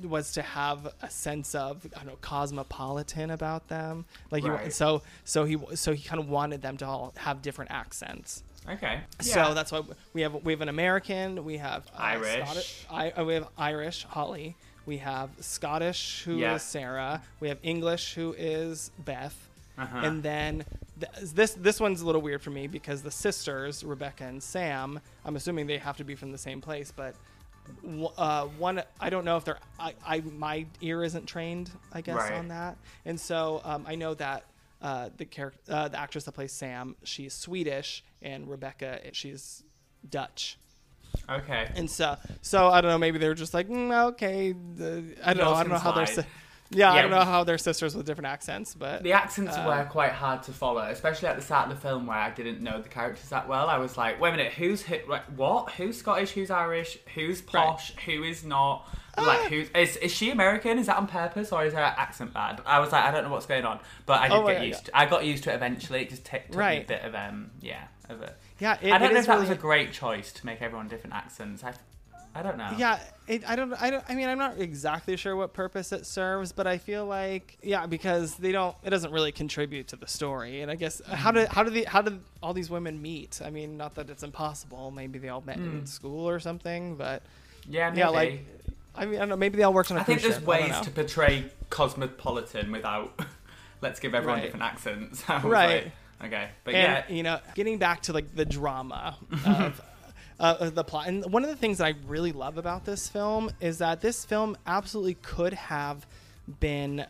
was 0.03 0.33
to 0.33 0.43
have 0.43 0.93
a 1.03 1.09
sense 1.11 1.55
of 1.55 1.87
I 1.95 1.99
don't 1.99 2.07
know 2.09 2.19
cosmopolitan 2.21 3.31
about 3.31 3.69
them 3.69 4.05
like 4.31 4.43
he, 4.43 4.71
so 4.71 5.03
so 5.25 5.45
he 5.45 5.57
so 5.75 5.93
he 5.93 6.03
kind 6.03 6.21
of 6.21 6.29
wanted 6.29 6.63
them 6.63 6.77
to 6.79 6.87
all 6.87 7.13
have 7.17 7.43
different 7.43 7.71
accents 7.71 8.43
Okay. 8.69 9.01
so 9.21 9.39
Yeah. 9.39 9.55
that's 9.55 9.73
why 9.73 9.83
we 10.13 10.23
have 10.23 10.35
we 10.45 10.53
have 10.53 10.61
an 10.61 10.69
American, 10.69 11.45
we 11.45 11.57
have 11.59 11.87
uh, 11.95 12.01
Irish. 12.01 12.43
Scottish, 12.45 12.87
I, 12.91 13.11
uh, 13.13 13.25
we 13.25 13.35
have 13.35 13.49
Irish 13.57 14.05
Holly, 14.05 14.57
we 14.89 14.97
have 14.99 15.29
Scottish 15.41 16.23
who 16.25 16.37
is 16.37 16.41
Yeah. 16.41 16.57
Sarah, 16.57 17.23
we 17.41 17.49
have 17.49 17.59
English 17.63 18.15
who 18.15 18.35
is 18.39 18.91
Beth, 18.99 19.37
Uh-huh. 19.77 19.99
and 19.99 20.23
then 20.23 20.65
th- 20.99 21.31
this 21.35 21.53
this 21.53 21.79
one's 21.79 22.01
a 22.01 22.07
little 22.07 22.23
weird 22.23 22.41
for 22.43 22.51
me 22.51 22.67
because 22.67 23.03
the 23.03 23.11
sisters 23.11 23.85
Rebecca 23.85 24.25
and 24.25 24.43
Sam, 24.43 24.99
I'm 25.27 25.37
assuming 25.37 25.67
they 25.67 25.77
have 25.79 25.99
to 25.99 26.05
be 26.05 26.15
from 26.15 26.33
the 26.33 26.39
same 26.39 26.61
place, 26.63 26.91
but 26.91 27.15
w- 27.83 28.07
uh, 28.17 28.47
one 28.59 28.83
I 28.99 29.11
don't 29.11 29.27
know 29.27 29.37
if 29.37 29.45
they're 29.45 29.59
I, 29.79 29.93
I 30.05 30.21
my 30.21 30.65
ear 30.81 31.05
isn't 31.05 31.27
trained 31.27 31.71
I 31.93 32.01
guess 32.01 32.17
Right. 32.17 32.33
on 32.33 32.49
that, 32.49 32.79
and 33.05 33.21
so 33.21 33.61
um, 33.65 33.85
I 33.87 33.95
know 33.95 34.15
that. 34.15 34.45
Uh, 34.81 35.09
the 35.17 35.25
character, 35.25 35.61
uh, 35.73 35.89
the 35.89 35.99
actress 35.99 36.23
that 36.23 36.31
plays 36.31 36.53
Sam, 36.53 36.95
she's 37.03 37.35
Swedish, 37.35 38.05
and 38.23 38.49
Rebecca, 38.49 39.01
she's 39.11 39.65
Dutch. 40.09 40.57
Okay. 41.29 41.71
And 41.77 41.91
so, 41.91 42.17
so 42.43 42.69
I 42.69 42.81
don't 42.81 42.91
know. 42.91 42.99
Maybe 42.99 43.19
they 43.19 43.29
were 43.29 43.35
just 43.35 43.55
like, 43.55 43.69
mm, 43.69 44.09
okay. 44.13 44.53
The, 44.53 45.15
I 45.25 45.35
don't 45.35 45.45
know. 45.45 45.55
I 45.55 45.63
don't 45.63 45.73
know 45.73 45.79
how 45.79 45.93
they're. 45.93 46.07
slide. 46.07 46.25
Sa- 46.25 46.31
Yeah, 46.71 46.93
I 46.93 47.01
don't 47.01 47.11
know 47.11 47.25
how 47.25 47.45
they're 47.45 47.57
sisters 47.57 47.95
with 47.97 48.05
different 48.05 48.27
accents, 48.27 48.75
but 48.75 49.03
The 49.03 49.13
accents 49.15 49.57
Uh, 49.57 49.65
were 49.67 49.85
quite 49.91 50.13
hard 50.13 50.43
to 50.43 50.53
follow, 50.53 50.83
especially 50.83 51.29
at 51.29 51.37
the 51.37 51.41
start 51.43 51.71
of 51.71 51.75
the 51.75 51.81
film 51.81 52.07
where 52.07 52.19
I 52.19 52.29
didn't 52.31 52.61
know 52.61 52.83
the 52.83 52.91
characters 52.91 53.31
that 53.31 53.49
well. 53.49 53.69
I 53.71 53.79
was 53.79 53.97
like, 53.97 54.21
wait 54.21 54.35
a 54.35 54.37
minute, 54.37 54.53
who's 54.53 54.83
who, 54.83 54.97
like, 55.09 55.25
what? 55.35 55.71
Who's 55.73 55.97
Scottish? 55.97 56.33
Who's 56.33 56.51
Irish? 56.51 56.99
Who's 57.15 57.41
posh? 57.41 57.95
Who 58.05 58.23
is 58.23 58.45
not? 58.45 58.87
Like, 59.17 59.41
Ah. 59.41 59.49
who's 59.49 59.69
is, 59.71 59.97
is 59.97 60.13
she 60.15 60.31
American? 60.31 60.79
Is 60.79 60.87
that 60.89 60.97
on 60.99 61.07
purpose 61.07 61.53
or 61.53 61.65
is 61.65 61.73
her 61.73 61.81
accent 61.81 62.35
bad? 62.35 62.61
I 62.67 62.81
was 62.81 62.93
like, 62.93 63.03
I 63.03 63.11
don't 63.13 63.25
know 63.25 63.31
what's 63.31 63.47
going 63.47 63.65
on, 63.65 63.81
but 64.05 64.21
I 64.21 64.29
did 64.29 64.35
Oh 64.37 64.47
get 64.47 64.59
God, 64.59 64.67
used. 64.67 64.81
yeah. 64.81 64.91
To, 64.91 64.99
I 64.99 65.07
got 65.07 65.25
used 65.25 65.45
to 65.45 65.53
it 65.53 65.55
eventually. 65.55 66.03
It 66.03 66.11
just 66.11 66.25
t- 66.27 66.37
took 66.51 66.57
me 66.59 66.77
a 66.83 66.85
bit 66.85 67.03
of 67.03 67.15
um, 67.15 67.51
yeah, 67.63 67.85
of 68.11 68.21
it. 68.23 68.37
Yeah, 68.59 68.77
it, 68.83 68.93
I 68.93 68.99
don't 68.99 69.13
know 69.13 69.19
is 69.19 69.25
if 69.25 69.27
that 69.29 69.35
really, 69.35 69.49
was 69.49 69.57
a 69.57 69.61
great 69.61 69.93
choice 69.93 70.33
to 70.33 70.47
make 70.47 70.61
everyone 70.63 70.89
different 70.89 71.15
accents. 71.15 71.63
I, 71.65 71.73
I 72.35 72.43
don't 72.43 72.59
know. 72.59 72.71
Yeah, 72.77 72.99
it, 73.27 73.49
I 73.49 73.57
don't. 73.57 73.73
I 73.75 73.91
don't. 73.91 74.05
I 74.09 74.15
mean, 74.15 74.29
I'm 74.29 74.39
not 74.39 74.59
exactly 74.61 75.17
sure 75.17 75.35
what 75.35 75.53
purpose 75.55 75.93
it 75.93 76.07
serves, 76.07 76.53
but 76.53 76.67
I 76.67 76.79
feel 76.79 77.05
like 77.07 77.59
yeah, 77.63 77.87
because 77.87 78.37
they 78.37 78.53
don't. 78.53 78.77
It 78.85 78.91
doesn't 78.91 79.11
really 79.13 79.33
contribute 79.33 79.89
to 79.89 79.97
the 79.97 80.07
story. 80.07 80.61
And 80.61 80.71
I 80.71 80.75
guess 80.77 81.01
how 81.07 81.31
did 81.33 81.49
how 81.49 81.65
did 81.65 81.73
the 81.75 81.85
how 81.85 82.03
did 82.03 82.21
all 82.43 82.53
these 82.53 82.71
women 82.71 83.01
meet? 83.03 83.41
I 83.45 83.51
mean, 83.51 83.77
not 83.77 83.95
that 83.97 84.11
it's 84.11 84.23
impossible. 84.23 84.91
Maybe 84.91 85.19
they 85.19 85.31
all 85.31 85.41
met 85.41 85.57
in 85.57 85.83
Mm. 85.83 85.89
school 85.89 86.29
or 86.29 86.39
something. 86.39 86.97
But 86.97 87.23
yeah, 87.67 87.89
maybe. 87.89 88.01
yeah, 88.01 88.09
like 88.09 88.45
I 88.95 89.07
mean, 89.07 89.17
I 89.17 89.19
don't 89.21 89.31
know. 89.31 89.37
Maybe 89.37 89.57
they 89.57 89.63
all 89.65 89.73
worked 89.75 89.91
on 89.91 89.97
a 89.97 90.01
I 90.01 90.05
think 90.05 90.21
there's 90.23 90.35
ship. 90.35 90.45
Ways 90.45 90.79
to 90.83 90.91
portray 90.91 91.47
cosmopolitan 91.71 92.71
without 92.71 93.19
let's 93.81 94.01
give 94.01 94.15
everyone 94.15 94.39
Right. 94.39 94.45
different 94.45 94.65
accents. 94.65 95.23
Right. 95.29 95.85
like, 95.85 95.93
okay, 96.25 96.51
but 96.65 96.75
and 96.75 97.05
yeah, 97.09 97.15
you 97.15 97.23
know 97.23 97.41
getting 97.55 97.79
back 97.79 98.03
to 98.03 98.13
like 98.13 98.35
the 98.35 98.45
drama 98.45 99.17
of, 99.47 99.81
uh, 100.41 100.71
the 100.71 100.85
plot. 100.85 101.09
And 101.09 101.25
one 101.33 101.45
of 101.45 101.51
the 101.51 101.57
things 101.57 101.79
that 101.79 101.87
i 101.87 101.95
really 102.07 102.33
love 102.33 102.59
about 102.59 102.85
this 102.85 103.09
film 103.09 103.51
is 103.61 103.79
that 103.79 104.01
this 104.01 104.25
film 104.25 104.57
absolutely 104.67 105.15
could 105.15 105.55
have 105.55 106.07
been 106.61 107.07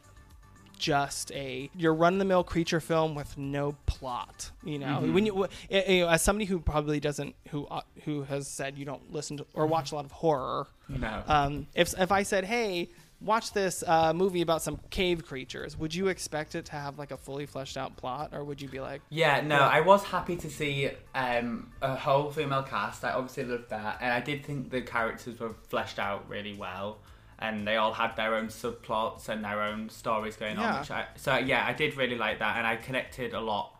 just 0.78 1.32
a 1.32 1.68
your 1.76 1.92
run-of-the-mill 1.92 2.44
creature 2.44 2.78
film 2.78 3.16
with 3.16 3.36
no 3.36 3.74
plot 3.86 4.52
you 4.62 4.78
know? 4.78 5.00
When 5.00 5.26
you, 5.26 5.44
eh, 5.44 5.48
eh, 5.70 6.06
as 6.06 6.22
somebody 6.22 6.44
who 6.44 6.60
probably 6.60 7.00
doesn't 7.00 7.34
who 7.48 7.66
uh, 7.66 7.80
who 8.04 8.22
has 8.22 8.46
said 8.46 8.78
you 8.78 8.84
don't 8.84 9.12
listen 9.12 9.38
to 9.38 9.46
or 9.54 9.66
watch 9.66 9.90
a 9.90 9.96
lot 9.96 10.04
of 10.04 10.12
horror 10.12 10.68
no. 10.88 11.22
um, 11.26 11.66
if 11.74 11.98
if 11.98 12.10
I 12.10 12.22
said, 12.22 12.44
"Hey, 12.44 12.88
watch 13.20 13.52
this 13.52 13.82
uh, 13.86 14.12
movie 14.12 14.42
about 14.42 14.62
some 14.62 14.78
cave 14.90 15.26
creatures," 15.26 15.76
would 15.76 15.94
you 15.94 16.08
expect 16.08 16.54
it 16.54 16.64
to 16.66 16.72
have 16.72 16.98
like 16.98 17.10
a 17.10 17.16
fully 17.16 17.46
fleshed 17.46 17.76
out 17.76 17.96
plot, 17.96 18.30
or 18.32 18.44
would 18.44 18.60
you 18.60 18.68
be 18.68 18.80
like, 18.80 19.00
yeah, 19.10 19.40
no. 19.40 19.58
I 19.58 19.80
was 19.80 20.04
happy 20.04 20.36
to 20.36 20.50
see 20.50 20.90
um, 21.14 21.72
a 21.82 21.94
whole 21.96 22.30
female 22.30 22.62
cast. 22.62 23.04
I 23.04 23.12
obviously 23.12 23.44
loved 23.44 23.70
that, 23.70 23.98
and 24.00 24.12
I 24.12 24.20
did 24.20 24.44
think 24.44 24.70
the 24.70 24.82
characters 24.82 25.38
were 25.40 25.54
fleshed 25.68 25.98
out 25.98 26.28
really 26.28 26.54
well, 26.54 26.98
and 27.38 27.66
they 27.66 27.76
all 27.76 27.92
had 27.92 28.16
their 28.16 28.34
own 28.34 28.48
subplots 28.48 29.28
and 29.28 29.44
their 29.44 29.62
own 29.62 29.88
stories 29.90 30.36
going 30.36 30.56
Yeah. 30.58 30.74
on. 30.74 30.80
Which 30.80 30.90
I, 30.90 31.06
so 31.16 31.36
yeah, 31.36 31.66
I 31.66 31.72
did 31.72 31.96
really 31.96 32.16
like 32.16 32.38
that, 32.40 32.56
and 32.56 32.66
I 32.66 32.76
connected 32.76 33.34
a 33.34 33.40
lot. 33.40 33.74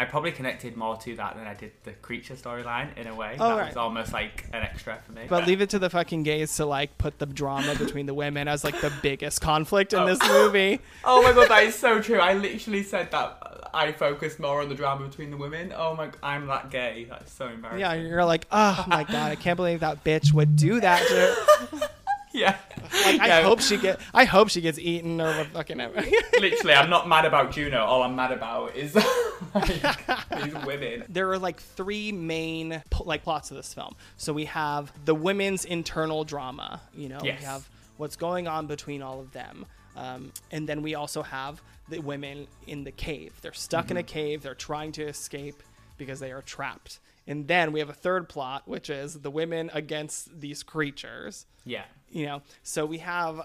I 0.00 0.06
probably 0.06 0.32
connected 0.32 0.78
more 0.78 0.96
to 0.96 1.14
that 1.16 1.36
than 1.36 1.46
I 1.46 1.52
did 1.52 1.72
the 1.84 1.92
creature 1.92 2.32
storyline 2.32 2.96
in 2.96 3.06
a 3.06 3.14
way. 3.14 3.36
Oh, 3.38 3.48
that 3.50 3.56
right. 3.60 3.66
was 3.68 3.76
almost 3.76 4.14
like 4.14 4.46
an 4.54 4.62
extra 4.62 4.98
for 5.04 5.12
me. 5.12 5.26
But 5.28 5.46
leave 5.46 5.60
it 5.60 5.68
to 5.70 5.78
the 5.78 5.90
fucking 5.90 6.22
gays 6.22 6.56
to 6.56 6.64
like 6.64 6.96
put 6.96 7.18
the 7.18 7.26
drama 7.26 7.74
between 7.74 8.06
the 8.06 8.14
women 8.14 8.48
as 8.48 8.64
like 8.64 8.80
the 8.80 8.90
biggest 9.02 9.42
conflict 9.42 9.92
in 9.92 9.98
Oh. 10.00 10.06
this 10.06 10.18
movie. 10.26 10.80
Oh 11.04 11.22
my 11.22 11.32
god, 11.32 11.48
that 11.50 11.64
is 11.64 11.74
so 11.74 12.00
true. 12.00 12.18
I 12.18 12.32
literally 12.32 12.82
said 12.82 13.10
that 13.10 13.68
I 13.74 13.92
focused 13.92 14.40
more 14.40 14.62
on 14.62 14.68
the 14.70 14.74
drama 14.74 15.06
between 15.06 15.30
the 15.30 15.36
women. 15.36 15.72
Oh 15.76 15.94
my, 15.94 16.08
I'm 16.22 16.46
that 16.46 16.70
gay. 16.70 17.06
That's 17.08 17.30
so 17.32 17.48
embarrassing. 17.48 17.80
Yeah, 17.80 17.92
you're 17.94 18.24
like, 18.24 18.46
oh 18.50 18.84
my 18.88 19.04
god, 19.04 19.32
I 19.32 19.36
can't 19.36 19.56
believe 19.56 19.80
that 19.80 20.02
bitch 20.02 20.32
would 20.32 20.56
do 20.56 20.80
that. 20.80 21.00
To 21.10 21.90
yeah. 22.32 22.56
like, 23.04 23.20
I 23.20 23.26
Yeah. 23.26 23.42
hope 23.42 23.60
she 23.60 23.76
get, 23.76 24.00
I 24.14 24.24
hope 24.24 24.48
she 24.50 24.60
gets 24.60 24.78
eaten 24.78 25.20
or 25.20 25.44
fucking. 25.46 25.78
literally, 26.40 26.74
I'm 26.74 26.90
not 26.90 27.08
mad 27.08 27.24
about 27.24 27.52
Juno. 27.52 27.84
All 27.84 28.02
I'm 28.02 28.14
mad 28.16 28.32
about 28.32 28.76
is 28.76 28.94
like, 29.54 30.44
these 30.44 30.54
women. 30.64 31.04
there 31.08 31.30
are 31.30 31.38
like 31.38 31.60
three 31.60 32.12
main 32.12 32.82
like 33.04 33.22
plots 33.22 33.50
of 33.50 33.56
this 33.56 33.74
film. 33.74 33.94
So 34.16 34.32
we 34.32 34.44
have 34.46 34.92
the 35.04 35.14
women's 35.14 35.64
internal 35.64 36.24
drama. 36.24 36.80
You 36.94 37.08
know, 37.08 37.20
Yes. 37.22 37.40
we 37.40 37.44
have 37.46 37.68
what's 37.96 38.16
going 38.16 38.48
on 38.48 38.66
between 38.66 39.02
all 39.02 39.20
of 39.20 39.32
them, 39.32 39.66
um, 39.96 40.32
and 40.50 40.68
then 40.68 40.82
we 40.82 40.94
also 40.94 41.22
have 41.22 41.60
the 41.88 41.98
women 41.98 42.46
in 42.66 42.84
the 42.84 42.92
cave. 42.92 43.32
They're 43.42 43.52
stuck 43.52 43.90
in 43.90 43.96
a 43.96 44.02
cave. 44.02 44.42
They're 44.42 44.54
trying 44.54 44.92
to 44.92 45.02
escape 45.02 45.62
because 45.98 46.20
they 46.20 46.30
are 46.32 46.42
trapped. 46.42 47.00
And 47.26 47.46
then 47.46 47.72
we 47.72 47.80
have 47.80 47.90
a 47.90 47.94
third 47.94 48.28
plot, 48.28 48.62
which 48.66 48.88
is 48.88 49.20
the 49.20 49.30
women 49.30 49.70
against 49.74 50.40
these 50.40 50.62
creatures. 50.62 51.46
Yeah. 51.64 51.84
You 52.10 52.26
know, 52.26 52.42
so 52.62 52.84
we 52.86 52.98
have 52.98 53.40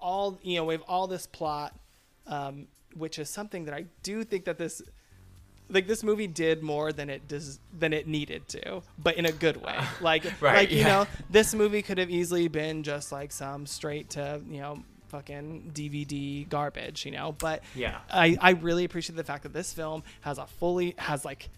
all 0.00 0.38
you 0.42 0.56
know 0.56 0.64
we 0.64 0.74
have 0.74 0.82
all 0.82 1.06
this 1.06 1.26
plot, 1.26 1.74
um, 2.26 2.68
which 2.94 3.18
is 3.18 3.28
something 3.28 3.64
that 3.64 3.74
I 3.74 3.86
do 4.02 4.24
think 4.24 4.44
that 4.44 4.58
this 4.58 4.82
like 5.68 5.86
this 5.86 6.02
movie 6.02 6.26
did 6.26 6.62
more 6.62 6.92
than 6.92 7.08
it 7.10 7.26
does 7.28 7.58
than 7.76 7.92
it 7.92 8.06
needed 8.06 8.46
to, 8.48 8.82
but 8.98 9.16
in 9.16 9.26
a 9.26 9.32
good 9.32 9.56
way. 9.56 9.78
Like 10.00 10.24
Right, 10.40 10.56
like 10.56 10.70
you 10.72 10.84
know, 10.84 11.06
this 11.30 11.54
movie 11.54 11.82
could 11.82 11.98
have 11.98 12.10
easily 12.10 12.48
been 12.48 12.82
just 12.82 13.12
like 13.12 13.32
some 13.32 13.66
straight 13.66 14.10
to 14.10 14.40
you 14.48 14.60
know 14.60 14.82
fucking 15.08 15.70
DVD 15.74 16.48
garbage, 16.48 17.04
you 17.04 17.12
know. 17.12 17.32
But 17.38 17.62
Yeah. 17.74 17.98
I 18.10 18.36
I 18.40 18.50
really 18.52 18.84
appreciate 18.84 19.16
the 19.16 19.24
fact 19.24 19.44
that 19.44 19.52
this 19.52 19.72
film 19.72 20.02
has 20.22 20.38
a 20.38 20.46
fully 20.46 20.94
has 20.98 21.24
like 21.24 21.48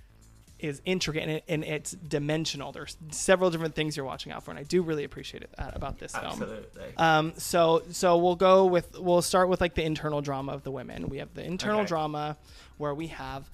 is 0.64 0.80
intricate 0.84 1.22
and, 1.22 1.30
it, 1.32 1.44
and 1.48 1.64
it's 1.64 1.92
dimensional. 1.92 2.72
There's 2.72 2.96
several 3.10 3.50
different 3.50 3.74
things 3.74 3.96
you're 3.96 4.06
watching 4.06 4.32
out 4.32 4.42
for, 4.44 4.50
and 4.50 4.58
I 4.58 4.62
do 4.64 4.82
really 4.82 5.04
appreciate 5.04 5.42
it 5.42 5.50
uh, 5.58 5.70
about 5.74 5.98
this 5.98 6.12
film. 6.12 6.24
Absolutely. 6.42 6.96
Um, 6.96 7.32
so 7.36 7.82
so 7.90 8.16
we'll 8.16 8.36
go 8.36 8.64
with 8.66 8.98
we'll 8.98 9.22
start 9.22 9.48
with 9.48 9.60
like 9.60 9.74
the 9.74 9.84
internal 9.84 10.20
drama 10.22 10.52
of 10.52 10.62
the 10.64 10.70
women. 10.70 11.08
We 11.08 11.18
have 11.18 11.32
the 11.34 11.44
internal 11.44 11.80
Okay. 11.80 11.88
drama 11.88 12.36
where 12.78 12.94
we 12.94 13.08
have 13.08 13.48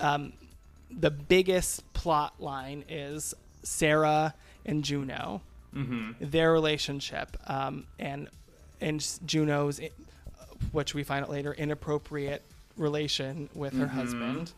um, 0.00 0.32
the 0.90 1.10
biggest 1.10 1.90
plot 1.92 2.34
line 2.40 2.84
is 2.88 3.34
Sarah 3.62 4.34
and 4.66 4.84
Juno, 4.84 5.40
hmm 5.72 6.12
their 6.20 6.52
relationship, 6.52 7.36
um, 7.46 7.84
and 7.98 8.28
and 8.80 9.06
Juno's, 9.26 9.80
which 10.72 10.94
we 10.94 11.02
find 11.04 11.24
out 11.24 11.30
later, 11.30 11.52
inappropriate 11.52 12.42
relation 12.76 13.48
with 13.54 13.74
her 13.76 13.86
Mhm. 13.86 13.90
husband. 13.90 14.52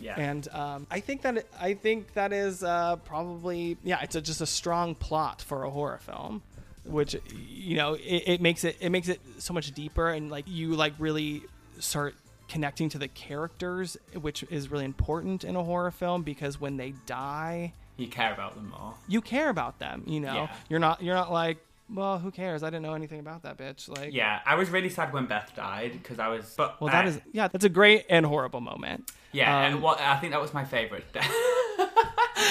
Yeah. 0.00 0.14
And 0.18 0.46
um, 0.52 0.86
I 0.90 1.00
think 1.00 1.22
that 1.22 1.46
I 1.60 1.74
think 1.74 2.12
that 2.14 2.32
is 2.32 2.62
uh, 2.62 2.96
probably 2.96 3.76
yeah, 3.84 4.00
it's 4.02 4.14
a, 4.16 4.20
just 4.20 4.40
a 4.40 4.46
strong 4.46 4.94
plot 4.94 5.42
for 5.42 5.64
a 5.64 5.70
horror 5.70 5.98
film, 5.98 6.42
which 6.84 7.16
you 7.34 7.76
know 7.76 7.94
it, 7.94 8.22
it 8.26 8.40
makes 8.40 8.64
it 8.64 8.76
it 8.80 8.90
makes 8.90 9.08
it 9.08 9.20
so 9.38 9.52
much 9.54 9.72
deeper 9.72 10.08
and 10.10 10.30
like 10.30 10.44
you 10.48 10.74
like 10.74 10.92
really 10.98 11.42
start 11.78 12.14
connecting 12.48 12.88
to 12.90 12.98
the 12.98 13.08
characters, 13.08 13.96
which 14.20 14.44
is 14.50 14.70
really 14.70 14.84
important 14.84 15.42
in 15.44 15.56
a 15.56 15.62
horror 15.64 15.90
film 15.90 16.22
because 16.22 16.60
when 16.60 16.76
they 16.76 16.92
die, 17.06 17.72
you 17.96 18.06
care 18.06 18.32
about 18.32 18.54
them 18.54 18.70
more. 18.70 18.94
you 19.08 19.20
care 19.20 19.48
about 19.48 19.78
them. 19.78 20.02
You 20.06 20.20
know, 20.20 20.34
Yeah. 20.34 20.54
you're 20.68 20.78
not 20.80 21.02
you're 21.02 21.14
not 21.16 21.32
like 21.32 21.58
well, 21.88 22.18
who 22.18 22.30
cares? 22.30 22.62
I 22.62 22.66
didn't 22.70 22.82
know 22.82 22.94
anything 22.94 23.20
about 23.20 23.42
that 23.42 23.56
bitch. 23.58 23.88
Like 23.88 24.12
Yeah, 24.12 24.40
I 24.44 24.54
was 24.56 24.70
really 24.70 24.90
sad 24.90 25.12
when 25.12 25.26
Beth 25.26 25.52
died 25.56 25.92
because 25.92 26.18
I 26.18 26.28
was. 26.28 26.52
But 26.56 26.80
Well, 26.80 26.90
that 26.90 27.04
I- 27.04 27.08
is 27.08 27.20
yeah, 27.32 27.48
that's 27.48 27.64
a 27.64 27.68
great 27.68 28.06
and 28.08 28.26
horrible 28.26 28.60
moment. 28.60 29.10
Yeah, 29.32 29.56
um, 29.56 29.72
and 29.74 29.82
what 29.82 30.00
I 30.00 30.16
think 30.18 30.32
that 30.32 30.40
was 30.40 30.52
my 30.54 30.64
favorite 30.64 31.12
death. 31.12 31.30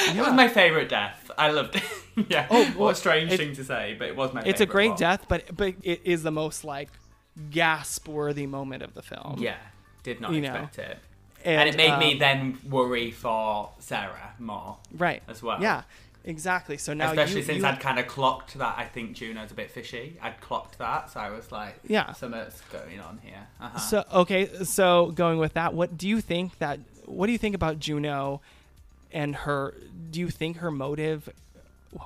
It 0.07 0.17
was 0.17 0.33
my 0.33 0.47
favorite 0.47 0.89
death. 0.89 1.29
I 1.37 1.51
loved 1.51 1.75
it. 1.75 1.83
yeah. 2.29 2.47
Oh, 2.49 2.65
what 2.75 2.91
a 2.91 2.95
strange 2.95 3.31
it- 3.31 3.37
thing 3.37 3.55
to 3.55 3.63
say, 3.63 3.95
but 3.97 4.07
it 4.07 4.15
was 4.15 4.33
my. 4.33 4.41
it's 4.41 4.61
a 4.61 4.65
great 4.65 4.89
one. 4.89 4.97
death, 4.97 5.25
but 5.27 5.55
but 5.55 5.73
it 5.83 6.01
is 6.03 6.21
the 6.23 6.31
most 6.31 6.63
like 6.63 6.89
gasp 7.51 8.07
worthy 8.07 8.45
moment 8.47 8.83
of 8.83 8.93
the 8.93 9.01
film. 9.01 9.35
Yeah, 9.39 9.57
did 10.03 10.21
not 10.21 10.31
You 10.33 10.41
know. 10.41 10.53
expect 10.53 10.79
it, 10.79 10.97
and, 11.43 11.69
it 11.69 11.75
made 11.77 11.97
me 11.97 12.13
um, 12.13 12.19
then 12.19 12.57
worry 12.69 13.11
for 13.11 13.71
Sarah 13.79 14.33
more 14.39 14.77
right 14.95 15.21
as 15.27 15.41
well. 15.43 15.61
Yeah, 15.61 15.83
exactly. 16.25 16.77
So 16.77 16.93
now 16.93 17.09
Especially 17.11 17.37
you, 17.37 17.43
since 17.45 17.59
you- 17.59 17.65
I'd 17.65 17.79
kind 17.79 17.99
of 17.99 18.07
clocked 18.07 18.55
that 18.57 18.75
I 18.77 18.85
think 18.85 19.13
Juno's 19.13 19.51
a 19.51 19.53
bit 19.55 19.71
fishy. 19.71 20.17
I'd 20.21 20.41
clocked 20.41 20.77
that, 20.79 21.09
so 21.11 21.19
I 21.19 21.29
was 21.29 21.51
like, 21.51 21.75
Yeah. 21.87 22.11
something's 22.13 22.61
going 22.71 22.99
on 22.99 23.19
here. 23.23 23.47
Uh-huh. 23.61 23.77
So 23.79 24.03
okay, 24.13 24.49
so 24.63 25.11
going 25.11 25.37
with 25.39 25.53
that, 25.53 25.73
what 25.73 25.97
do 25.97 26.07
you 26.07 26.19
think 26.21 26.57
that? 26.59 26.79
What 27.05 27.27
do 27.27 27.31
you 27.31 27.37
think 27.37 27.55
about 27.55 27.79
Juno 27.79 28.41
and 29.13 29.35
her? 29.35 29.73
Do 30.11 30.19
you 30.19 30.29
think 30.29 30.57
her 30.57 30.71
motive 30.71 31.29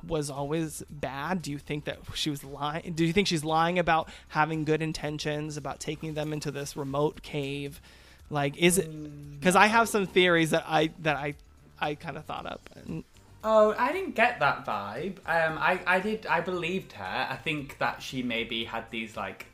was 0.06 0.30
always 0.30 0.84
bad? 0.90 1.42
Do 1.42 1.50
you 1.52 1.58
think 1.58 1.86
that 1.86 1.98
she 2.14 2.30
was 2.30 2.44
lying? 2.44 2.94
Do 2.94 3.04
you 3.06 3.14
think 3.14 3.28
she's 3.28 3.44
lying 3.44 3.80
about 3.80 4.08
having 4.30 4.64
good 4.64 4.82
intentions 4.84 5.58
about 5.58 5.80
taking 5.80 6.14
them 6.14 6.32
into 6.34 6.52
this 6.52 6.78
remote 6.78 7.24
cave? 7.24 7.82
Like, 8.30 8.56
is 8.58 8.78
it? 8.78 9.40
Because 9.40 9.56
I 9.56 9.66
have 9.68 9.90
some 9.90 10.06
theories 10.06 10.52
that 10.52 10.64
I 10.68 10.92
that 11.00 11.16
I 11.16 11.34
I 11.80 11.96
kind 11.96 12.18
of 12.18 12.26
thought 12.26 12.46
up. 12.46 12.62
And, 12.76 13.04
Oh, 13.44 13.74
I 13.78 13.92
didn't 13.94 14.16
get 14.16 14.40
that 14.40 14.66
vibe. 14.66 15.18
Um, 15.26 15.58
I, 15.58 15.80
I 15.88 16.00
did. 16.00 16.26
I 16.26 16.42
believed 16.42 16.94
her. 16.94 17.28
I 17.30 17.36
think 17.38 17.78
that 17.78 18.02
she 18.02 18.22
maybe 18.22 18.66
had 18.66 18.90
these 18.92 19.16
like 19.16 19.46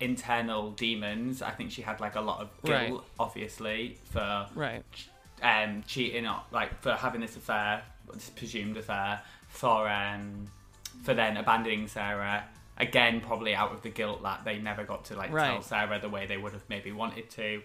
internal 0.00 0.72
demons. 0.72 1.40
I 1.40 1.50
think 1.50 1.70
she 1.70 1.82
had 1.82 2.00
like 2.00 2.16
a 2.16 2.20
lot 2.20 2.40
of 2.40 2.48
guilt, 2.62 2.90
Right. 2.90 3.00
obviously, 3.18 3.98
for 4.04 4.46
right. 4.54 4.82
um 5.42 5.82
cheating, 5.86 6.26
on, 6.26 6.42
like 6.52 6.80
for 6.82 6.92
having 6.92 7.20
this 7.22 7.36
affair, 7.36 7.82
this 8.12 8.30
presumed 8.30 8.76
affair, 8.76 9.22
for 9.48 9.88
um 9.88 10.46
for 11.02 11.14
then 11.14 11.36
abandoning 11.36 11.86
Sarah 11.88 12.44
Again, 12.76 13.20
probably 13.20 13.54
out 13.54 13.70
of 13.70 13.82
the 13.82 13.88
guilt 13.88 14.24
that 14.24 14.44
they 14.44 14.58
never 14.58 14.82
got 14.82 15.04
to 15.06 15.16
like 15.16 15.30
tell 15.30 15.62
Sarah 15.62 16.00
the 16.00 16.08
way 16.08 16.26
they 16.26 16.36
would 16.36 16.52
have 16.54 16.64
maybe 16.68 16.90
wanted 16.90 17.30
to. 17.30 17.62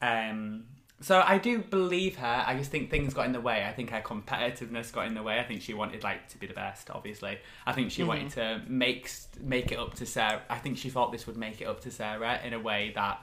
Um, 0.00 0.66
so 1.02 1.22
I 1.26 1.38
do 1.38 1.58
believe 1.58 2.16
her. 2.16 2.44
I 2.46 2.56
just 2.56 2.70
think 2.70 2.90
things 2.90 3.12
got 3.14 3.26
in 3.26 3.32
the 3.32 3.40
way. 3.40 3.64
I 3.66 3.72
think 3.72 3.90
her 3.90 4.00
competitiveness 4.00 4.92
got 4.92 5.06
in 5.06 5.14
the 5.14 5.22
way. 5.22 5.38
I 5.38 5.42
think 5.44 5.60
she 5.62 5.74
wanted 5.74 6.02
like 6.02 6.28
to 6.30 6.38
be 6.38 6.46
the 6.46 6.54
best. 6.54 6.90
Obviously, 6.90 7.38
I 7.66 7.72
think 7.72 7.90
she 7.90 8.02
wanted 8.02 8.30
to 8.30 8.62
make 8.68 9.10
make 9.40 9.72
it 9.72 9.78
up 9.78 9.94
to 9.94 10.06
Sarah. 10.06 10.42
I 10.48 10.58
think 10.58 10.78
she 10.78 10.88
thought 10.90 11.12
this 11.12 11.26
would 11.26 11.36
make 11.36 11.60
it 11.60 11.64
up 11.66 11.80
to 11.82 11.90
Sarah 11.90 12.40
in 12.44 12.52
a 12.52 12.60
way 12.60 12.92
that 12.94 13.20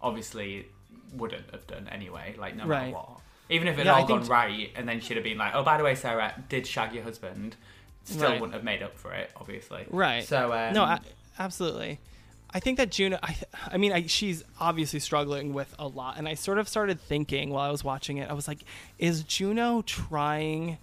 obviously 0.00 0.66
wouldn't 1.14 1.50
have 1.52 1.66
done 1.66 1.88
anyway. 1.88 2.34
Like 2.38 2.56
no 2.56 2.66
Right. 2.66 2.86
matter 2.86 2.92
what. 2.96 3.20
Even 3.50 3.68
if 3.68 3.74
it 3.74 3.78
had 3.78 3.86
Yeah, 3.86 3.94
I 3.96 4.00
all 4.00 4.06
gone 4.06 4.20
think- 4.20 4.30
right, 4.32 4.72
and 4.76 4.88
then 4.88 5.00
she'd 5.00 5.16
have 5.16 5.24
been 5.24 5.36
like, 5.38 5.54
"Oh, 5.54 5.62
by 5.62 5.76
the 5.76 5.84
way, 5.84 5.94
Sarah 5.94 6.34
did 6.48 6.66
shag 6.66 6.94
your 6.94 7.02
husband," 7.04 7.56
still 8.04 8.22
Right. 8.30 8.40
wouldn't 8.40 8.54
have 8.54 8.64
made 8.64 8.82
up 8.82 8.96
for 8.96 9.12
it, 9.12 9.30
obviously. 9.36 9.84
Right. 9.90 10.24
So 10.24 10.52
um, 10.52 10.72
no, 10.72 10.84
a- 10.84 11.00
absolutely. 11.38 12.00
I 12.54 12.60
think 12.60 12.78
that 12.78 12.90
Juno. 12.90 13.18
I, 13.22 13.36
I 13.70 13.76
mean, 13.78 13.92
I, 13.92 14.06
she's 14.06 14.44
obviously 14.60 15.00
struggling 15.00 15.54
with 15.54 15.74
a 15.78 15.86
lot, 15.86 16.18
and 16.18 16.28
I 16.28 16.34
sort 16.34 16.58
of 16.58 16.68
started 16.68 17.00
thinking 17.00 17.50
while 17.50 17.68
I 17.68 17.70
was 17.70 17.82
watching 17.82 18.18
it. 18.18 18.30
I 18.30 18.34
was 18.34 18.46
like, 18.46 18.58
is 18.98 19.22
Juno 19.22 19.82
trying 19.82 20.78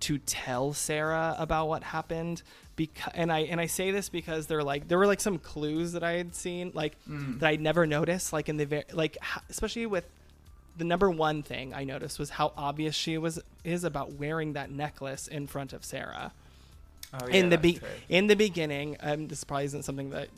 to 0.00 0.18
tell 0.18 0.72
Sarah 0.72 1.34
about 1.38 1.68
what 1.68 1.82
happened? 1.82 2.42
Because, 2.76 3.12
and 3.14 3.32
I 3.32 3.40
and 3.40 3.60
I 3.60 3.66
say 3.66 3.90
this 3.90 4.08
because 4.08 4.46
there 4.46 4.62
like 4.62 4.88
there 4.88 4.98
were 4.98 5.06
like 5.06 5.20
some 5.20 5.38
clues 5.38 5.92
that 5.92 6.02
I 6.02 6.12
had 6.12 6.34
seen 6.34 6.72
like 6.74 6.96
that 7.38 7.48
I'd 7.48 7.60
never 7.60 7.86
noticed 7.86 8.32
like 8.32 8.48
in 8.48 8.56
the 8.56 8.64
very 8.64 8.84
like 8.92 9.18
especially 9.50 9.86
with 9.86 10.06
the 10.78 10.84
number 10.84 11.10
one 11.10 11.42
thing 11.42 11.74
I 11.74 11.84
noticed 11.84 12.18
was 12.18 12.30
how 12.30 12.52
obvious 12.56 12.94
she 12.94 13.18
was 13.18 13.38
is 13.64 13.84
about 13.84 14.14
wearing 14.14 14.54
that 14.54 14.70
necklace 14.70 15.28
in 15.28 15.46
front 15.46 15.74
of 15.74 15.84
Sarah 15.84 16.32
oh, 17.12 17.26
yeah, 17.28 17.36
in 17.36 17.50
the 17.50 17.58
be- 17.58 17.80
in 18.08 18.28
the 18.28 18.36
beginning, 18.36 18.96
um, 19.00 19.28
this 19.28 19.44
probably 19.44 19.66
isn't 19.66 19.84
something 19.84 20.10
that 20.10 20.28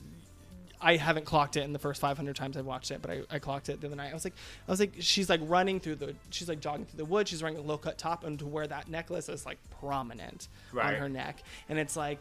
I 0.82 0.96
haven't 0.96 1.24
clocked 1.24 1.56
it 1.56 1.62
in 1.62 1.72
the 1.72 1.78
first 1.78 2.00
500 2.00 2.34
times 2.34 2.56
I've 2.56 2.66
watched 2.66 2.90
it, 2.90 3.00
but 3.00 3.10
I, 3.10 3.20
I 3.30 3.38
clocked 3.38 3.68
it 3.68 3.80
the 3.80 3.86
other 3.86 3.96
night. 3.96 4.10
I 4.10 4.14
was 4.14 4.24
like, 4.24 4.34
I 4.66 4.70
was 4.70 4.80
like, 4.80 4.94
she's 4.98 5.28
like 5.30 5.40
running 5.44 5.78
through 5.80 5.96
the, 5.96 6.14
she's 6.30 6.48
like 6.48 6.60
jogging 6.60 6.86
through 6.86 6.98
the 6.98 7.04
woods. 7.04 7.30
She's 7.30 7.42
wearing 7.42 7.56
a 7.56 7.62
low 7.62 7.78
cut 7.78 7.98
top, 7.98 8.24
and 8.24 8.38
to 8.40 8.46
where 8.46 8.66
that 8.66 8.88
necklace 8.88 9.28
is 9.28 9.46
like 9.46 9.58
prominent 9.80 10.48
on 10.94 10.94
her 11.00 11.08
neck, 11.08 11.42
and 11.68 11.78
it's 11.78 11.96
like, 11.96 12.20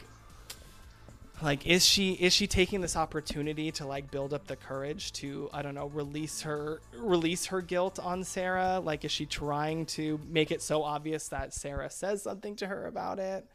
like 1.42 1.66
is 1.66 1.84
she 1.84 2.12
is 2.14 2.34
she 2.34 2.46
taking 2.46 2.82
this 2.82 2.96
opportunity 2.96 3.72
to 3.72 3.88
like 3.88 4.12
build 4.12 4.32
up 4.32 4.46
the 4.46 4.56
courage 4.56 5.12
to 5.14 5.50
I 5.52 5.64
don't 5.64 5.74
know 5.74 5.88
release 5.88 6.42
her 6.42 6.82
release 6.96 7.48
her 7.48 7.62
guilt 7.62 7.98
on 7.98 8.24
Sarah? 8.24 8.80
Like, 8.80 9.04
is 9.06 9.12
she 9.12 9.26
trying 9.26 9.88
to 9.88 10.20
make 10.30 10.52
it 10.52 10.62
so 10.62 10.84
obvious 10.84 11.30
that 11.30 11.54
Sarah 11.54 11.90
says 11.90 12.22
something 12.22 12.56
to 12.58 12.68
her 12.68 12.86
about 12.86 13.18
it? 13.18 13.48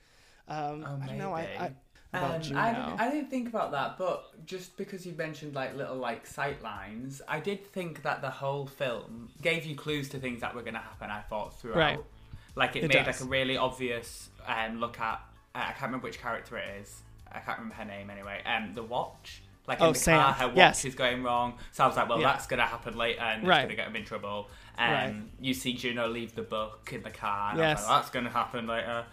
Um, 0.48 0.84
Oh, 0.86 0.98
I 1.02 1.06
don't 1.06 1.18
know. 1.18 1.32
I, 1.32 1.40
I 1.42 1.72
Um, 2.22 2.42
Juno. 2.42 2.60
I, 2.60 2.72
didn't, 2.72 3.00
I 3.00 3.10
didn't 3.10 3.30
think 3.30 3.48
about 3.48 3.72
that, 3.72 3.98
but 3.98 4.46
just 4.46 4.76
because 4.76 5.04
you 5.06 5.12
mentioned 5.14 5.54
like 5.54 5.76
little 5.76 5.96
like 5.96 6.26
sight 6.26 6.62
lines, 6.62 7.22
I 7.28 7.40
did 7.40 7.66
think 7.72 8.02
that 8.02 8.20
the 8.22 8.30
whole 8.30 8.66
film 8.66 9.28
gave 9.42 9.64
you 9.64 9.74
clues 9.76 10.08
to 10.10 10.18
things 10.18 10.40
that 10.40 10.54
were 10.54 10.62
going 10.62 10.74
to 10.74 10.80
happen. 10.80 11.10
I 11.10 11.20
thought 11.22 11.58
throughout, 11.58 11.76
Right. 11.76 11.98
like 12.54 12.76
it, 12.76 12.84
It 12.84 12.88
made 12.88 13.04
does. 13.04 13.20
like 13.20 13.20
a 13.20 13.30
really 13.30 13.56
obvious 13.56 14.30
um, 14.46 14.80
look 14.80 14.98
at. 15.00 15.20
Uh, 15.54 15.58
I 15.58 15.72
can't 15.72 15.82
remember 15.82 16.04
which 16.06 16.20
character 16.20 16.56
it 16.58 16.80
is. 16.82 17.02
I 17.32 17.40
can't 17.40 17.58
remember 17.58 17.74
her 17.76 17.84
name 17.84 18.10
anyway. 18.10 18.40
Um, 18.46 18.72
the 18.74 18.82
watch. 18.82 19.42
Like 19.68 19.80
in 19.80 19.86
Oh, 19.86 19.92
the 19.92 19.98
Sam. 19.98 20.20
car, 20.22 20.32
her 20.34 20.46
watch 20.46 20.56
Yes. 20.56 20.84
is 20.84 20.94
going 20.94 21.24
wrong. 21.24 21.54
So 21.72 21.82
I 21.82 21.88
was 21.88 21.96
like, 21.96 22.08
well, 22.08 22.20
Yeah. 22.20 22.28
that's 22.32 22.46
going 22.46 22.60
to 22.60 22.66
happen 22.66 22.96
later, 22.96 23.20
and 23.20 23.42
it's 23.42 23.48
going 23.50 23.68
to 23.68 23.74
get 23.74 23.88
him 23.88 23.96
in 23.96 24.04
trouble. 24.04 24.48
Um, 24.78 24.90
Right. 24.90 25.14
You 25.40 25.54
see 25.54 25.72
Juno 25.72 26.06
leave 26.06 26.36
the 26.36 26.42
book 26.42 26.90
in 26.92 27.02
the 27.02 27.10
car. 27.10 27.50
And 27.50 27.60
I 27.60 27.70
Yes. 27.70 27.78
was 27.80 27.88
like, 27.88 27.98
that's 28.02 28.10
going 28.10 28.24
to 28.26 28.30
happen 28.30 28.66
later. 28.68 29.04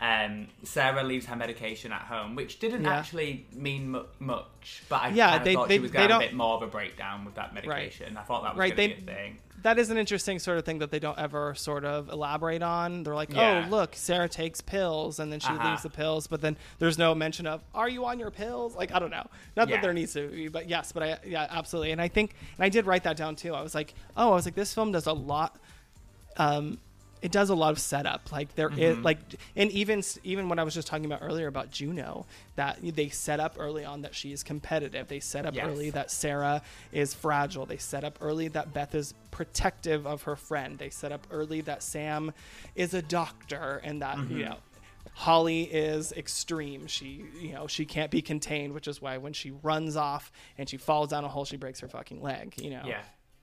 Um, 0.00 0.46
Sarah 0.62 1.02
leaves 1.02 1.26
her 1.26 1.34
medication 1.34 1.90
at 1.92 2.02
home, 2.02 2.36
which 2.36 2.60
didn't 2.60 2.84
Yeah. 2.84 2.94
actually 2.98 3.46
mean 3.52 3.90
mu- 3.90 4.04
much, 4.20 4.82
but 4.88 5.02
I 5.02 5.08
Yeah, 5.08 5.38
they- 5.38 5.54
thought 5.54 5.68
they- 5.68 5.76
she 5.76 5.80
was 5.80 5.90
going 5.90 6.10
a 6.10 6.18
bit 6.20 6.34
more 6.34 6.54
of 6.54 6.62
a 6.62 6.68
breakdown 6.68 7.24
with 7.24 7.34
that 7.34 7.52
medication. 7.52 8.16
I 8.16 8.22
thought 8.22 8.44
that 8.44 8.54
was 8.54 8.60
Right, 8.60 8.76
they- 8.76 8.92
thing. 8.94 9.38
that 9.62 9.76
is 9.76 9.90
an 9.90 9.98
interesting 9.98 10.38
sort 10.38 10.56
of 10.56 10.64
thing 10.64 10.78
that 10.78 10.92
they 10.92 11.00
don't 11.00 11.18
ever 11.18 11.52
sort 11.56 11.84
of 11.84 12.10
elaborate 12.10 12.62
on. 12.62 13.02
They're 13.02 13.16
like, 13.16 13.32
Yeah. 13.34 13.64
oh, 13.66 13.70
look, 13.70 13.96
Sarah 13.96 14.28
takes 14.28 14.60
pills, 14.60 15.18
and 15.18 15.32
then 15.32 15.40
she 15.40 15.48
Uh-huh. 15.48 15.70
leaves 15.70 15.82
the 15.82 15.90
pills, 15.90 16.28
but 16.28 16.40
then 16.42 16.56
there's 16.78 16.96
no 16.96 17.12
mention 17.12 17.48
of, 17.48 17.64
are 17.74 17.88
you 17.88 18.04
on 18.06 18.20
your 18.20 18.30
pills? 18.30 18.76
Like, 18.76 18.92
I 18.94 19.00
don't 19.00 19.10
know. 19.10 19.26
Not 19.56 19.68
Yeah. 19.68 19.76
that 19.76 19.82
there 19.82 19.92
needs 19.92 20.12
to 20.12 20.28
be, 20.28 20.46
but 20.46 20.68
yes, 20.68 20.92
but 20.92 21.02
I, 21.02 21.18
yeah, 21.26 21.48
absolutely. 21.50 21.90
And 21.90 22.00
I 22.00 22.06
think, 22.06 22.36
and 22.56 22.64
I 22.64 22.68
did 22.68 22.86
write 22.86 23.02
that 23.02 23.16
down 23.16 23.34
too. 23.34 23.52
I 23.52 23.62
was 23.62 23.74
like, 23.74 23.94
oh, 24.16 24.30
I 24.30 24.34
was 24.34 24.44
like, 24.44 24.54
this 24.54 24.72
film 24.72 24.92
does 24.92 25.06
a 25.06 25.12
lot. 25.12 25.56
Um, 26.36 26.78
it 27.22 27.32
does 27.32 27.50
a 27.50 27.54
lot 27.54 27.70
of 27.72 27.78
setup 27.78 28.30
like 28.32 28.54
there 28.54 28.68
is 28.70 28.94
Mm-hmm. 28.96 29.02
like 29.04 29.18
and 29.56 29.70
even 29.72 30.02
even 30.24 30.48
when 30.48 30.58
i 30.58 30.62
was 30.62 30.74
just 30.74 30.86
talking 30.88 31.04
about 31.04 31.20
earlier 31.22 31.46
about 31.46 31.70
juno 31.70 32.26
that 32.56 32.78
they 32.82 33.08
set 33.08 33.40
up 33.40 33.56
early 33.58 33.84
on 33.84 34.02
that 34.02 34.14
she 34.14 34.32
is 34.32 34.42
competitive 34.42 35.08
they 35.08 35.20
set 35.20 35.44
up 35.46 35.54
Yes. 35.54 35.66
early 35.66 35.90
that 35.90 36.10
sarah 36.10 36.62
is 36.92 37.14
fragile 37.14 37.66
they 37.66 37.76
set 37.76 38.04
up 38.04 38.18
early 38.20 38.48
that 38.48 38.72
beth 38.72 38.94
is 38.94 39.14
protective 39.30 40.06
of 40.06 40.22
her 40.22 40.36
friend 40.36 40.78
they 40.78 40.90
set 40.90 41.10
up 41.12 41.26
early 41.30 41.60
that 41.62 41.82
sam 41.82 42.32
is 42.74 42.94
a 42.94 43.02
doctor 43.02 43.80
and 43.84 44.02
that 44.02 44.16
Mm-hmm. 44.16 44.36
you 44.38 44.44
know 44.44 44.56
Holly 45.14 45.62
is 45.64 46.12
extreme. 46.12 46.86
She, 46.86 47.24
you 47.40 47.52
know, 47.52 47.66
she 47.66 47.84
can't 47.84 48.10
be 48.10 48.22
contained, 48.22 48.72
which 48.72 48.86
is 48.86 49.02
why 49.02 49.16
when 49.18 49.32
she 49.32 49.50
runs 49.50 49.96
off 49.96 50.30
and 50.56 50.68
she 50.68 50.76
falls 50.76 51.08
down 51.08 51.24
a 51.24 51.28
hole, 51.28 51.44
she 51.44 51.56
breaks 51.56 51.80
her 51.80 51.88
fucking 51.88 52.22
leg. 52.22 52.54
You 52.62 52.70
know. 52.70 52.82
Yeah, 52.86 53.00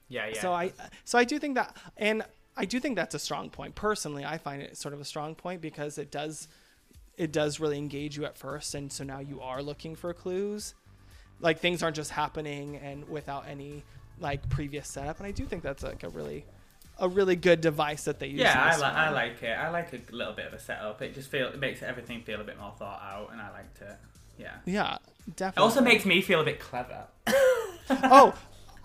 yeah, 0.08 0.28
yeah. 0.28 0.42
So 0.42 0.54
I 0.54 0.72
so 1.04 1.18
I 1.18 1.26
do 1.26 1.38
think 1.38 1.56
that 1.56 1.76
and 1.98 2.24
I 2.58 2.66
do 2.66 2.80
think 2.80 2.96
that's 2.96 3.16
a 3.16 3.20
strong 3.20 3.50
point. 3.50 3.76
Personally, 3.76 4.24
I 4.24 4.38
find 4.38 4.62
it 4.62 4.78
sort 4.78 4.94
of 4.94 5.02
a 5.02 5.06
strong 5.06 5.36
point 5.36 5.62
because 5.62 5.98
it 5.98 6.12
does 6.12 6.48
it 7.18 7.32
does 7.32 7.60
really 7.62 7.78
engage 7.78 8.18
you 8.18 8.26
at 8.26 8.38
first 8.38 8.76
and 8.76 8.92
so 8.92 9.04
now 9.04 9.20
you 9.20 9.42
are 9.42 9.62
looking 9.62 9.96
for 9.96 10.14
clues. 10.14 10.74
Like 11.40 11.60
things 11.60 11.82
aren't 11.84 11.96
just 11.96 12.12
happening 12.12 12.78
and 12.78 13.08
without 13.08 13.48
any 13.48 13.84
like 14.20 14.48
previous 14.50 14.88
setup 14.88 15.18
and 15.20 15.28
I 15.28 15.32
do 15.32 15.46
think 15.46 15.64
that's 15.64 15.84
like 15.84 16.04
a 16.04 16.10
really 16.10 16.46
a 17.00 17.10
really 17.10 17.36
good 17.36 17.62
device 17.62 18.06
that 18.06 18.20
they 18.20 18.28
use. 18.28 18.40
yeah, 18.40 18.72
I, 18.74 18.78
li- 18.78 18.84
I 18.84 19.10
like 19.10 19.44
it. 19.44 19.52
I 19.52 19.70
like 19.70 19.94
a 19.94 20.00
little 20.16 20.34
bit 20.34 20.46
of 20.48 20.54
a 20.54 20.60
setup. 20.60 21.02
It 21.02 21.14
just 21.14 21.30
feel 21.30 21.48
it 21.48 21.60
makes 21.60 21.84
everything 21.84 22.22
feel 22.22 22.40
a 22.40 22.44
bit 22.44 22.58
more 22.58 22.72
thought 22.78 23.02
out, 23.04 23.32
and 23.32 23.42
I 23.42 23.52
liked 23.52 23.82
it. 23.82 23.98
Yeah. 24.38 24.52
Yeah, 24.66 24.98
definitely. 25.36 25.62
It 25.62 25.66
also 25.66 25.82
makes 25.82 26.06
me 26.06 26.22
feel 26.22 26.40
a 26.42 26.44
bit 26.46 26.60
clever. 26.60 27.06
oh, 27.90 28.34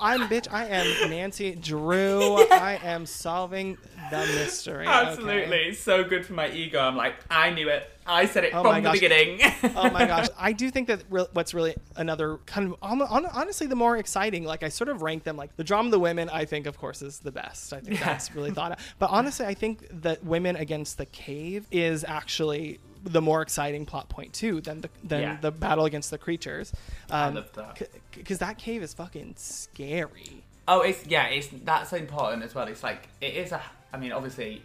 I'm 0.00 0.28
bitch. 0.28 0.46
I 0.50 0.66
am 0.66 1.10
Nancy 1.10 1.54
Drew. 1.54 2.36
I 2.50 2.80
am 2.82 3.06
solving 3.06 3.76
the 4.10 4.18
mystery. 4.18 4.86
Absolutely, 4.86 5.58
it's 5.68 5.80
so 5.80 6.02
good 6.04 6.24
for 6.26 6.32
my 6.32 6.50
ego. 6.50 6.80
I'm 6.80 6.96
like, 6.96 7.14
I 7.30 7.50
knew 7.50 7.68
it. 7.68 7.88
I 8.06 8.26
said 8.26 8.42
it 8.44 8.52
Oh 8.54 8.62
from 8.62 8.74
the 8.76 8.80
gosh. 8.80 8.92
beginning. 8.94 9.40
oh 9.76 9.90
my 9.90 10.04
gosh, 10.06 10.26
I 10.38 10.52
do 10.52 10.70
think 10.70 10.88
that 10.88 11.02
re- 11.10 11.26
what's 11.32 11.54
really 11.54 11.76
another 11.96 12.38
kind 12.46 12.72
of 12.72 12.78
hon- 12.82 13.00
hon- 13.06 13.26
honestly 13.26 13.66
the 13.68 13.76
more 13.76 13.98
exciting. 13.98 14.42
Like 14.44 14.62
I 14.64 14.68
sort 14.68 14.88
of 14.88 15.02
rank 15.02 15.22
them 15.24 15.36
like 15.36 15.54
the 15.56 15.64
drama 15.64 15.88
of 15.88 15.90
the 15.92 16.00
women. 16.00 16.28
I 16.30 16.44
think 16.44 16.66
of 16.66 16.76
course 16.78 17.02
is 17.02 17.20
the 17.20 17.30
best. 17.30 17.72
I 17.72 17.80
think 17.80 17.98
Yeah. 18.00 18.06
that's 18.06 18.34
really 18.34 18.50
thought 18.58 18.72
out. 18.72 18.78
But 18.98 19.10
honestly, 19.10 19.46
I 19.46 19.54
think 19.54 19.86
that 20.02 20.24
women 20.24 20.56
against 20.56 20.98
the 20.98 21.06
cave 21.06 21.66
is 21.70 22.02
actually 22.04 22.80
the 23.04 23.20
more 23.22 23.42
exciting 23.42 23.86
plot 23.86 24.08
point 24.08 24.32
too 24.32 24.60
than 24.60 24.80
the 24.82 24.90
than 25.04 25.20
Yeah. 25.22 25.36
the 25.40 25.50
battle 25.50 25.84
against 25.84 26.10
the 26.10 26.18
creatures. 26.18 26.72
Um, 27.10 27.34
love 27.36 27.52
that. 27.54 27.88
because 28.12 28.38
that 28.38 28.58
cave 28.58 28.82
is 28.82 28.94
fucking 28.94 29.34
scary. 29.36 30.42
Oh, 30.68 30.82
it's 30.82 31.06
yeah, 31.06 31.26
it's 31.26 31.48
that's 31.64 31.92
important 31.92 32.42
as 32.42 32.54
well. 32.54 32.68
It's 32.68 32.82
like 32.82 33.08
it 33.20 33.34
is 33.34 33.52
a. 33.52 33.62
I 33.92 33.96
mean, 33.98 34.12
obviously, 34.12 34.62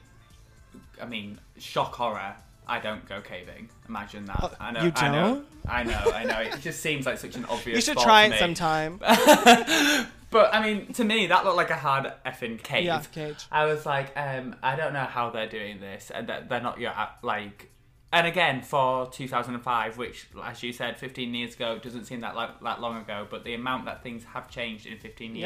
I 1.01 1.05
mean, 1.05 1.39
shock 1.57 1.95
horror. 1.95 2.35
I 2.67 2.79
don't 2.79 3.07
go 3.07 3.21
caving. 3.21 3.69
Imagine 3.87 4.25
that. 4.25 4.39
Oh, 4.41 4.51
I 4.59 4.71
know. 4.71 4.83
you 4.83 4.91
I 4.95 5.09
know. 5.11 5.33
don't? 5.35 5.47
I 5.67 5.83
know. 5.83 6.11
I 6.13 6.23
know. 6.23 6.39
It 6.39 6.61
just 6.61 6.79
seems 6.81 7.05
like 7.05 7.19
such 7.19 7.35
an 7.35 7.45
obvious. 7.45 7.75
You 7.75 7.81
should 7.81 7.97
try 8.01 8.25
it 8.25 8.31
me. 8.31 8.37
sometime. 8.37 8.99
But 10.31 10.53
I 10.53 10.61
mean, 10.61 10.91
to 10.93 11.03
me, 11.05 11.27
that 11.27 11.45
looked 11.45 11.55
like 11.55 11.69
a 11.69 11.77
hard 11.77 12.11
effing 12.25 12.61
cave. 12.61 12.83
Yeah, 12.83 12.99
cage. 13.13 13.45
I 13.51 13.65
was 13.65 13.85
like, 13.85 14.11
um, 14.17 14.55
I 14.61 14.75
don't 14.75 14.91
know 14.91 15.05
how 15.05 15.29
they're 15.29 15.47
doing 15.47 15.79
this, 15.79 16.11
and 16.13 16.27
that 16.27 16.49
they're 16.49 16.59
not 16.61 16.77
your 16.79 16.91
like. 17.21 17.71
And 18.15 18.25
again, 18.27 18.61
for 18.61 19.07
2005, 19.11 19.97
which, 19.97 20.27
as 20.41 20.63
you 20.63 20.71
said, 20.71 20.97
15 20.97 21.33
years 21.35 21.53
ago, 21.55 21.77
doesn't 21.77 22.05
seem 22.05 22.21
that 22.21 22.33
like, 22.33 22.61
that 22.61 22.79
long 22.79 22.95
ago, 23.01 23.27
but 23.29 23.43
the 23.43 23.53
amount 23.53 23.83
that 23.85 24.03
things 24.03 24.23
have 24.33 24.49
changed 24.49 24.85
in 24.85 24.97
15 24.97 25.35
years, 25.35 25.43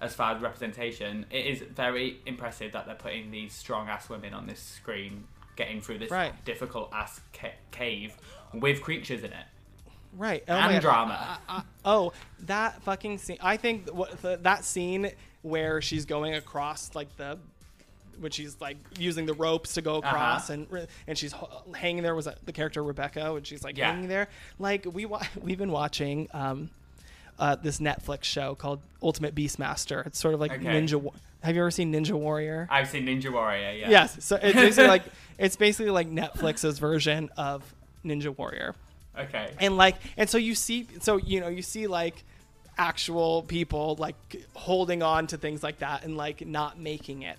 Yeah. 0.00 0.04
as 0.06 0.14
far 0.14 0.36
as 0.36 0.40
representation, 0.40 1.26
it 1.30 1.44
is 1.44 1.60
very 1.62 2.20
impressive 2.24 2.70
that 2.72 2.86
they're 2.86 2.94
putting 2.94 3.32
these 3.32 3.52
strong 3.52 3.88
ass 3.88 4.08
women 4.08 4.32
on 4.32 4.46
this 4.46 4.60
screen, 4.60 5.26
getting 5.56 5.80
through 5.80 5.98
this 5.98 6.10
Right. 6.12 6.32
difficult 6.44 6.90
ass 6.92 7.20
ca- 7.32 7.56
cave 7.72 8.16
with 8.54 8.80
creatures 8.80 9.24
in 9.24 9.32
it. 9.32 9.46
Right. 10.12 10.44
Oh 10.48 10.54
And 10.54 10.80
drama. 10.80 11.40
I- 11.48 11.56
I- 11.58 11.62
oh, 11.84 12.12
that 12.40 12.80
fucking 12.82 13.18
scene. 13.18 13.38
I 13.40 13.56
think 13.56 13.88
that 14.22 14.64
scene 14.64 15.10
where 15.42 15.82
she's 15.82 16.04
going 16.04 16.34
across 16.34 16.94
like 16.94 17.16
the 17.16 17.38
when 18.20 18.30
she's 18.30 18.56
like 18.60 18.76
using 18.98 19.26
the 19.26 19.34
ropes 19.34 19.74
to 19.74 19.82
go 19.82 19.96
across 19.96 20.50
Uh-huh. 20.50 20.64
and 20.72 20.88
and 21.06 21.18
she's 21.18 21.34
hanging 21.76 22.02
there 22.02 22.14
was 22.14 22.28
the 22.44 22.52
character 22.52 22.82
Rebecca 22.82 23.34
and 23.34 23.46
she's 23.46 23.62
like 23.64 23.76
Yeah. 23.78 23.90
hanging 23.92 24.08
there. 24.08 24.28
Like 24.58 24.86
we 24.92 25.04
wa- 25.06 25.22
we've 25.42 25.58
been 25.58 25.72
watching 25.72 26.28
um 26.32 26.70
uh, 27.38 27.54
this 27.54 27.78
Netflix 27.78 28.24
show 28.24 28.56
called 28.56 28.80
Ultimate 29.00 29.32
Beastmaster. 29.32 30.04
It's 30.06 30.18
sort 30.18 30.34
of 30.34 30.40
like 30.40 30.50
Okay. 30.52 30.64
Ninja. 30.64 31.00
Wa- 31.00 31.12
Have 31.44 31.54
you 31.54 31.62
ever 31.62 31.70
seen 31.70 31.92
Ninja 31.92 32.10
Warrior? 32.14 32.66
I've 32.68 32.88
seen 32.88 33.06
Ninja 33.06 33.32
Warrior, 33.32 33.70
yeah. 33.72 33.88
Yes. 33.90 34.24
So 34.24 34.34
it's 34.42 34.54
basically 34.56 34.88
like 34.88 35.04
it's 35.38 35.54
basically 35.54 35.90
like 35.92 36.08
Netflix's 36.10 36.80
version 36.80 37.30
of 37.36 37.62
Ninja 38.04 38.36
Warrior. 38.36 38.74
Okay. 39.16 39.52
and 39.60 39.76
like 39.76 39.96
and 40.16 40.28
so 40.28 40.36
you 40.38 40.54
see 40.56 40.86
so 41.00 41.16
you 41.18 41.40
know 41.40 41.48
you 41.48 41.62
see 41.62 41.86
like 41.86 42.24
actual 42.76 43.42
people 43.42 43.96
like 43.98 44.14
holding 44.54 45.02
on 45.02 45.26
to 45.28 45.36
things 45.36 45.62
like 45.62 45.78
that 45.78 46.04
and 46.04 46.16
like 46.16 46.46
not 46.46 46.78
making 46.78 47.22
it 47.22 47.36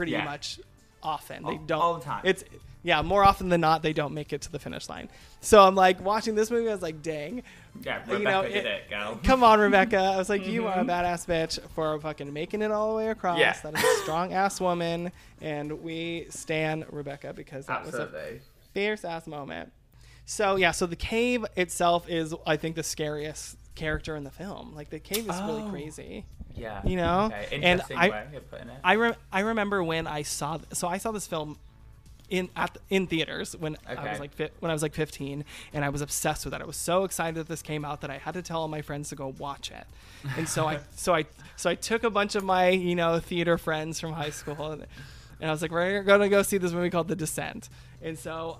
pretty 0.00 0.12
Yeah. 0.12 0.24
much 0.24 0.58
often 1.02 1.42
they 1.42 1.50
All- 1.50 1.56
don't 1.66 1.80
all 1.82 1.94
the 1.98 2.04
time. 2.04 2.22
it's 2.24 2.42
yeah 2.82 3.02
more 3.02 3.22
often 3.22 3.50
than 3.50 3.60
not 3.60 3.82
they 3.82 3.92
don't 3.92 4.14
make 4.14 4.32
it 4.32 4.40
to 4.42 4.52
the 4.52 4.58
finish 4.58 4.88
line 4.88 5.08
so 5.42 5.62
i'm 5.62 5.74
like 5.74 6.00
watching 6.02 6.34
this 6.34 6.50
movie 6.50 6.68
i 6.68 6.72
was 6.72 6.80
like 6.82 7.02
dang 7.02 7.42
Yeah, 7.82 8.02
you 8.06 8.12
Rebecca 8.14 8.30
know, 8.30 8.42
did 8.48 8.64
it- 8.66 8.88
girl. 8.88 9.20
come 9.24 9.44
on 9.44 9.60
rebecca 9.60 9.98
i 9.98 10.16
was 10.16 10.30
like 10.30 10.46
you 10.46 10.66
are 10.66 10.78
a 10.78 10.82
mm-hmm. 10.84 10.90
badass 10.90 11.26
bitch 11.26 11.60
for 11.74 11.98
fucking 12.00 12.32
making 12.32 12.62
it 12.62 12.70
all 12.70 12.90
the 12.90 12.96
way 12.96 13.08
across 13.10 13.38
Yeah. 13.38 13.52
that 13.62 13.74
is 13.76 13.82
a 13.84 14.02
strong 14.02 14.32
ass 14.32 14.58
woman 14.60 15.12
and 15.42 15.82
we 15.82 16.26
stand 16.30 16.86
rebecca 16.90 17.34
because 17.34 17.66
that 17.66 17.84
was 17.84 17.94
a 17.94 18.08
fierce 18.72 19.04
ass 19.04 19.26
moment. 19.26 19.72
So 20.26 20.54
yeah, 20.56 20.70
so 20.70 20.86
the 20.86 20.96
cave 20.96 21.44
itself 21.56 22.08
is 22.08 22.34
I 22.46 22.56
think 22.56 22.76
the 22.76 22.84
scariest 22.84 23.56
character 23.74 24.14
in 24.14 24.22
the 24.22 24.30
film. 24.30 24.74
Like 24.76 24.88
the 24.90 25.00
cave 25.00 25.28
is 25.28 25.40
really 25.42 25.62
Oh. 25.62 25.70
crazy. 25.70 26.24
Yeah. 26.56 26.80
You 26.84 26.96
know? 26.96 27.30
Okay. 27.32 27.60
And 27.62 27.82
I- 27.96 28.08
way 28.10 28.26
of 28.36 28.50
putting 28.50 28.68
it. 28.68 28.74
I 28.84 28.92
re- 28.94 29.14
I 29.32 29.40
remember 29.40 29.82
when 29.82 30.06
I 30.06 30.22
saw 30.22 30.56
th- 30.58 30.68
so 30.74 30.88
I 30.88 30.98
saw 30.98 31.10
this 31.12 31.26
film 31.26 31.58
in 32.28 32.48
at 32.54 32.72
the, 32.74 32.80
in 32.90 33.06
theaters 33.08 33.56
when 33.56 33.76
I 33.88 34.08
was 34.10 34.20
like 34.20 34.32
fi- 34.34 34.50
when 34.60 34.70
I 34.70 34.74
was 34.74 34.82
like 34.82 34.94
15 34.94 35.44
and 35.72 35.84
I 35.84 35.88
was 35.88 36.00
obsessed 36.00 36.44
with 36.44 36.54
it. 36.54 36.62
I 36.62 36.64
was 36.64 36.76
so 36.76 37.04
excited 37.04 37.34
that 37.36 37.48
this 37.48 37.60
came 37.62 37.84
out 37.84 38.02
that 38.02 38.10
I 38.10 38.18
had 38.18 38.34
to 38.34 38.42
tell 38.42 38.60
all 38.60 38.68
my 38.68 38.82
friends 38.82 39.08
to 39.08 39.16
go 39.16 39.34
watch 39.38 39.70
it. 39.70 39.84
And 40.36 40.48
so 40.48 40.66
I 40.68 40.78
so 40.96 41.14
I 41.14 41.24
so 41.56 41.70
I 41.70 41.74
took 41.74 42.04
a 42.04 42.10
bunch 42.10 42.34
of 42.36 42.44
my, 42.44 42.68
you 42.68 42.94
know, 42.94 43.18
theater 43.18 43.58
friends 43.58 43.98
from 44.00 44.12
high 44.12 44.30
school 44.30 44.70
and, 44.72 44.86
and 45.40 45.50
I 45.50 45.52
was 45.52 45.60
like 45.62 45.70
we're 45.72 46.02
going 46.02 46.20
to 46.20 46.28
go 46.28 46.42
see 46.42 46.58
this 46.58 46.72
movie 46.72 46.90
called 46.90 47.08
The 47.08 47.16
Descent. 47.16 47.68
And 48.02 48.18
so 48.18 48.58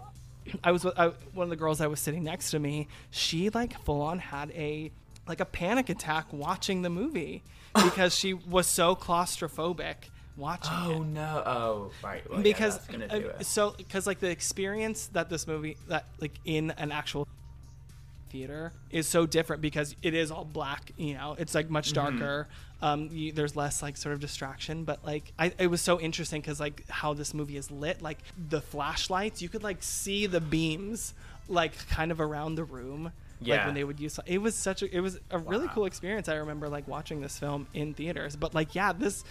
I 0.64 0.72
was 0.72 0.84
I, 0.84 1.08
one 1.34 1.44
of 1.44 1.50
the 1.50 1.56
girls 1.56 1.80
I 1.80 1.86
was 1.86 2.00
sitting 2.00 2.24
next 2.24 2.50
to 2.52 2.58
me. 2.58 2.88
She 3.10 3.50
like 3.50 3.78
full 3.82 4.00
on 4.02 4.18
had 4.18 4.50
a 4.52 4.90
like 5.28 5.38
a 5.40 5.44
panic 5.44 5.88
attack 5.90 6.26
watching 6.32 6.82
the 6.82 6.90
movie 6.90 7.42
because 7.74 8.14
she 8.14 8.34
was 8.34 8.66
so 8.66 8.94
claustrophobic 8.96 9.96
watching 10.36 10.72
oh 10.74 11.02
it. 11.02 11.06
no! 11.06 11.42
Oh 11.46 11.90
right. 12.02 12.28
Well, 12.28 12.38
yeah, 12.38 12.42
because 12.42 12.78
gonna 12.86 13.06
uh, 13.06 13.42
so 13.42 13.74
because 13.76 14.06
like 14.06 14.20
the 14.20 14.30
experience 14.30 15.08
that 15.08 15.28
this 15.28 15.46
movie 15.46 15.76
that 15.88 16.06
like 16.20 16.32
in 16.44 16.70
an 16.72 16.92
actual 16.92 17.26
theater 18.30 18.72
is 18.90 19.08
so 19.08 19.26
different 19.26 19.60
because 19.60 19.96
it 20.02 20.14
is 20.14 20.30
all 20.30 20.44
black 20.44 20.92
you 20.96 21.14
know 21.14 21.34
it's 21.38 21.52
like 21.54 21.68
much 21.68 21.92
Mm-hmm. 21.92 22.18
darker 22.18 22.48
um 22.80 23.08
you, 23.10 23.32
there's 23.32 23.56
less 23.56 23.82
like 23.82 23.96
sort 23.96 24.12
of 24.14 24.20
distraction 24.20 24.84
but 24.84 25.04
like 25.04 25.32
I, 25.36 25.52
it 25.58 25.66
was 25.66 25.80
so 25.80 25.98
interesting 25.98 26.40
because 26.40 26.60
like 26.60 26.84
how 26.88 27.12
this 27.12 27.34
movie 27.34 27.56
is 27.56 27.72
lit 27.72 28.00
like 28.00 28.18
the 28.48 28.60
flashlights 28.60 29.42
you 29.42 29.48
could 29.48 29.64
like 29.64 29.82
see 29.82 30.26
the 30.26 30.40
beams 30.40 31.12
like 31.48 31.88
kind 31.88 32.12
of 32.12 32.20
around 32.20 32.54
the 32.54 32.62
room 32.62 33.10
like 33.42 33.64
when 33.64 33.74
they 33.74 33.84
would 33.84 33.98
use 33.98 34.18
it 34.26 34.38
was 34.38 34.54
such 34.54 34.82
a 34.82 34.94
it 34.96 35.00
was 35.00 35.18
a 35.30 35.38
really 35.38 35.66
Wow. 35.66 35.72
cool 35.74 35.84
experience 35.86 36.28
i 36.28 36.34
remember 36.34 36.68
like 36.68 36.86
watching 36.86 37.20
this 37.20 37.38
film 37.38 37.66
in 37.74 37.94
theaters 37.94 38.36
but 38.36 38.54
like 38.54 38.74
yeah 38.74 38.92
this 38.92 39.24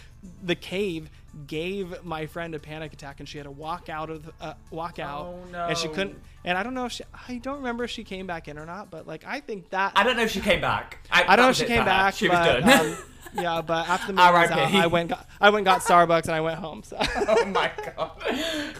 the 0.44 0.56
cave 0.56 1.10
gave 1.48 2.04
my 2.04 2.26
friend 2.26 2.56
a 2.56 2.60
panic 2.60 2.92
attack 2.94 3.20
and 3.20 3.30
she 3.30 3.38
had 3.38 3.44
to 3.46 3.52
walk 3.52 3.88
out 3.90 4.10
of 4.10 4.30
uh, 4.42 4.54
walk 4.72 5.00
out 5.00 5.28
Oh, 5.28 5.44
no. 5.52 5.66
and 5.68 5.78
she 5.78 5.88
couldn't 5.90 6.20
and 6.44 6.58
i 6.58 6.64
don't 6.64 6.74
know 6.74 6.86
if 6.86 6.92
she 6.92 7.04
i 7.28 7.36
don't 7.38 7.58
remember 7.58 7.84
if 7.84 7.92
she 7.92 8.04
came 8.04 8.26
back 8.28 8.48
in 8.48 8.58
or 8.58 8.66
not 8.66 8.90
but 8.90 9.06
like 9.08 9.24
i 9.28 9.40
think 9.40 9.70
that 9.70 9.94
I 9.96 10.04
don't 10.04 10.18
know 10.18 10.24
if 10.24 10.32
she 10.32 10.42
came 10.42 10.62
back. 10.62 10.98
I, 11.12 11.26
I 11.28 11.36
don't 11.36 11.46
know 11.46 11.50
if 11.52 11.56
she 11.58 11.66
came 11.66 11.86
back 11.86 12.14
She 12.16 12.28
but, 12.28 12.64
was 12.64 12.64
done. 12.66 12.88
um, 12.94 12.98
yeah 13.34 13.62
but 13.62 13.88
after 13.90 14.08
the 14.08 14.14
movie 14.14 14.32
was 14.32 14.52
out 14.52 14.74
i 14.74 14.88
went 14.88 15.10
got, 15.10 15.28
i 15.40 15.50
went 15.50 15.66
got 15.66 15.82
starbucks 15.82 16.24
and 16.24 16.32
i 16.32 16.42
went 16.42 16.58
home 16.60 16.82
so 16.84 16.98
oh 17.28 17.46
my 17.46 17.72
god, 17.96 18.12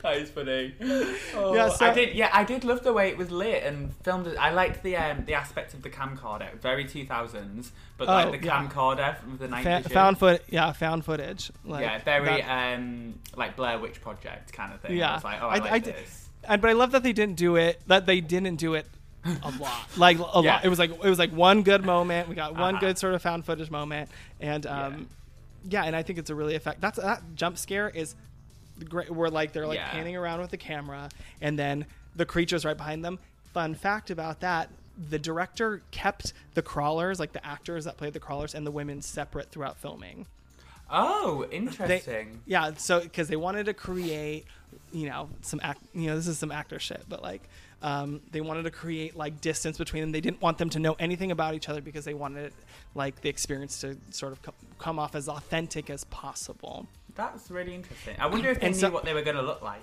that 0.02 0.18
is 0.18 0.30
funny. 0.30 0.74
Oh, 1.36 1.54
Yeah, 1.54 1.70
so- 1.70 1.86
I 1.86 1.94
did. 1.94 2.16
Yeah, 2.16 2.30
I 2.34 2.44
did 2.44 2.64
love 2.64 2.84
the 2.84 2.92
way 2.94 3.10
it 3.10 3.18
was 3.18 3.30
lit 3.32 3.64
and 3.64 3.94
filmed. 4.04 4.28
It. 4.28 4.38
I 4.38 4.52
liked 4.52 4.84
the 4.84 4.96
um, 4.98 5.26
the 5.26 5.34
aspect 5.36 5.74
of 5.74 5.82
the 5.84 5.90
camcorder, 5.90 6.54
very 6.60 6.86
two 6.86 7.06
thousands, 7.06 7.72
but 7.98 8.08
Oh, 8.10 8.14
like 8.30 8.42
the 8.42 8.46
yeah. 8.48 8.66
camcorder 8.68 9.18
from 9.20 9.38
the 9.38 9.46
Fa- 9.48 9.52
nineties. 9.64 9.92
found 9.92 10.18
foot 10.18 10.44
yeah 10.50 10.72
found 10.72 11.06
footage 11.06 11.52
like 11.66 11.82
yeah, 11.82 12.00
very 12.00 12.42
that- 12.42 12.76
um, 12.78 13.16
like 13.36 13.56
Blair 13.56 13.78
Witch 13.80 14.02
Project 14.02 14.52
kind 14.54 14.74
of 14.74 14.82
thing. 14.82 14.98
Yeah. 14.98 15.12
I 15.12 15.14
was 15.16 15.24
like, 15.24 15.42
oh, 15.42 15.48
I, 15.48 15.56
I- 15.56 15.60
like 15.60 15.72
I 15.72 15.80
this. 15.80 16.30
And 16.46 16.62
but 16.62 16.70
I 16.70 16.74
love 16.74 16.92
that 16.94 17.04
they 17.04 17.14
didn't 17.14 17.36
do 17.36 17.56
it. 17.58 17.82
That 17.88 18.06
they 18.06 18.22
didn't 18.22 18.56
do 18.56 18.74
it 18.74 18.88
a 19.44 19.52
lot. 19.60 19.88
Like 19.98 20.18
a 20.18 20.22
Yeah. 20.42 20.54
lot. 20.56 20.66
It 20.66 20.70
was 20.70 20.80
like 20.80 20.92
it 20.92 21.10
was 21.10 21.20
like 21.20 21.32
one 21.32 21.64
good 21.64 21.84
moment. 21.84 22.28
We 22.30 22.36
got 22.36 22.54
one 22.56 22.76
Uh-huh. 22.76 22.80
good 22.88 22.98
sort 22.98 23.14
of 23.14 23.22
found 23.22 23.46
footage 23.46 23.70
moment, 23.70 24.10
and 24.40 24.66
um, 24.66 25.08
yeah. 25.68 25.84
and 25.84 25.96
I 25.96 26.04
think 26.04 26.20
it's 26.20 26.30
a 26.30 26.36
really 26.36 26.56
effect. 26.56 26.80
That's 26.82 26.98
that 27.00 27.22
jump 27.36 27.58
scare 27.58 27.90
is 27.90 28.16
great. 28.88 29.10
Where 29.12 29.30
like 29.30 29.52
they're 29.54 29.68
like 29.68 29.78
Yeah. 29.80 29.90
panning 29.92 30.16
around 30.16 30.40
with 30.42 30.52
the 30.52 30.58
camera, 30.58 31.10
and 31.42 31.60
then 31.60 31.86
the 32.16 32.26
creatures 32.26 32.64
right 32.66 32.78
behind 32.78 33.04
them. 33.04 33.20
Fun 33.54 33.76
fact 33.76 34.10
about 34.10 34.40
that. 34.42 34.70
The 35.10 35.20
director 35.20 35.82
kept 35.92 36.34
the 36.54 36.62
crawlers, 36.62 37.20
like 37.20 37.32
the 37.34 37.46
actors 37.46 37.86
that 37.86 37.98
played 37.98 38.14
the 38.14 38.20
crawlers, 38.20 38.54
and 38.56 38.66
the 38.66 38.72
women 38.72 39.02
separate 39.02 39.50
throughout 39.52 39.78
filming. 39.78 40.26
Oh, 40.90 41.46
They- 41.50 41.56
interesting. 41.58 42.42
yeah, 42.46 42.72
so 42.76 43.00
because 43.02 43.28
they 43.28 43.36
wanted 43.36 43.66
to 43.68 43.74
create, 43.74 44.46
you 44.92 45.08
know, 45.08 45.30
some 45.42 45.60
act, 45.64 45.82
you 45.94 46.08
know, 46.08 46.16
this 46.16 46.28
is 46.28 46.40
some 46.40 46.52
actor 46.52 46.80
shit, 46.80 47.04
but 47.08 47.22
like, 47.22 47.44
um, 47.82 48.22
they 48.32 48.42
wanted 48.42 48.64
to 48.64 48.72
create 48.72 49.16
like 49.16 49.40
distance 49.42 49.78
between 49.78 50.02
them. 50.02 50.12
They 50.12 50.22
didn't 50.22 50.42
want 50.42 50.58
them 50.58 50.70
to 50.72 50.80
know 50.80 50.96
anything 51.00 51.32
about 51.32 51.54
each 51.56 51.70
other 51.70 51.82
because 51.82 52.06
they 52.06 52.14
wanted 52.14 52.54
like 52.96 53.22
the 53.22 53.30
experience 53.30 53.80
to 53.82 53.98
sort 54.12 54.32
of 54.34 54.42
co- 54.42 54.54
come 54.80 55.00
off 55.00 55.16
as 55.16 55.30
authentic 55.30 55.90
as 55.90 56.04
possible. 56.06 56.88
That's 57.16 57.50
really 57.52 57.76
interesting. 57.76 58.16
I 58.20 58.28
wonder 58.28 58.50
if 58.52 58.60
they 58.60 58.68
And 58.68 58.76
knew 58.76 58.82
so- 58.82 58.92
what 58.92 59.06
they 59.06 59.14
were 59.14 59.22
going 59.22 59.38
to 59.38 59.42
look 59.44 59.62
like. 59.62 59.82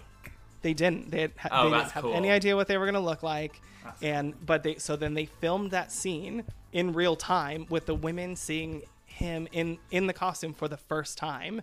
They 0.62 0.74
didn't. 0.74 1.10
They, 1.10 1.20
had, 1.22 1.32
ha- 1.38 1.48
Oh, 1.52 1.70
they 1.70 1.76
didn't 1.76 1.90
have 1.92 2.02
cool. 2.02 2.14
any 2.14 2.30
idea 2.30 2.56
what 2.56 2.66
they 2.66 2.76
were 2.76 2.86
going 2.86 2.94
to 2.94 3.00
look 3.00 3.22
like, 3.22 3.60
That's 3.84 4.02
and 4.02 4.34
but 4.44 4.62
they 4.62 4.76
so 4.76 4.96
then 4.96 5.14
they 5.14 5.26
filmed 5.26 5.70
that 5.70 5.92
scene 5.92 6.44
in 6.72 6.92
real 6.92 7.14
time 7.14 7.66
with 7.70 7.86
the 7.86 7.94
women 7.94 8.34
seeing 8.36 8.82
him 9.04 9.46
in 9.52 9.78
in 9.92 10.06
the 10.08 10.12
costume 10.12 10.52
for 10.54 10.66
the 10.66 10.76
first 10.76 11.18
time. 11.18 11.60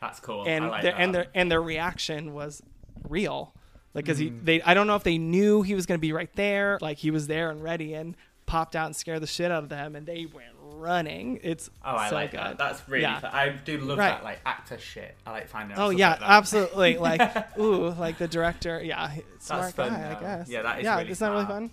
That's 0.00 0.20
cool. 0.20 0.44
and 0.46 0.64
I 0.66 0.68
like 0.68 0.82
their 0.82 0.92
that. 0.92 1.00
and 1.00 1.14
their 1.14 1.26
and 1.34 1.50
their 1.50 1.62
reaction 1.62 2.34
was 2.34 2.62
real 3.08 3.54
like 3.94 4.04
because 4.04 4.18
Mm. 4.18 4.22
he 4.22 4.28
they 4.30 4.62
i 4.62 4.74
don't 4.74 4.86
know 4.86 4.96
if 4.96 5.02
they 5.04 5.18
knew 5.18 5.62
he 5.62 5.74
was 5.74 5.86
going 5.86 5.98
to 5.98 6.02
be 6.02 6.12
right 6.12 6.34
there 6.34 6.78
like 6.80 6.98
he 6.98 7.10
was 7.10 7.26
there 7.26 7.50
and 7.50 7.62
ready 7.62 7.94
and 7.94 8.16
popped 8.46 8.74
out 8.76 8.86
and 8.86 8.96
scared 8.96 9.22
the 9.22 9.26
shit 9.26 9.50
out 9.50 9.62
of 9.62 9.68
them 9.68 9.94
and 9.96 10.06
they 10.06 10.26
went 10.26 10.48
running 10.74 11.38
it's 11.42 11.70
Oh, 11.84 11.94
I 11.96 12.08
so 12.08 12.14
like 12.16 12.30
good 12.32 12.40
that. 12.40 12.58
That's 12.58 12.86
really. 12.88 13.02
yeah. 13.02 13.20
I 13.22 13.50
do 13.50 13.78
love 13.78 13.98
Right. 13.98 14.08
that, 14.10 14.24
like 14.24 14.40
actor 14.44 14.78
shit. 14.78 15.14
I 15.26 15.30
like 15.30 15.48
finding. 15.48 15.76
out 15.76 15.82
oh 15.86 15.90
yeah 15.90 16.10
like 16.12 16.20
absolutely 16.22 16.98
like 17.08 17.58
ooh 17.58 17.90
like 17.90 18.18
the 18.18 18.26
director 18.28 18.82
yeah 18.82 19.12
smart 19.38 19.72
fun, 19.74 19.90
guy 19.90 20.16
i 20.16 20.20
guess 20.20 20.48
Yeah, 20.48 20.62
that 20.62 20.78
is 20.80 20.84
yeah 20.84 20.98
really 20.98 21.10
isn't 21.10 21.26
that 21.26 21.32
really 21.34 21.46
fun 21.46 21.70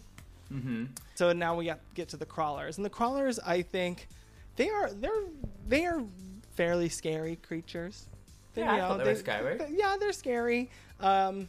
Mm-hmm. 0.54 0.86
so 1.16 1.32
now 1.32 1.56
we 1.56 1.66
got 1.66 1.80
get 1.94 2.10
to 2.10 2.18
the 2.18 2.26
crawlers 2.26 2.78
and 2.78 2.86
the 2.86 2.90
crawlers 2.90 3.40
i 3.40 3.62
think 3.62 4.08
they 4.56 4.68
are 4.70 4.90
they're 4.92 5.12
they 5.68 5.86
are 5.86 6.02
fairly 6.56 6.90
scary 6.90 7.36
creatures 7.36 8.08
They- 8.56 8.62
Yeah, 8.64 8.72
you 8.76 8.82
know, 8.82 8.88
thought 8.90 8.98
they 9.04 9.12
were 9.12 9.16
scary. 9.16 9.58
th- 9.60 9.70
yeah 9.72 9.96
they're 10.00 10.12
scary 10.12 10.70
um 11.00 11.48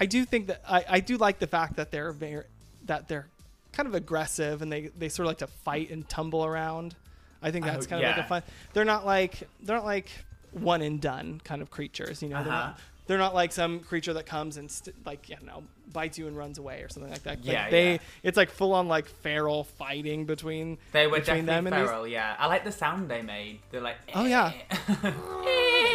i 0.00 0.06
do 0.06 0.24
think 0.24 0.46
that 0.48 0.60
i 0.68 0.84
i 0.88 1.00
do 1.00 1.16
like 1.16 1.38
the 1.38 1.46
fact 1.46 1.76
that 1.76 1.90
they're 1.90 2.12
very 2.12 2.44
that 2.84 3.06
they're 3.08 3.26
kind 3.72 3.86
of 3.88 3.94
aggressive 3.94 4.62
and 4.62 4.72
they 4.72 4.88
they 4.98 5.08
sort 5.08 5.24
of 5.26 5.28
like 5.30 5.38
to 5.38 5.46
fight 5.46 5.90
and 5.90 6.08
tumble 6.08 6.44
around 6.44 6.94
i 7.42 7.50
think 7.50 7.64
that's 7.64 7.86
Oh, 7.86 7.90
kind 7.90 8.04
of 8.04 8.16
like 8.16 8.24
a 8.24 8.28
fun 8.28 8.42
they're 8.72 8.84
not 8.84 9.06
like 9.06 9.48
they're 9.62 9.76
not 9.76 9.84
like 9.84 10.08
one 10.52 10.82
and 10.82 11.00
done 11.00 11.40
kind 11.44 11.62
of 11.62 11.70
creatures 11.70 12.22
you 12.22 12.28
know 12.28 12.42
they're 12.42 12.52
Uh-huh. 12.52 12.66
not 12.68 12.78
they're 13.10 13.18
not 13.18 13.34
like 13.34 13.50
some 13.50 13.80
creature 13.80 14.12
that 14.12 14.24
comes 14.24 14.56
and 14.56 14.70
st- 14.70 14.94
like 15.04 15.28
you 15.28 15.36
know 15.44 15.64
bites 15.92 16.16
you 16.16 16.28
and 16.28 16.36
runs 16.36 16.58
away 16.58 16.82
or 16.82 16.88
something 16.88 17.10
like 17.10 17.24
that. 17.24 17.38
Like, 17.38 17.52
Yeah, 17.52 17.68
they 17.68 17.92
yeah. 17.94 17.98
it's 18.22 18.36
like 18.36 18.50
full 18.50 18.72
on 18.72 18.86
like 18.86 19.08
feral 19.08 19.64
fighting 19.64 20.26
between 20.26 20.78
They 20.92 21.08
were 21.08 21.18
between 21.18 21.44
them 21.44 21.64
definitely 21.64 21.80
and 21.80 21.88
feral. 21.88 22.06
Yeah, 22.06 22.36
I 22.38 22.46
like 22.46 22.62
the 22.62 22.70
sound 22.70 23.10
they 23.10 23.22
made. 23.22 23.58
They're 23.72 23.80
like. 23.80 23.96
Oh, 24.14 24.24
yeah. 24.24 24.52
"Eh." 25.02 25.10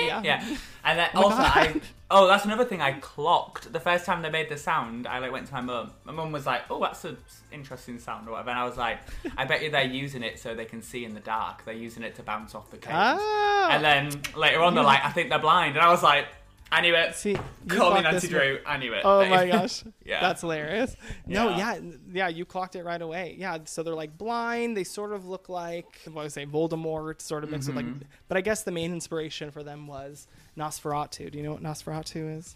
Yeah. 0.07 0.21
yeah. 0.23 0.57
And 0.83 0.99
then 0.99 1.09
Oh 1.15 1.23
also 1.23 1.37
I. 1.37 1.79
Oh, 2.11 2.27
that's 2.27 2.43
another 2.43 2.65
thing 2.65 2.81
I 2.81 2.91
clocked. 2.99 3.71
The 3.71 3.79
first 3.79 4.05
time 4.05 4.21
they 4.21 4.29
made 4.29 4.49
the 4.49 4.57
sound, 4.57 5.07
I 5.07 5.19
like 5.19 5.31
went 5.31 5.47
to 5.47 5.53
my 5.53 5.61
mum. 5.61 5.91
My 6.03 6.11
mum 6.11 6.33
was 6.33 6.45
like, 6.45 6.63
"Oh, 6.69 6.81
that's 6.81 7.05
an 7.05 7.17
interesting 7.53 7.97
sound 7.97 8.27
or 8.27 8.31
whatever," 8.31 8.49
and 8.49 8.59
I 8.59 8.65
was 8.65 8.77
like, 8.77 8.99
"I 9.37 9.45
bet 9.45 9.63
you 9.63 9.71
they're 9.71 9.83
using 9.85 10.21
it 10.21 10.37
so 10.39 10.53
they 10.53 10.65
can 10.65 10.81
see 10.81 11.05
in 11.05 11.13
the 11.13 11.21
dark. 11.21 11.63
They're 11.63 11.73
using 11.73 12.03
it 12.03 12.15
to 12.15 12.23
bounce 12.23 12.53
off 12.53 12.69
the 12.69 12.77
caves." 12.77 12.93
Ah, 12.93 13.69
And 13.71 13.83
then 13.83 14.21
later 14.35 14.61
on, 14.61 14.75
they're 14.75 14.83
like, 14.83 15.03
"I 15.05 15.11
think 15.11 15.29
they're 15.29 15.39
blind," 15.39 15.77
and 15.77 15.83
I 15.85 15.89
was 15.89 16.03
like, 16.03 16.27
"I 16.71 16.81
knew 16.81 16.95
it." 16.95 17.15
see, 17.15 17.37
Call 17.67 17.93
me 17.95 18.01
Nancy 18.01 18.27
Drew. 18.27 18.59
I 18.65 18.77
knew 18.77 18.93
it. 18.93 19.01
Oh 19.05 19.25
my 19.27 19.47
gosh, 19.47 19.83
Yeah. 20.05 20.19
that's 20.21 20.41
hilarious. 20.41 20.95
No, 21.25 21.49
Yeah. 21.49 21.75
yeah, 21.75 21.91
yeah, 22.11 22.27
you 22.27 22.45
clocked 22.45 22.75
it 22.75 22.83
right 22.83 23.01
away. 23.01 23.35
Yeah, 23.37 23.59
so 23.65 23.83
they're 23.83 23.93
like 23.95 24.17
blind. 24.17 24.75
They 24.75 24.83
sort 24.83 25.11
of 25.13 25.25
look 25.27 25.49
like 25.49 26.01
what 26.05 26.21
do 26.21 26.25
I 26.25 26.27
say, 26.29 26.45
Voldemort, 26.45 27.21
sort 27.21 27.43
of 27.43 27.51
mixed 27.51 27.67
with 27.69 27.77
Mm-hmm. 27.77 27.99
like. 27.99 28.07
But 28.27 28.37
I 28.37 28.41
guess 28.41 28.63
the 28.63 28.71
main 28.71 28.91
inspiration 28.91 29.51
for 29.51 29.63
them 29.63 29.87
was 29.87 30.27
Nosferatu. 30.57 31.31
Do 31.31 31.37
you 31.37 31.43
know 31.43 31.51
what 31.53 31.63
Nosferatu 31.63 32.37
is? 32.37 32.55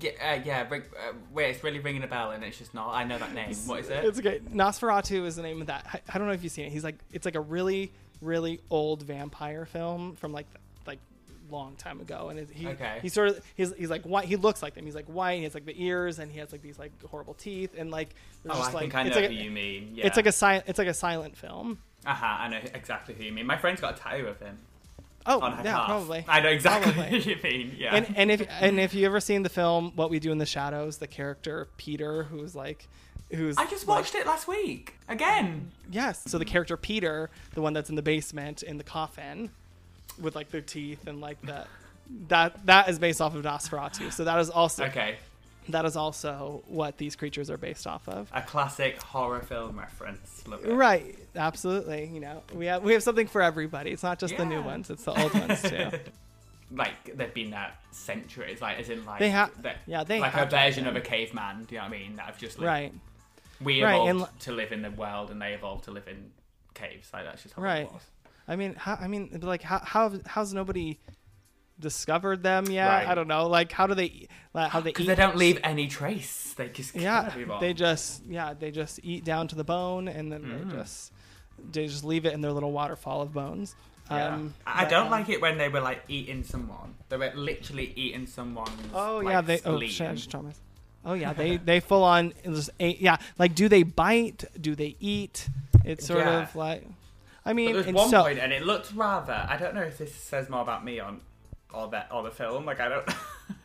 Yeah, 0.00 0.10
uh, 0.22 0.40
yeah. 0.44 0.66
Ring, 0.68 0.82
uh, 0.98 1.12
wait, 1.32 1.50
it's 1.50 1.62
really 1.62 1.78
ringing 1.78 2.02
a 2.02 2.06
bell, 2.06 2.30
and 2.30 2.42
it's 2.42 2.56
just 2.58 2.72
not. 2.74 2.94
I 2.94 3.04
know 3.04 3.18
that 3.18 3.34
name. 3.34 3.54
What 3.66 3.80
is 3.80 3.90
it? 3.90 4.04
It's 4.04 4.18
okay. 4.18 4.40
Nosferatu 4.52 5.24
is 5.26 5.36
the 5.36 5.42
name 5.42 5.60
of 5.60 5.66
that. 5.66 5.86
I, 5.92 6.00
I 6.12 6.18
don't 6.18 6.26
know 6.26 6.32
if 6.32 6.42
you've 6.42 6.52
seen 6.52 6.64
it. 6.66 6.72
He's 6.72 6.82
like, 6.84 6.96
it's 7.12 7.26
like 7.26 7.34
a 7.34 7.40
really, 7.40 7.92
really 8.22 8.60
old 8.70 9.02
vampire 9.02 9.66
film 9.66 10.16
from 10.16 10.32
like, 10.32 10.46
like 10.54 10.60
long 11.50 11.76
time 11.76 12.00
ago, 12.00 12.28
and 12.30 12.38
it, 12.38 12.50
he 12.50 12.66
Okay. 12.68 12.98
he 13.02 13.08
sort 13.08 13.28
of 13.28 13.40
he's 13.54 13.72
he's 13.76 13.90
like 13.90 14.02
white. 14.02 14.26
He 14.26 14.36
looks 14.36 14.62
like 14.62 14.74
them. 14.74 14.84
He's 14.84 14.94
like 14.94 15.06
white. 15.06 15.32
And 15.32 15.38
he 15.40 15.44
has 15.44 15.54
like 15.54 15.66
the 15.66 15.82
ears, 15.84 16.18
and 16.18 16.30
he 16.30 16.38
has 16.38 16.52
like 16.52 16.62
these 16.62 16.78
like 16.78 16.92
horrible 17.04 17.34
teeth, 17.34 17.74
and 17.76 17.90
like 17.90 18.10
there's 18.42 18.56
Oh, 18.56 18.60
I 18.60 18.62
just, 18.62 18.74
like, 18.74 18.80
think 18.82 18.94
I 18.94 19.02
know 19.02 19.06
it's 19.08 19.16
like 19.16 19.30
who 19.30 19.36
a, 19.36 19.42
you 19.44 19.50
mean. 19.50 19.92
Yeah. 19.94 20.06
It's 20.06 20.16
like 20.16 20.26
a 20.26 20.32
silent. 20.32 20.64
It's 20.68 20.78
like 20.78 20.88
a 20.88 20.94
silent 20.94 21.36
film. 21.36 21.78
Aha, 22.06 22.40
I 22.42 22.48
know 22.48 22.58
exactly 22.74 23.14
who 23.14 23.24
you 23.24 23.32
mean. 23.32 23.46
My 23.46 23.56
friend's 23.56 23.80
got 23.80 23.98
a 23.98 24.02
tattoo 24.02 24.26
of 24.26 24.38
him 24.38 24.58
Oh, 25.26 25.40
on 25.40 25.52
yeah, 25.64 25.72
calf. 25.72 25.86
probably. 25.86 26.24
I 26.28 26.40
know 26.40 26.50
exactly 26.50 26.92
Probably. 26.92 27.18
who 27.22 27.30
you 27.30 27.36
mean. 27.42 27.76
Yeah. 27.78 27.94
and 27.96 28.14
and 28.16 28.30
if 28.30 28.46
and 28.60 28.78
if 28.78 28.92
you 28.92 29.06
ever 29.06 29.20
seen 29.20 29.42
the 29.42 29.48
film 29.48 29.92
What 29.96 30.10
We 30.10 30.18
Do 30.18 30.30
in 30.32 30.36
the 30.38 30.44
Shadows, 30.46 30.98
the 30.98 31.06
character 31.06 31.68
Peter, 31.78 32.24
who's 32.24 32.54
like, 32.54 32.86
who's 33.32 33.56
I 33.56 33.64
just 33.64 33.88
like- 33.88 34.00
watched 34.00 34.14
it 34.14 34.26
last 34.26 34.46
week 34.46 34.96
again. 35.08 35.70
Yes. 35.90 36.22
So 36.26 36.36
the 36.36 36.44
character 36.44 36.76
Peter, 36.76 37.30
the 37.54 37.62
one 37.62 37.72
that's 37.72 37.88
in 37.88 37.96
the 37.96 38.02
basement 38.02 38.62
in 38.62 38.76
the 38.76 38.84
coffin, 38.84 39.48
with 40.20 40.34
like 40.34 40.50
their 40.50 40.60
teeth 40.60 41.06
and 41.06 41.20
like 41.20 41.40
the 41.42 41.66
that 42.28 42.66
that 42.66 42.88
is 42.88 42.98
based 42.98 43.20
off 43.20 43.34
of 43.34 43.44
Nosferatu. 43.44 44.12
So 44.12 44.24
that 44.24 44.38
is 44.38 44.50
also 44.50 44.84
Okay, 44.84 45.16
that 45.70 45.84
is 45.84 45.96
also 45.96 46.62
what 46.66 46.98
these 46.98 47.16
creatures 47.16 47.50
are 47.50 47.56
based 47.56 47.86
off 47.86 48.06
of. 48.08 48.28
a 48.32 48.42
classic 48.42 49.00
horror 49.02 49.40
film 49.40 49.78
reference. 49.78 50.44
Right. 50.64 51.18
Absolutely. 51.34 52.10
You 52.12 52.20
know, 52.20 52.42
we 52.52 52.66
have 52.66 52.82
we 52.82 52.92
have 52.92 53.02
something 53.02 53.26
for 53.26 53.42
everybody. 53.42 53.90
It's 53.90 54.02
not 54.02 54.18
just 54.18 54.36
the 54.36 54.44
new 54.44 54.62
ones; 54.62 54.90
it's 54.90 55.04
the 55.04 55.18
old 55.20 55.34
ones 55.34 55.62
too. 55.62 55.90
Like 56.70 57.16
they've 57.16 57.32
been 57.32 57.50
there 57.50 57.70
centuries. 57.92 58.60
Like 58.60 58.78
as 58.80 58.88
in 58.88 59.04
like 59.04 59.20
They 59.20 59.30
have. 59.30 59.50
yeah, 59.86 60.02
they 60.02 60.18
like 60.18 60.34
a 60.34 60.46
version 60.46 60.86
of 60.86 60.96
a 60.96 61.00
caveman. 61.00 61.64
Do 61.64 61.74
you 61.74 61.80
know 61.80 61.86
what 61.88 61.94
I 61.94 61.98
mean? 61.98 62.16
That 62.16 62.26
have 62.26 62.38
just 62.38 62.58
lived. 62.58 62.66
right. 62.66 62.92
We 63.60 63.82
Right, 63.84 63.94
evolved 63.94 64.10
and 64.32 64.40
to 64.40 64.52
live 64.52 64.72
in 64.72 64.82
the 64.82 64.90
world, 64.90 65.30
and 65.30 65.40
they 65.40 65.52
evolved 65.52 65.84
to 65.84 65.90
live 65.92 66.08
in 66.08 66.32
caves. 66.72 67.10
Like 67.12 67.24
that's 67.26 67.42
just 67.42 67.54
how 67.54 67.62
Right. 67.62 67.82
it 67.82 67.92
was. 67.92 68.02
I 68.46 68.56
mean, 68.56 68.74
how, 68.74 68.96
I 69.00 69.08
mean, 69.08 69.38
like, 69.42 69.62
how, 69.62 69.80
how 69.84 70.12
how's 70.26 70.52
nobody 70.52 70.98
discovered 71.80 72.42
them 72.42 72.66
yet? 72.70 72.86
Right. 72.88 73.08
I 73.08 73.14
don't 73.14 73.28
know. 73.28 73.46
Like, 73.46 73.72
how 73.72 73.86
do 73.86 73.94
they? 73.94 74.28
Like, 74.52 74.70
how 74.70 74.80
they 74.80 74.90
Because 74.90 75.04
eat? 75.04 75.08
they 75.08 75.14
don't 75.14 75.36
leave 75.36 75.58
any 75.64 75.86
trace. 75.88 76.54
They 76.56 76.68
just 76.68 76.94
Yeah, 76.94 77.32
they 77.60 77.72
just 77.74 78.24
yeah 78.26 78.54
they 78.54 78.70
just 78.70 79.00
eat 79.02 79.24
down 79.24 79.48
to 79.48 79.56
the 79.56 79.64
bone, 79.64 80.08
and 80.08 80.30
then 80.30 80.42
Mm. 80.42 80.70
they 80.70 80.76
just 80.76 81.12
they 81.72 81.86
just 81.86 82.04
leave 82.04 82.26
it 82.26 82.32
in 82.34 82.40
their 82.40 82.52
little 82.52 82.72
waterfall 82.72 83.22
of 83.22 83.32
bones. 83.32 83.74
Yeah. 84.10 84.34
Um, 84.34 84.54
I 84.66 84.84
but, 84.84 84.90
don't 84.90 85.06
um, 85.06 85.10
like 85.10 85.28
it 85.30 85.40
when 85.40 85.56
they 85.56 85.68
were 85.70 85.80
like 85.80 86.02
eating 86.08 86.44
someone. 86.44 86.94
They 87.08 87.16
were 87.16 87.32
literally 87.34 87.92
eating 87.96 88.26
someone. 88.26 88.70
Oh 88.92 89.18
like, 89.24 89.32
yeah, 89.32 89.40
they 89.40 89.60
oh 89.64 89.80
shit, 89.80 90.08
I 90.10 90.14
just 90.14 90.30
told 90.30 90.44
myself. 90.44 90.60
Oh 91.06 91.14
yeah, 91.14 91.32
they 91.32 91.56
they 91.64 91.80
full 91.80 92.04
on 92.04 92.34
just 92.44 92.70
ate. 92.78 93.00
Yeah, 93.00 93.16
like 93.38 93.54
do 93.54 93.68
they 93.68 93.82
bite? 93.82 94.44
Do 94.60 94.74
they 94.74 94.96
eat? 95.00 95.48
It's 95.84 96.06
sort 96.06 96.20
Yeah. 96.20 96.42
of 96.42 96.54
like, 96.56 96.86
I 97.46 97.50
But 97.50 97.56
mean, 97.56 97.66
there 97.66 97.84
was 97.84 97.94
one 97.94 98.08
so 98.08 98.22
point, 98.22 98.38
and 98.38 98.52
it 98.52 98.62
looked 98.64 98.92
rather. 98.94 99.46
I 99.48 99.56
don't 99.56 99.74
know 99.74 99.82
if 99.82 99.98
this 99.98 100.14
says 100.14 100.48
more 100.48 100.62
about 100.62 100.84
me 100.84 100.98
on, 101.00 101.20
or 101.72 101.88
that 101.88 102.08
or 102.10 102.22
the 102.22 102.30
film. 102.30 102.64
Like 102.64 102.80
I 102.80 102.88
don't. 102.88 103.08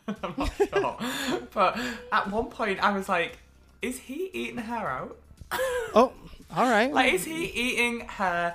I'm 0.22 0.34
not 0.36 0.52
sure. 0.56 1.42
but 1.54 1.78
at 2.12 2.30
one 2.30 2.46
point, 2.46 2.80
I 2.82 2.92
was 2.92 3.08
like, 3.08 3.38
"Is 3.80 3.98
he 3.98 4.30
eating 4.32 4.58
her 4.58 4.86
out? 4.88 5.16
oh, 5.94 6.12
all 6.54 6.70
right. 6.70 6.92
Like, 6.92 7.14
is 7.14 7.24
he 7.24 7.44
eating 7.46 8.00
her 8.06 8.54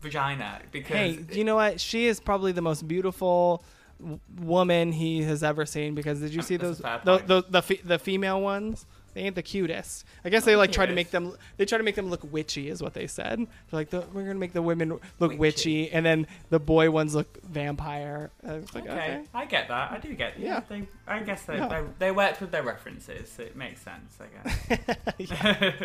vagina? 0.00 0.62
Because 0.70 0.96
hey, 0.96 1.18
you 1.32 1.44
know 1.44 1.56
what? 1.56 1.80
She 1.80 2.06
is 2.06 2.18
probably 2.20 2.52
the 2.52 2.62
most 2.62 2.88
beautiful 2.88 3.62
w- 4.00 4.20
woman 4.40 4.92
he 4.92 5.22
has 5.22 5.42
ever 5.42 5.66
seen. 5.66 5.94
Because 5.94 6.20
did 6.20 6.32
you 6.32 6.42
see 6.42 6.56
those 6.56 6.78
the 6.78 7.22
the 7.26 7.44
the, 7.60 7.78
the 7.84 7.98
female 7.98 8.40
ones? 8.40 8.86
They 9.14 9.20
ain't 9.22 9.34
the 9.34 9.42
cutest. 9.42 10.04
I 10.24 10.30
guess 10.30 10.44
they 10.44 10.56
like 10.56 10.72
try 10.72 10.86
to 10.86 10.94
make 10.94 11.10
them. 11.10 11.36
They 11.58 11.66
try 11.66 11.76
to 11.78 11.84
make 11.84 11.96
them 11.96 12.08
look 12.08 12.20
witchy, 12.32 12.68
is 12.70 12.82
what 12.82 12.94
they 12.94 13.06
said. 13.06 13.38
They're 13.38 13.46
like, 13.70 13.90
the, 13.90 14.04
we're 14.12 14.22
gonna 14.22 14.34
make 14.38 14.52
the 14.54 14.62
women 14.62 14.88
look 15.18 15.32
Witchy. 15.32 15.38
witchy, 15.38 15.92
and 15.92 16.04
then 16.06 16.26
the 16.48 16.58
boy 16.58 16.90
ones 16.90 17.14
look 17.14 17.42
vampire. 17.42 18.30
I 18.46 18.54
was 18.54 18.74
like, 18.74 18.84
okay, 18.84 18.92
okay. 18.94 19.22
I 19.34 19.44
get 19.44 19.68
that. 19.68 19.92
I 19.92 19.98
do 19.98 20.14
get. 20.14 20.38
Yeah, 20.38 20.46
Yeah. 20.54 20.60
they, 20.68 20.88
I 21.06 21.18
guess 21.20 21.42
they, 21.44 21.56
Yeah. 21.56 21.68
they 21.68 21.84
they 22.06 22.10
worked 22.10 22.40
with 22.40 22.50
their 22.52 22.62
references. 22.62 23.30
So 23.30 23.42
it 23.42 23.54
makes 23.56 23.82
sense. 23.82 24.16
I 24.20 24.76
guess. 25.18 25.32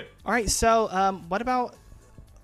All 0.26 0.32
right. 0.32 0.50
So, 0.50 0.88
um, 0.92 1.28
what 1.28 1.42
about 1.42 1.76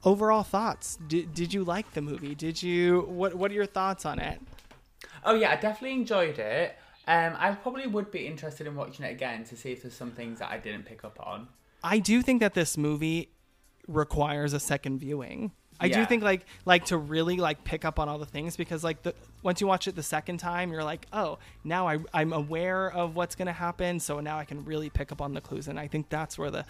overall 0.04 0.44
thoughts? 0.44 0.98
Did, 1.08 1.34
did 1.34 1.54
you 1.54 1.64
like 1.64 1.94
the 1.94 2.02
movie? 2.02 2.36
Did 2.36 2.62
you? 2.62 3.02
What 3.08 3.36
What 3.36 3.52
are 3.52 3.56
your 3.56 3.66
thoughts 3.66 4.06
on 4.06 4.20
it? 4.20 4.42
Oh 5.26 5.36
yeah, 5.36 5.52
I 5.52 5.56
definitely 5.56 5.94
enjoyed 5.94 6.40
it. 6.40 6.78
Um, 7.08 7.36
I 7.38 7.52
probably 7.52 7.88
would 7.88 8.12
be 8.12 8.26
interested 8.28 8.66
in 8.68 8.76
watching 8.76 9.06
it 9.06 9.12
again 9.12 9.44
to 9.46 9.58
see 9.58 9.72
if 9.74 9.82
there's 9.82 9.94
some 9.94 10.12
things 10.12 10.40
that 10.40 10.50
I 10.50 10.58
didn't 10.58 10.86
pick 10.86 11.04
up 11.04 11.20
on. 11.20 11.48
I 11.84 12.00
do 12.00 12.22
think 12.22 12.40
that 12.40 12.54
this 12.54 12.78
movie 12.78 13.30
requires 13.88 14.54
a 14.54 14.60
second 14.60 15.00
viewing. 15.00 15.52
I 15.80 15.90
do 15.90 16.06
think 16.06 16.24
like 16.24 16.46
like 16.66 16.86
to 16.86 16.98
really 16.98 17.36
like 17.36 17.66
pick 17.66 17.84
up 17.84 18.00
on 18.00 18.08
all 18.08 18.18
the 18.18 18.26
things 18.26 18.56
because 18.56 18.86
like 18.86 19.02
the 19.04 19.14
once 19.42 19.60
you 19.60 19.68
watch 19.68 19.86
it 19.88 19.96
the 19.96 20.04
second 20.04 20.38
time 20.38 20.72
you're 20.72 20.84
like 20.84 21.08
oh 21.12 21.40
now 21.66 21.90
I 21.90 21.98
I'm 22.14 22.32
aware 22.32 22.90
of 22.90 23.16
what's 23.18 23.36
gonna 23.36 23.52
happen 23.52 24.00
so 24.00 24.22
now 24.22 24.38
I 24.40 24.46
can 24.46 24.64
really 24.64 24.90
pick 24.90 25.12
up 25.12 25.22
on 25.22 25.34
the 25.34 25.42
clues 25.42 25.68
and 25.68 25.78
I 25.78 25.88
think 25.88 26.08
that's 26.08 26.38
where 26.38 26.52
the 26.52 26.64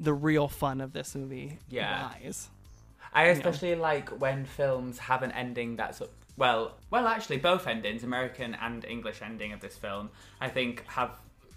the 0.00 0.12
real 0.12 0.48
fun 0.48 0.80
of 0.80 0.92
this 0.94 1.14
movie 1.14 1.58
Yeah. 1.70 2.08
lies. 2.20 2.48
I 3.12 3.24
especially 3.26 3.76
like 3.76 4.08
when 4.20 4.44
films 4.44 4.98
have 4.98 5.22
an 5.22 5.30
ending 5.32 5.76
that's 5.76 6.02
well, 6.36 6.72
well, 6.90 7.06
actually, 7.06 7.38
both 7.38 7.66
endings, 7.66 8.04
American 8.04 8.54
and 8.54 8.84
English 8.84 9.20
ending 9.22 9.52
of 9.52 9.60
this 9.60 9.76
film, 9.76 10.10
I 10.40 10.48
think 10.48 10.84
have 10.88 11.10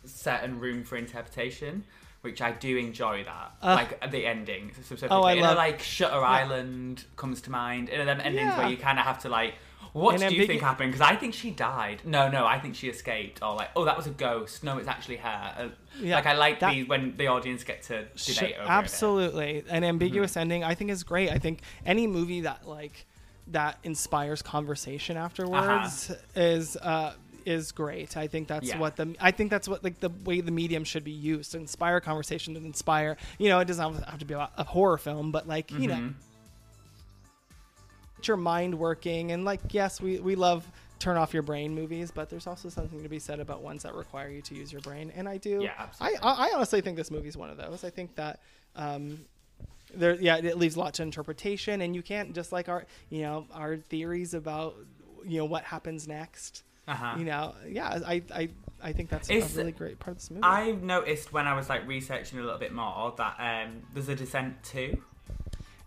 certain 0.05 0.59
room 0.59 0.83
for 0.83 0.95
interpretation, 0.97 1.83
which 2.21 2.41
I 2.41 2.51
do 2.51 2.77
enjoy. 2.77 3.23
That 3.25 3.51
like 3.61 4.11
the 4.11 4.25
ending 4.25 4.71
specifically. 4.73 5.09
Oh, 5.11 5.23
I 5.23 5.33
you 5.33 5.41
know, 5.41 5.47
love- 5.49 5.57
like 5.57 5.79
Shutter 5.81 6.23
Island 6.23 7.05
comes 7.17 7.41
to 7.41 7.51
mind. 7.51 7.89
You 7.89 7.97
know, 7.99 8.05
them 8.05 8.21
endings 8.21 8.55
where 8.57 8.69
you 8.69 8.77
kind 8.77 8.99
of 8.99 9.05
have 9.05 9.19
to 9.19 9.29
like. 9.29 9.55
What 9.91 10.21
And 10.21 10.29
do 10.29 10.35
you 10.35 10.45
think 10.45 10.61
happened? 10.61 10.91
Because 10.91 11.01
I 11.09 11.15
think 11.15 11.33
she 11.33 11.49
died. 11.49 12.01
No, 12.05 12.29
no, 12.29 12.45
I 12.45 12.59
think 12.59 12.75
she 12.75 12.89
escaped. 12.89 13.41
Or 13.41 13.55
like, 13.55 13.69
oh, 13.75 13.85
that 13.85 13.97
was 13.97 14.05
a 14.05 14.11
ghost. 14.11 14.63
No, 14.63 14.77
it's 14.77 14.87
actually 14.87 15.15
her. 15.17 15.53
Uh, 15.57 15.69
Yeah, 15.99 16.15
like 16.15 16.27
I 16.27 16.33
like 16.33 16.59
that- 16.59 16.73
the 16.73 16.83
when 16.83 17.17
the 17.17 17.25
audience 17.25 17.63
get 17.63 17.81
to 17.83 18.03
debate 18.03 18.13
Sh- 18.15 18.37
over 18.39 18.45
it. 18.45 18.69
absolutely 18.69 19.63
an 19.67 19.83
ambiguous 19.83 20.31
Mm-hmm. 20.31 20.39
ending 20.41 20.63
i 20.63 20.75
think 20.75 20.91
is 20.91 21.03
great 21.03 21.29
i 21.31 21.39
think 21.39 21.61
any 21.85 22.05
movie 22.07 22.41
that 22.41 22.67
like 22.67 23.05
that 23.51 23.77
inspires 23.83 24.41
conversation 24.41 25.17
afterwards 25.17 26.11
is 26.35 26.75
uh 26.77 27.13
is 27.45 27.71
great 27.71 28.15
i 28.17 28.27
think 28.27 28.47
that's 28.47 28.67
Yeah. 28.67 28.77
what 28.77 28.95
the 28.95 29.15
i 29.19 29.31
think 29.31 29.49
that's 29.49 29.67
what 29.67 29.83
like 29.83 29.99
the 29.99 30.09
way 30.25 30.41
the 30.41 30.51
medium 30.51 30.83
should 30.83 31.03
be 31.03 31.11
used 31.11 31.51
to 31.53 31.57
inspire 31.57 31.99
conversation 31.99 32.55
and 32.55 32.65
inspire 32.65 33.17
you 33.37 33.49
know 33.49 33.59
it 33.59 33.65
doesn't 33.65 34.03
have- 34.03 34.19
to 34.19 34.25
be 34.25 34.33
a, 34.33 34.49
a 34.57 34.63
horror 34.63 34.97
film 34.97 35.31
but 35.31 35.47
like 35.47 35.71
you 35.71 35.87
know 35.87 35.95
Mm-hmm. 35.95 36.07
get 38.17 38.27
your 38.27 38.37
mind 38.37 38.77
working 38.77 39.31
and 39.31 39.45
like 39.45 39.61
yes 39.73 40.01
we 40.01 40.19
we 40.19 40.35
love 40.35 40.65
turn 40.99 41.15
off 41.15 41.33
your 41.33 41.43
brain 41.43 41.73
movies 41.73 42.11
but 42.11 42.29
there's 42.29 42.45
also 42.47 42.67
something 42.69 43.01
to 43.01 43.09
be 43.09 43.19
said 43.19 43.39
about 43.39 43.61
ones 43.61 43.83
that 43.83 43.95
require 43.95 44.29
you 44.29 44.41
to 44.41 44.53
use 44.55 44.71
your 44.71 44.81
brain 44.81 45.11
and 45.15 45.27
i 45.29 45.37
do 45.37 45.61
Yeah, 45.63 45.71
absolutely. 45.79 46.19
I 46.21 46.49
I 46.49 46.51
honestly 46.53 46.81
think 46.81 46.97
this 46.97 47.09
movie's 47.09 47.37
one 47.37 47.49
of 47.49 47.57
those 47.57 47.83
i 47.85 47.89
think 47.89 48.15
that 48.15 48.41
um 48.75 49.19
there 49.93 50.15
yeah 50.15 50.37
it 50.37 50.57
leaves 50.57 50.75
a 50.75 50.79
lot 50.79 50.93
to 50.93 51.01
interpretation 51.03 51.81
and 51.81 51.95
you 51.95 52.01
can't 52.01 52.33
just 52.35 52.51
like 52.51 52.69
our 52.69 52.85
you 53.09 53.21
know 53.21 53.45
our 53.53 53.77
theories 53.77 54.33
about 54.33 54.75
you 55.25 55.37
know 55.39 55.45
what 55.45 55.63
happens 55.63 56.07
next 56.07 56.63
Uh-huh. 56.87 57.15
you 57.17 57.25
know 57.25 57.53
yeah 57.67 57.99
i 58.05 58.21
i 58.33 58.49
i 58.81 58.91
think 58.93 59.09
that's 59.09 59.29
Is- 59.29 59.55
a 59.55 59.57
really 59.59 59.71
great 59.71 59.99
part 59.99 60.11
of 60.15 60.17
this 60.19 60.31
movie 60.31 60.43
I 60.43 60.71
noticed 60.71 61.33
when 61.33 61.47
I 61.47 61.53
was 61.55 61.69
like 61.69 61.87
researching 61.87 62.39
a 62.39 62.41
little 62.43 62.59
bit 62.59 62.73
more 62.73 63.13
that 63.17 63.35
um, 63.39 63.81
there's 63.93 64.09
a 64.09 64.15
Descent 64.15 64.61
too. 64.63 65.01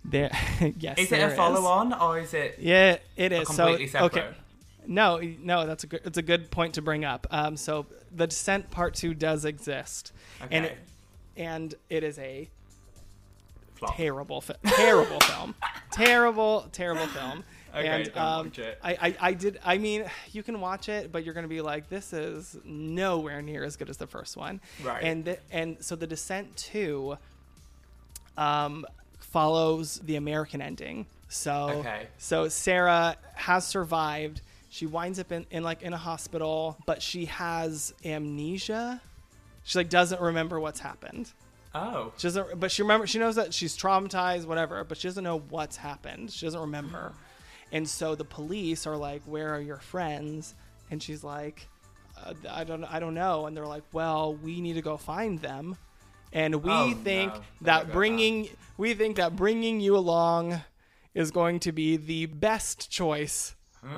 there 0.04 0.30
yes 0.78 0.98
Is 0.98 1.06
it 1.06 1.16
there 1.16 1.32
a 1.32 1.36
follow 1.36 1.64
on 1.66 1.92
or 1.92 2.18
is 2.18 2.34
it? 2.34 2.56
Yeah, 2.58 2.98
it 3.16 3.32
is. 3.32 3.46
completely 3.48 3.86
so 3.86 3.98
separate? 4.00 4.24
okay. 4.24 4.36
No, 4.84 5.20
no, 5.40 5.64
that's 5.64 5.84
a 5.84 5.86
good. 5.86 6.00
It's 6.04 6.18
a 6.18 6.22
good 6.22 6.50
point 6.50 6.74
to 6.74 6.82
bring 6.82 7.04
up. 7.04 7.28
Um, 7.30 7.56
so 7.56 7.86
the 8.10 8.26
Descent 8.26 8.68
Part 8.72 8.94
Two 8.94 9.14
does 9.14 9.44
exist, 9.44 10.12
and 10.50 10.64
it, 10.66 10.76
and 11.36 11.72
it 11.88 12.02
is 12.02 12.18
a 12.18 12.50
Flop. 13.82 13.96
terrible, 13.96 14.40
fi- 14.40 14.54
terrible 14.64 15.20
film, 15.20 15.54
terrible, 15.90 16.66
terrible 16.72 17.06
film. 17.06 17.44
Okay, 17.74 17.88
and 17.88 18.18
um. 18.18 18.52
I, 18.82 18.92
I, 19.00 19.16
I 19.18 19.32
did. 19.32 19.58
I 19.64 19.78
mean, 19.78 20.04
you 20.32 20.42
can 20.42 20.60
watch 20.60 20.90
it, 20.90 21.10
but 21.10 21.24
you're 21.24 21.32
gonna 21.32 21.48
be 21.48 21.62
like, 21.62 21.88
this 21.88 22.12
is 22.12 22.54
nowhere 22.66 23.40
near 23.40 23.64
as 23.64 23.76
good 23.76 23.88
as 23.88 23.96
the 23.96 24.06
first 24.06 24.36
one. 24.36 24.60
Right. 24.84 25.02
And 25.02 25.38
and 25.50 25.78
so 25.80 25.96
the 25.96 26.06
Descent 26.06 26.54
Two, 26.54 27.16
um, 28.36 28.84
follows 29.20 30.00
the 30.04 30.16
American 30.16 30.60
ending. 30.60 31.06
So 31.28 31.70
Okay. 31.80 32.08
so 32.18 32.48
Sarah 32.48 33.16
has 33.36 33.66
survived. 33.66 34.42
She 34.68 34.84
winds 34.86 35.18
up 35.18 35.32
in, 35.32 35.46
in 35.50 35.62
like 35.62 35.80
in 35.80 35.94
a 35.94 35.98
hospital, 35.98 36.76
but 36.84 37.00
she 37.00 37.24
has 37.26 37.94
amnesia. 38.04 39.00
She 39.64 39.78
like 39.78 39.88
doesn't 39.88 40.20
remember 40.20 40.60
what's 40.60 40.80
happened. 40.80 41.32
Oh. 41.74 42.12
She 42.16 42.26
doesn't, 42.26 42.60
but 42.60 42.70
she 42.70 42.82
remember. 42.82 43.06
She 43.06 43.18
knows 43.18 43.36
that 43.36 43.54
she's 43.54 43.76
traumatized, 43.76 44.44
whatever. 44.46 44.84
But 44.84 44.98
she 44.98 45.08
doesn't 45.08 45.24
know 45.24 45.38
what's 45.38 45.76
happened. 45.76 46.30
She 46.30 46.46
doesn't 46.46 46.60
remember. 46.60 47.12
And 47.70 47.88
so 47.88 48.14
the 48.14 48.24
police 48.24 48.86
are 48.86 48.96
like, 48.96 49.22
"Where 49.24 49.54
are 49.54 49.60
your 49.60 49.78
friends?" 49.78 50.54
And 50.90 51.02
she's 51.02 51.24
like, 51.24 51.66
uh, 52.22 52.34
"I 52.50 52.64
don't, 52.64 52.84
I 52.84 53.00
don't 53.00 53.14
know." 53.14 53.46
And 53.46 53.56
they're 53.56 53.66
like, 53.66 53.84
"Well, 53.92 54.34
we 54.34 54.60
need 54.60 54.74
to 54.74 54.82
go 54.82 54.96
find 54.98 55.38
them." 55.38 55.76
And 56.34 56.56
we 56.62 56.70
Oh, 56.70 56.92
think 56.92 57.32
no. 57.34 57.40
That 57.62 57.92
bringing, 57.92 58.48
we 58.76 58.94
think 58.94 59.16
that 59.16 59.36
bringing 59.36 59.80
you 59.80 59.96
along 59.96 60.60
is 61.14 61.30
going 61.30 61.60
to 61.60 61.72
be 61.72 61.96
the 61.98 62.26
best 62.26 62.90
choice 62.90 63.54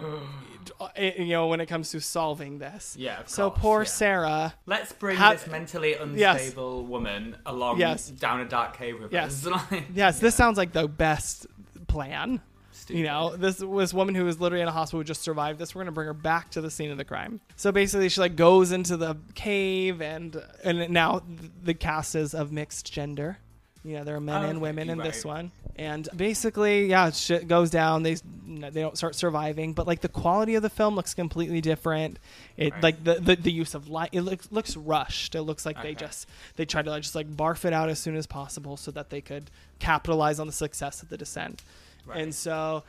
Eh, 0.97 1.13
you 1.23 1.29
know, 1.29 1.47
when 1.49 1.61
it 1.61 1.67
comes 1.67 1.91
to 1.91 2.01
solving 2.01 2.59
this. 2.59 2.97
Yeah, 2.99 3.19
So 3.27 3.51
course, 3.51 3.61
poor 3.61 3.81
yeah. 3.83 3.87
Sarah. 3.89 4.55
Let's 4.67 4.93
bring 4.93 5.17
Ha- 5.19 5.33
this 5.35 5.47
mentally 5.47 5.91
Yes. 6.15 6.41
unstable 6.41 6.87
woman 6.87 7.37
along 7.45 7.79
Yes. 7.81 8.09
down 8.09 8.41
a 8.41 8.45
dark 8.47 8.77
cave 8.77 8.99
with 9.01 9.13
Yes. 9.13 9.47
us. 9.47 9.63
Yes, 9.95 10.21
this 10.21 10.35
sounds 10.35 10.57
like 10.57 10.73
the 10.73 10.89
best 10.89 11.47
plan. 11.87 12.41
stupid. 12.73 12.99
You 12.99 13.05
know, 13.05 13.37
this 13.37 13.61
was 13.61 13.93
woman 13.95 14.15
who 14.15 14.25
was 14.25 14.41
literally 14.41 14.63
in 14.63 14.69
a 14.69 14.73
hospital 14.73 15.01
who 15.01 15.05
just 15.05 15.23
survived 15.23 15.59
this. 15.59 15.75
We're 15.75 15.83
gonna 15.83 15.93
bring 15.93 16.07
her 16.07 16.13
back 16.15 16.51
to 16.53 16.61
the 16.61 16.71
scene 16.71 16.91
of 16.91 16.97
the 16.99 17.05
crime. 17.05 17.41
So 17.57 17.71
basically, 17.71 18.09
she 18.09 18.21
like 18.21 18.35
goes 18.37 18.73
into 18.73 18.97
the 18.97 19.17
cave, 19.35 20.01
and 20.03 20.37
and 20.65 20.91
now 20.91 21.23
the 21.63 21.75
cast 21.75 22.15
is 22.15 22.35
of 22.35 22.53
mixed 22.53 22.91
gender. 22.93 23.39
You 23.85 23.99
know, 23.99 24.05
there 24.05 24.17
are 24.17 24.21
men 24.21 24.45
Oh, 24.45 24.49
and 24.49 24.61
women 24.63 24.89
in 24.89 24.99
right. 24.99 25.13
this 25.13 25.27
one, 25.27 25.51
and 25.77 26.09
basically, 26.17 26.87
yeah, 26.87 27.11
shit 27.11 27.47
goes 27.49 27.69
down. 27.71 28.03
They 28.03 28.15
they 28.15 28.81
don't 28.81 28.97
start 28.97 29.15
surviving, 29.15 29.75
but 29.75 29.87
like 29.87 30.01
the 30.01 30.09
quality 30.09 30.55
of 30.55 30.63
the 30.63 30.71
film 30.71 30.95
looks 30.97 31.13
completely 31.13 31.61
different. 31.61 32.19
It 32.57 32.73
Right. 32.73 32.83
like 32.83 33.05
the, 33.05 33.17
the 33.17 33.37
the 33.37 33.53
use 33.53 33.75
of 33.75 33.89
light. 33.89 34.09
It 34.13 34.23
looks 34.23 34.51
looks 34.51 34.75
rushed. 34.75 35.35
It 35.35 35.43
looks 35.43 35.67
like 35.67 35.83
they 35.83 35.95
just 35.95 36.27
they 36.57 36.65
tried 36.65 36.87
to 36.87 36.93
like, 36.93 37.03
just 37.03 37.15
like 37.15 37.29
barf 37.29 37.67
it 37.67 37.75
out 37.75 37.91
as 37.91 37.99
soon 37.99 38.17
as 38.17 38.27
possible 38.27 38.79
so 38.79 38.91
that 38.93 39.11
they 39.11 39.21
could 39.21 39.51
capitalize 39.81 40.41
on 40.41 40.47
the 40.47 40.53
success 40.55 41.03
of 41.03 41.11
the 41.11 41.19
descent. 41.19 41.63
Right. 42.07 42.23
And 42.23 42.35
so 42.35 42.85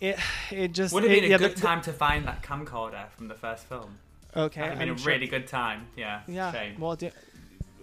it 0.00 0.16
it 0.52 0.72
just 0.74 0.94
Would 0.94 1.02
have 1.02 1.10
it- 1.12 1.16
been 1.16 1.24
a 1.24 1.28
yeah, 1.28 1.38
good 1.38 1.56
the- 1.56 1.60
time 1.60 1.82
to 1.82 1.92
find 1.92 2.24
that 2.28 2.42
camcorder 2.44 3.08
from 3.16 3.26
the 3.26 3.34
first 3.34 3.64
film. 3.66 3.98
Okay, 4.36 4.60
That'd 4.60 4.70
have 4.70 4.78
been 4.78 4.88
I'm 4.90 4.94
a 4.94 4.98
sure- 4.98 5.12
really 5.12 5.26
good 5.26 5.48
time. 5.48 5.88
Yeah. 5.96 6.20
yeah. 6.28 6.52
Shame. 6.52 6.78
Well, 6.78 6.94
do, 6.94 7.10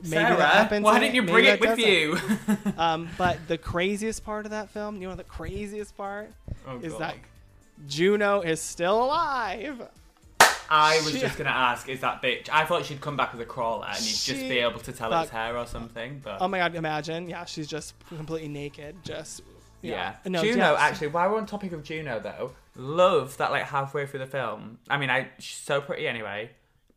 maybe 0.04 0.08
Sarah, 0.10 0.38
that 0.38 0.54
happens. 0.54 0.84
why 0.84 1.00
didn't 1.00 1.16
you 1.16 1.24
bring 1.24 1.46
it 1.46 1.60
with 1.60 1.80
you? 1.80 2.18
Um, 2.78 3.10
but 3.18 3.40
the 3.48 3.58
craziest 3.58 4.24
part 4.24 4.46
of 4.46 4.52
that 4.52 4.70
film, 4.70 5.02
you 5.02 5.08
know, 5.08 5.16
the 5.16 5.24
craziest 5.24 5.98
part 5.98 6.32
Oh, 6.68 6.78
is 6.80 6.92
God. 6.94 7.02
that 7.02 7.16
Juno 7.88 8.42
is 8.42 8.62
still 8.62 9.04
alive. 9.06 9.82
I 10.70 10.98
was 11.04 11.12
She- 11.14 11.20
just 11.20 11.38
gonna 11.38 11.50
ask, 11.50 11.88
is 11.90 12.02
that 12.02 12.22
bitch? 12.22 12.50
I 12.52 12.66
thought 12.66 12.86
she'd 12.86 13.02
come 13.02 13.16
back 13.18 13.32
as 13.34 13.40
a 13.40 13.46
crawler 13.46 13.86
and 13.88 13.98
you'd 14.00 14.06
just 14.16 14.28
be 14.42 14.60
able 14.60 14.80
to 14.80 14.92
tell 14.92 15.10
fuck. 15.10 15.24
it's 15.24 15.32
her 15.32 15.58
or 15.58 15.66
something. 15.66 16.22
But 16.24 16.42
Oh 16.42 16.48
my 16.48 16.58
god, 16.60 16.76
imagine. 16.76 17.30
Yeah, 17.30 17.46
she's 17.46 17.68
just 17.68 17.94
completely 18.10 18.50
naked. 18.50 18.98
Just 19.04 19.42
yeah, 19.82 20.16
No, 20.26 20.42
Juno. 20.44 20.72
yes. 20.74 20.80
Actually, 20.82 21.08
while 21.08 21.30
we're 21.32 21.38
on 21.38 21.46
topic 21.46 21.72
of 21.72 21.84
Juno, 21.84 22.20
though, 22.20 22.52
love 22.76 23.38
that 23.38 23.52
like 23.52 23.64
halfway 23.64 24.06
through 24.06 24.20
the 24.20 24.26
film. 24.28 24.80
I 24.90 24.98
mean, 24.98 25.10
I 25.10 25.30
she's 25.40 25.58
so 25.58 25.80
pretty 25.82 26.08
anyway. 26.08 26.50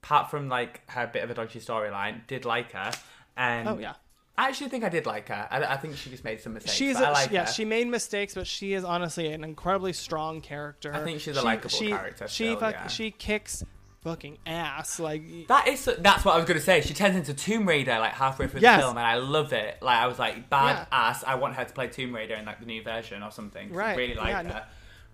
Apart 0.03 0.30
from 0.30 0.48
like 0.48 0.88
her 0.90 1.07
bit 1.07 1.22
of 1.22 1.30
a 1.30 1.34
dodgy 1.34 1.61
storyline, 1.61 2.26
did 2.26 2.44
like 2.44 2.72
her, 2.72 2.90
and 3.36 3.68
Oh 3.68 3.78
yeah. 3.78 3.94
I 4.38 4.48
actually 4.48 4.70
think 4.70 4.84
I 4.84 4.88
did 4.88 5.05
like 5.05 5.28
her. 5.28 5.46
I, 5.51 5.62
I 5.62 5.76
think 5.76 5.96
she 5.96 6.09
just 6.09 6.24
made 6.24 6.40
some 6.40 6.55
mistakes. 6.55 6.74
She's 6.74 6.96
but 6.96 7.05
I 7.05 7.11
a, 7.11 7.12
like 7.12 7.30
yeah, 7.30 7.44
her. 7.44 7.53
she 7.53 7.66
made 7.66 7.86
mistakes, 7.88 8.34
but 8.34 8.46
she 8.46 8.72
is 8.72 8.84
honestly 8.84 9.30
an 9.32 9.44
incredibly 9.44 9.92
strong 9.92 10.40
character. 10.40 10.94
I 10.94 11.05
think 11.05 11.20
she's 11.20 11.36
a 11.36 11.40
She- 11.40 11.44
likable 11.44 11.68
she, 11.68 11.88
character 11.88 12.26
She 12.28 12.44
still, 12.46 12.57
fuck, 12.57 12.72
yeah. 12.72 12.86
she 12.86 13.11
kicks 13.11 13.62
fucking 14.03 14.38
ass. 14.46 14.98
Like 14.98 15.22
That 15.48 15.68
is 15.68 15.84
that's 15.98 16.24
what 16.24 16.34
I 16.34 16.38
was 16.38 16.46
gonna 16.46 16.61
say. 16.61 16.80
She 16.80 16.94
turns 16.94 17.16
into 17.16 17.34
Tomb 17.34 17.68
Raider 17.68 17.98
like 17.98 18.12
halfway 18.14 18.46
through 18.48 18.62
Yes. 18.62 18.78
the 18.80 18.86
film, 18.86 18.96
and 18.96 19.07
I 19.07 19.16
love 19.16 19.53
it. 19.53 19.76
Like 19.82 19.98
I 19.98 20.07
was 20.07 20.18
like, 20.18 20.48
bad 20.48 20.86
Yeah. 20.90 20.98
ass. 20.98 21.22
I 21.26 21.34
want 21.34 21.57
her 21.57 21.64
to 21.66 21.74
play 21.74 21.88
Tomb 21.88 22.14
Raider 22.14 22.36
in 22.36 22.46
like 22.46 22.61
the 22.61 22.66
new 22.66 22.82
version 22.82 23.22
or 23.22 23.30
something. 23.30 23.68
'cause 23.68 23.76
I 23.76 23.80
Right, 23.80 23.96
Really 23.98 24.14
like 24.14 24.28
yeah, 24.28 24.42
her. 24.44 24.48
no- 24.48 24.62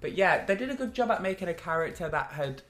But 0.00 0.12
yeah, 0.12 0.44
they 0.44 0.54
did 0.54 0.70
a 0.70 0.74
good 0.76 0.94
job 0.94 1.10
at 1.10 1.20
making 1.20 1.48
a 1.48 1.54
character 1.54 2.08
that 2.08 2.30
had 2.32 2.62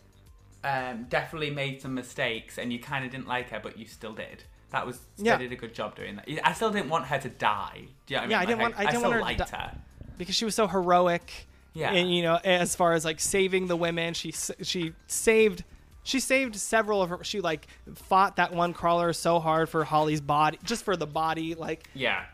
um, 0.66 1.04
definitely 1.08 1.50
made 1.50 1.80
some 1.80 1.94
mistakes, 1.94 2.58
and 2.58 2.72
you 2.72 2.78
kind 2.78 3.04
of 3.04 3.10
didn't 3.10 3.28
like 3.28 3.50
her, 3.50 3.60
but 3.62 3.78
you 3.78 3.86
still 3.86 4.12
did. 4.14 4.44
That 4.70 4.86
was 4.86 4.98
Yeah. 5.16 5.36
they 5.36 5.44
did 5.44 5.52
a 5.52 5.56
good 5.56 5.74
job 5.74 5.94
doing 5.96 6.16
that. 6.16 6.28
I 6.44 6.52
still 6.52 6.70
didn't 6.70 6.88
want 6.90 7.06
her 7.06 7.18
to 7.18 7.28
die. 7.28 7.88
Do 8.06 8.14
you 8.14 8.20
know 8.20 8.22
what 8.24 8.30
Yeah, 8.30 8.38
I 8.38 8.42
I 8.42 8.44
didn't 8.46 8.58
Like, 8.58 8.62
want- 8.62 8.74
I 8.76 8.80
didn't 8.80 8.90
still 8.90 9.02
want 9.02 9.12
her 9.14 9.18
to 9.20 9.24
liked 9.24 9.38
di- 9.50 9.56
her. 9.58 9.78
because 10.18 10.34
she 10.34 10.44
was 10.44 10.54
so 10.54 10.66
heroic. 10.66 11.46
Yeah. 11.72 11.92
And 11.92 12.12
you 12.14 12.22
know, 12.22 12.36
as 12.42 12.74
far 12.74 12.94
as 12.94 13.04
like 13.04 13.20
saving 13.20 13.66
the 13.68 13.76
women, 13.76 14.14
she 14.14 14.32
she 14.62 14.94
saved 15.06 15.62
she 16.02 16.20
saved 16.20 16.56
several 16.56 17.02
of 17.02 17.10
her. 17.10 17.22
She 17.22 17.40
like 17.40 17.66
fought 17.94 18.36
that 18.36 18.52
one 18.52 18.72
crawler 18.72 19.12
so 19.12 19.38
hard 19.40 19.68
for 19.68 19.84
Holly's 19.84 20.20
body, 20.20 20.58
just 20.64 20.84
for 20.84 20.96
the 20.96 21.06
body. 21.06 21.54
Like 21.54 21.88
Yeah. 21.94 22.24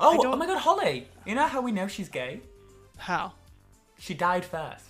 Oh, 0.00 0.20
oh 0.26 0.36
my 0.36 0.46
god, 0.46 0.58
Holly! 0.58 1.06
You 1.26 1.34
know 1.34 1.46
how 1.46 1.60
we 1.60 1.70
know 1.72 1.86
she's 1.86 2.08
gay? 2.08 2.40
how? 2.98 3.32
She 3.98 4.14
died 4.14 4.44
first. 4.44 4.84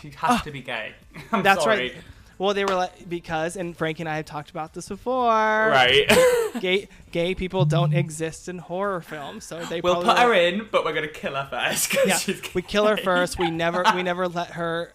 She 0.00 0.10
has 0.10 0.42
to 0.42 0.50
be 0.50 0.62
gay. 0.62 0.94
I'm 1.32 1.40
Ah. 1.40 1.42
That's 1.42 1.62
sorry. 1.64 1.76
right. 1.78 1.94
Well, 2.38 2.54
they 2.54 2.64
were 2.64 2.74
like 2.74 3.06
because, 3.06 3.56
and 3.56 3.76
Frankie 3.76 4.02
and 4.02 4.08
I 4.08 4.16
have 4.16 4.24
talked 4.24 4.50
about 4.50 4.72
this 4.72 4.88
before. 4.88 5.28
Right. 5.28 6.10
Gay 6.60 6.88
gay 7.12 7.34
people 7.34 7.64
don't 7.66 7.92
exist 7.92 8.48
in 8.48 8.56
horror 8.58 9.02
films, 9.02 9.44
so 9.44 9.62
they 9.66 9.80
we'll 9.82 10.02
probably 10.02 10.10
put 10.14 10.18
her 10.20 10.32
in, 10.34 10.66
but 10.72 10.84
we're 10.84 10.94
gonna 10.94 11.06
kill 11.08 11.34
her 11.34 11.46
first. 11.50 11.90
'cause 11.90 12.06
Yeah, 12.06 12.16
she's 12.16 12.42
we 12.54 12.62
kill 12.62 12.86
her 12.86 12.96
first. 12.96 13.38
We 13.38 13.50
never 13.50 13.84
we 13.94 14.02
never 14.10 14.26
let 14.26 14.52
her, 14.52 14.94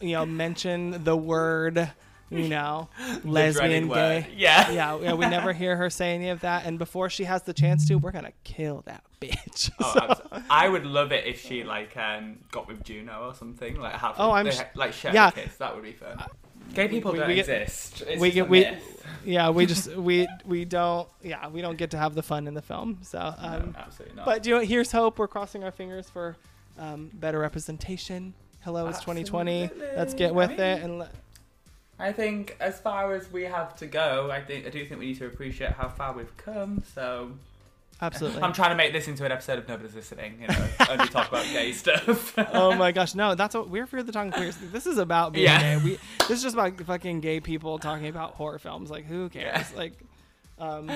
you 0.00 0.12
know, 0.12 0.24
mention 0.26 1.04
the 1.04 1.16
word, 1.16 1.90
you 2.30 2.48
know, 2.48 2.88
lesbian, 3.24 3.88
gay. 3.88 4.20
word. 4.22 4.26
Yeah. 4.36 4.70
yeah, 4.70 4.98
yeah, 5.00 5.12
we 5.14 5.26
never 5.26 5.52
hear 5.52 5.76
her 5.76 5.90
say 5.90 6.14
any 6.14 6.28
of 6.30 6.40
that. 6.40 6.66
And 6.66 6.78
before 6.78 7.08
she 7.10 7.24
has 7.24 7.42
the 7.42 7.52
chance 7.52 7.86
to, 7.88 7.96
we're 7.96 8.12
gonna 8.12 8.32
kill 8.44 8.82
that 8.86 9.04
bitch. 9.20 9.70
Oh, 9.80 9.92
So- 9.94 10.42
I 10.50 10.68
would 10.68 10.84
love 10.86 11.12
it 11.12 11.26
if 11.26 11.40
she 11.40 11.64
like 11.64 11.96
um, 11.96 12.38
got 12.50 12.66
with 12.68 12.82
Juno 12.84 13.28
or 13.28 13.34
something. 13.34 13.76
Like 13.80 13.94
have 13.94 14.14
Oh, 14.18 14.32
I'm 14.32 14.46
they 14.46 14.50
sh- 14.52 14.60
like 14.74 14.92
share 14.92 15.14
yeah. 15.14 15.28
a 15.28 15.32
kiss. 15.32 15.56
That 15.56 15.74
would 15.74 15.84
be 15.84 15.92
fun. 15.92 16.22
Gay 16.74 16.88
people 16.88 17.12
we- 17.12 17.18
don't 17.18 17.28
we 17.28 17.34
get- 17.36 17.48
exist. 17.48 18.02
It's 18.08 18.20
we 18.20 18.30
get 18.32 18.48
we, 18.48 18.66
yeah, 19.24 19.50
we 19.50 19.66
just 19.66 19.94
we 19.94 20.26
we 20.44 20.64
don't 20.64 21.08
yeah 21.22 21.46
we 21.48 21.60
don't 21.62 21.76
get 21.78 21.92
to 21.92 21.96
have 21.98 22.14
the 22.14 22.22
fun 22.24 22.48
in 22.48 22.54
the 22.54 22.62
film. 22.62 22.98
So, 23.02 23.18
No, 23.18 23.34
um, 23.48 23.76
absolutely 23.78 24.16
not. 24.16 24.24
but 24.26 24.44
you 24.46 24.54
know, 24.56 24.60
here's 24.60 24.90
hope. 24.90 25.18
We're 25.18 25.28
crossing 25.28 25.62
our 25.62 25.70
fingers 25.70 26.10
for 26.10 26.36
um, 26.78 27.10
better 27.14 27.38
representation. 27.38 28.34
Hello, 28.62 28.88
it's 28.88 28.98
2020. 28.98 29.70
Let's 29.96 30.12
get 30.12 30.34
with 30.34 30.50
I 30.50 30.54
it 30.64 30.82
and. 30.82 30.98
Let, 30.98 31.12
I 31.98 32.12
think 32.12 32.56
as 32.60 32.78
far 32.80 33.14
as 33.14 33.30
we 33.32 33.44
have 33.44 33.76
to 33.78 33.86
go, 33.86 34.30
I 34.30 34.40
think 34.42 34.66
I 34.66 34.70
do 34.70 34.84
think 34.84 35.00
we 35.00 35.06
need 35.06 35.18
to 35.18 35.26
appreciate 35.26 35.72
how 35.72 35.88
far 35.88 36.12
we've 36.12 36.36
come. 36.36 36.82
So 36.94 37.32
absolutely. 38.02 38.42
I'm 38.42 38.52
trying 38.52 38.70
to 38.70 38.76
make 38.76 38.92
this 38.92 39.08
into 39.08 39.24
an 39.24 39.32
episode 39.32 39.58
of 39.58 39.66
Nobody's 39.68 39.94
Listening. 39.94 40.38
You 40.42 40.48
know, 40.48 40.68
only 40.90 41.06
talk 41.08 41.28
about 41.28 41.44
gay 41.46 41.72
stuff. 41.82 42.34
oh 42.52 42.74
my 42.74 42.92
gosh, 42.98 43.14
no, 43.14 43.34
that's 43.34 43.54
what 43.54 43.70
we're 43.70 43.86
Fear 43.86 44.02
the 44.02 44.12
Talking 44.12 44.32
Queers. 44.32 44.56
This 44.72 44.86
is 44.86 44.98
about 44.98 45.32
being 45.32 45.44
Yeah. 45.46 45.78
gay. 45.78 45.84
We 45.84 45.98
this 46.20 46.30
is 46.38 46.42
just 46.42 46.54
about 46.54 46.78
fucking 46.80 47.20
gay 47.20 47.40
people 47.40 47.78
talking 47.78 48.08
about 48.08 48.32
horror 48.34 48.58
films. 48.58 48.90
Like 48.90 49.06
who 49.06 49.28
cares? 49.30 49.70
Yeah. 49.72 49.78
Like 49.78 49.94
um 50.58 50.90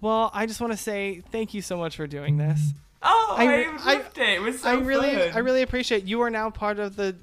well, 0.00 0.30
I 0.32 0.46
just 0.46 0.60
want 0.60 0.72
to 0.72 0.76
say 0.78 1.22
thank 1.30 1.54
you 1.54 1.62
so 1.62 1.76
much 1.76 1.96
for 1.96 2.06
doing 2.06 2.36
this. 2.36 2.60
Oh, 3.02 3.34
I 3.38 3.42
I, 3.44 3.46
re- 3.46 3.66
I- 3.84 3.94
it. 4.00 4.18
It 4.18 4.42
was 4.42 4.60
so 4.62 4.70
I 4.70 4.74
really 4.74 5.14
fun. 5.14 5.30
I 5.34 5.38
really 5.38 5.62
appreciate 5.62 6.04
you 6.04 6.20
are 6.22 6.30
now 6.30 6.50
part 6.50 6.78
of 6.78 6.96
the 6.96 7.16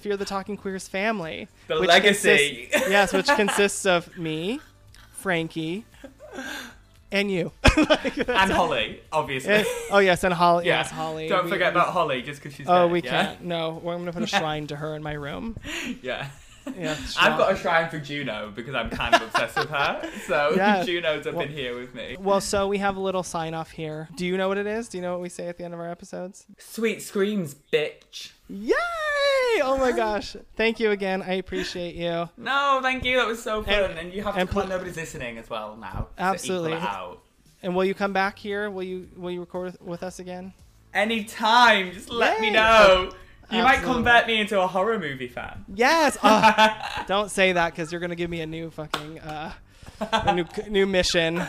Fear 0.00 0.16
the 0.16 0.24
Talking 0.24 0.56
Queers 0.56 0.88
family. 0.88 1.48
The 1.68 1.78
which 1.80 1.88
legacy. 1.88 2.66
consists- 2.70 2.90
yes, 2.90 3.12
which 3.12 3.26
consists 3.28 3.86
of 3.86 4.16
me, 4.18 4.60
Frankie, 5.12 5.84
and 7.12 7.30
you. 7.30 7.52
Like, 7.76 8.18
and. 8.28 8.50
Holly, 8.50 9.00
obviously. 9.12 9.52
Eh, 9.52 9.64
oh 9.92 9.98
yes, 9.98 10.24
and 10.24 10.34
Holly. 10.34 10.66
yeah. 10.66 10.78
Yes, 10.78 10.90
Holly. 10.90 11.28
Don't 11.28 11.44
We- 11.44 11.50
forget 11.50 11.72
we- 11.72 11.80
about 11.80 11.92
Holly 11.92 12.20
just 12.22 12.42
because 12.42 12.54
she's 12.56 12.66
Oh, 12.68 12.84
dead, 12.86 12.92
we 12.92 13.02
yeah? 13.02 13.10
can't. 13.26 13.44
No, 13.44 13.80
we're 13.82 13.96
gonna 13.96 14.12
put 14.12 14.22
a 14.24 14.26
shrine 14.26 14.66
to 14.68 14.76
her 14.76 14.96
in 14.96 15.02
my 15.02 15.12
room. 15.12 15.56
Yeah. 16.02 16.28
Yeah, 16.78 16.96
I've 17.18 17.38
got 17.38 17.52
a 17.52 17.56
shrine 17.56 17.88
for 17.90 17.98
Juno 17.98 18.52
because 18.54 18.74
I'm 18.74 18.90
kind 18.90 19.14
of 19.14 19.22
obsessed 19.22 19.56
with 19.56 19.70
her. 19.70 20.10
So 20.26 20.52
Yeah. 20.56 20.82
Juno's 20.86 21.26
up 21.26 21.34
Well- 21.34 21.46
in 21.46 21.52
here 21.52 21.78
with 21.78 21.94
me. 21.94 22.16
Well, 22.18 22.40
so 22.40 22.68
we 22.68 22.78
have 22.78 22.96
a 22.96 23.00
little 23.00 23.22
sign 23.22 23.54
off 23.54 23.70
here. 23.70 24.08
Do 24.16 24.26
you 24.26 24.36
know 24.36 24.48
what 24.48 24.58
it 24.58 24.66
is? 24.66 24.88
Do 24.88 24.98
you 24.98 25.02
know 25.02 25.12
what 25.12 25.20
we 25.20 25.28
say 25.28 25.48
at 25.48 25.56
the 25.58 25.64
end 25.64 25.74
of 25.74 25.80
our 25.80 25.90
episodes? 25.90 26.46
Sweet 26.58 27.02
screams, 27.02 27.54
bitch. 27.72 28.30
Yay! 28.48 28.74
Oh 29.62 29.76
my 29.78 29.92
gosh. 29.92 30.36
Thank 30.56 30.80
you 30.80 30.90
again. 30.90 31.22
I 31.22 31.34
appreciate 31.34 31.94
you. 31.94 32.28
No, 32.36 32.80
thank 32.82 33.04
you. 33.04 33.16
That 33.16 33.26
was 33.26 33.42
so 33.42 33.62
fun. 33.62 33.74
And- 33.74 33.98
And, 33.98 34.12
you 34.14 34.22
have 34.22 34.36
and 34.36 34.48
to 34.48 34.54
put 34.54 34.62
pl- 34.62 34.70
nobody's 34.70 34.96
listening 34.96 35.38
as 35.38 35.48
well 35.50 35.76
now. 35.76 36.08
Absolutely. 36.18 36.78
And 37.62 37.76
will 37.76 37.84
you 37.84 37.94
come 37.94 38.12
back 38.12 38.38
here? 38.38 38.70
Will 38.70 38.82
you 38.82 39.08
will 39.16 39.30
you 39.30 39.40
record 39.40 39.76
with- 39.80 40.02
us 40.02 40.18
again? 40.18 40.54
Anytime, 40.94 41.92
just 41.92 42.10
let 42.10 42.40
me 42.40 42.48
Yay. 42.48 42.52
know. 42.54 43.12
You 43.50 43.62
might 43.62 43.82
convert 43.82 44.26
me 44.26 44.40
into 44.40 44.60
a 44.60 44.66
horror 44.66 44.98
movie 44.98 45.28
fan. 45.28 45.64
Yes. 45.74 46.16
Oh, 46.22 46.68
don't 47.06 47.30
say 47.30 47.52
that 47.52 47.72
because 47.72 47.90
you're 47.90 48.00
gonna 48.00 48.14
give 48.16 48.30
me 48.30 48.40
a 48.40 48.46
new 48.46 48.70
fucking 48.70 49.20
uh, 49.20 49.52
a 50.00 50.34
new 50.34 50.44
new 50.68 50.86
mission. 50.86 51.42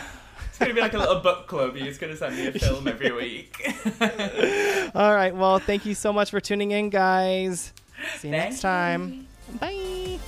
It's 0.50 0.58
gonna 0.60 0.74
be 0.74 0.82
like 0.82 0.94
a 0.94 0.98
little 1.00 1.20
book 1.20 1.48
club. 1.48 1.76
You're 1.76 1.88
just 1.88 2.00
gonna 2.00 2.18
send 2.18 2.36
me 2.36 2.48
a 2.48 2.52
film 2.52 2.88
every 2.88 3.12
week. 3.12 3.56
All 4.96 5.14
right. 5.14 5.36
Well, 5.36 5.60
thank 5.60 5.86
you 5.86 5.96
so 5.96 6.12
much 6.12 6.32
for 6.32 6.40
tuning 6.40 6.72
in, 6.72 6.90
guys. 6.90 7.74
See 8.18 8.28
you 8.28 8.32
next 8.32 8.62
time. 8.62 9.28
Bye. 9.60 10.20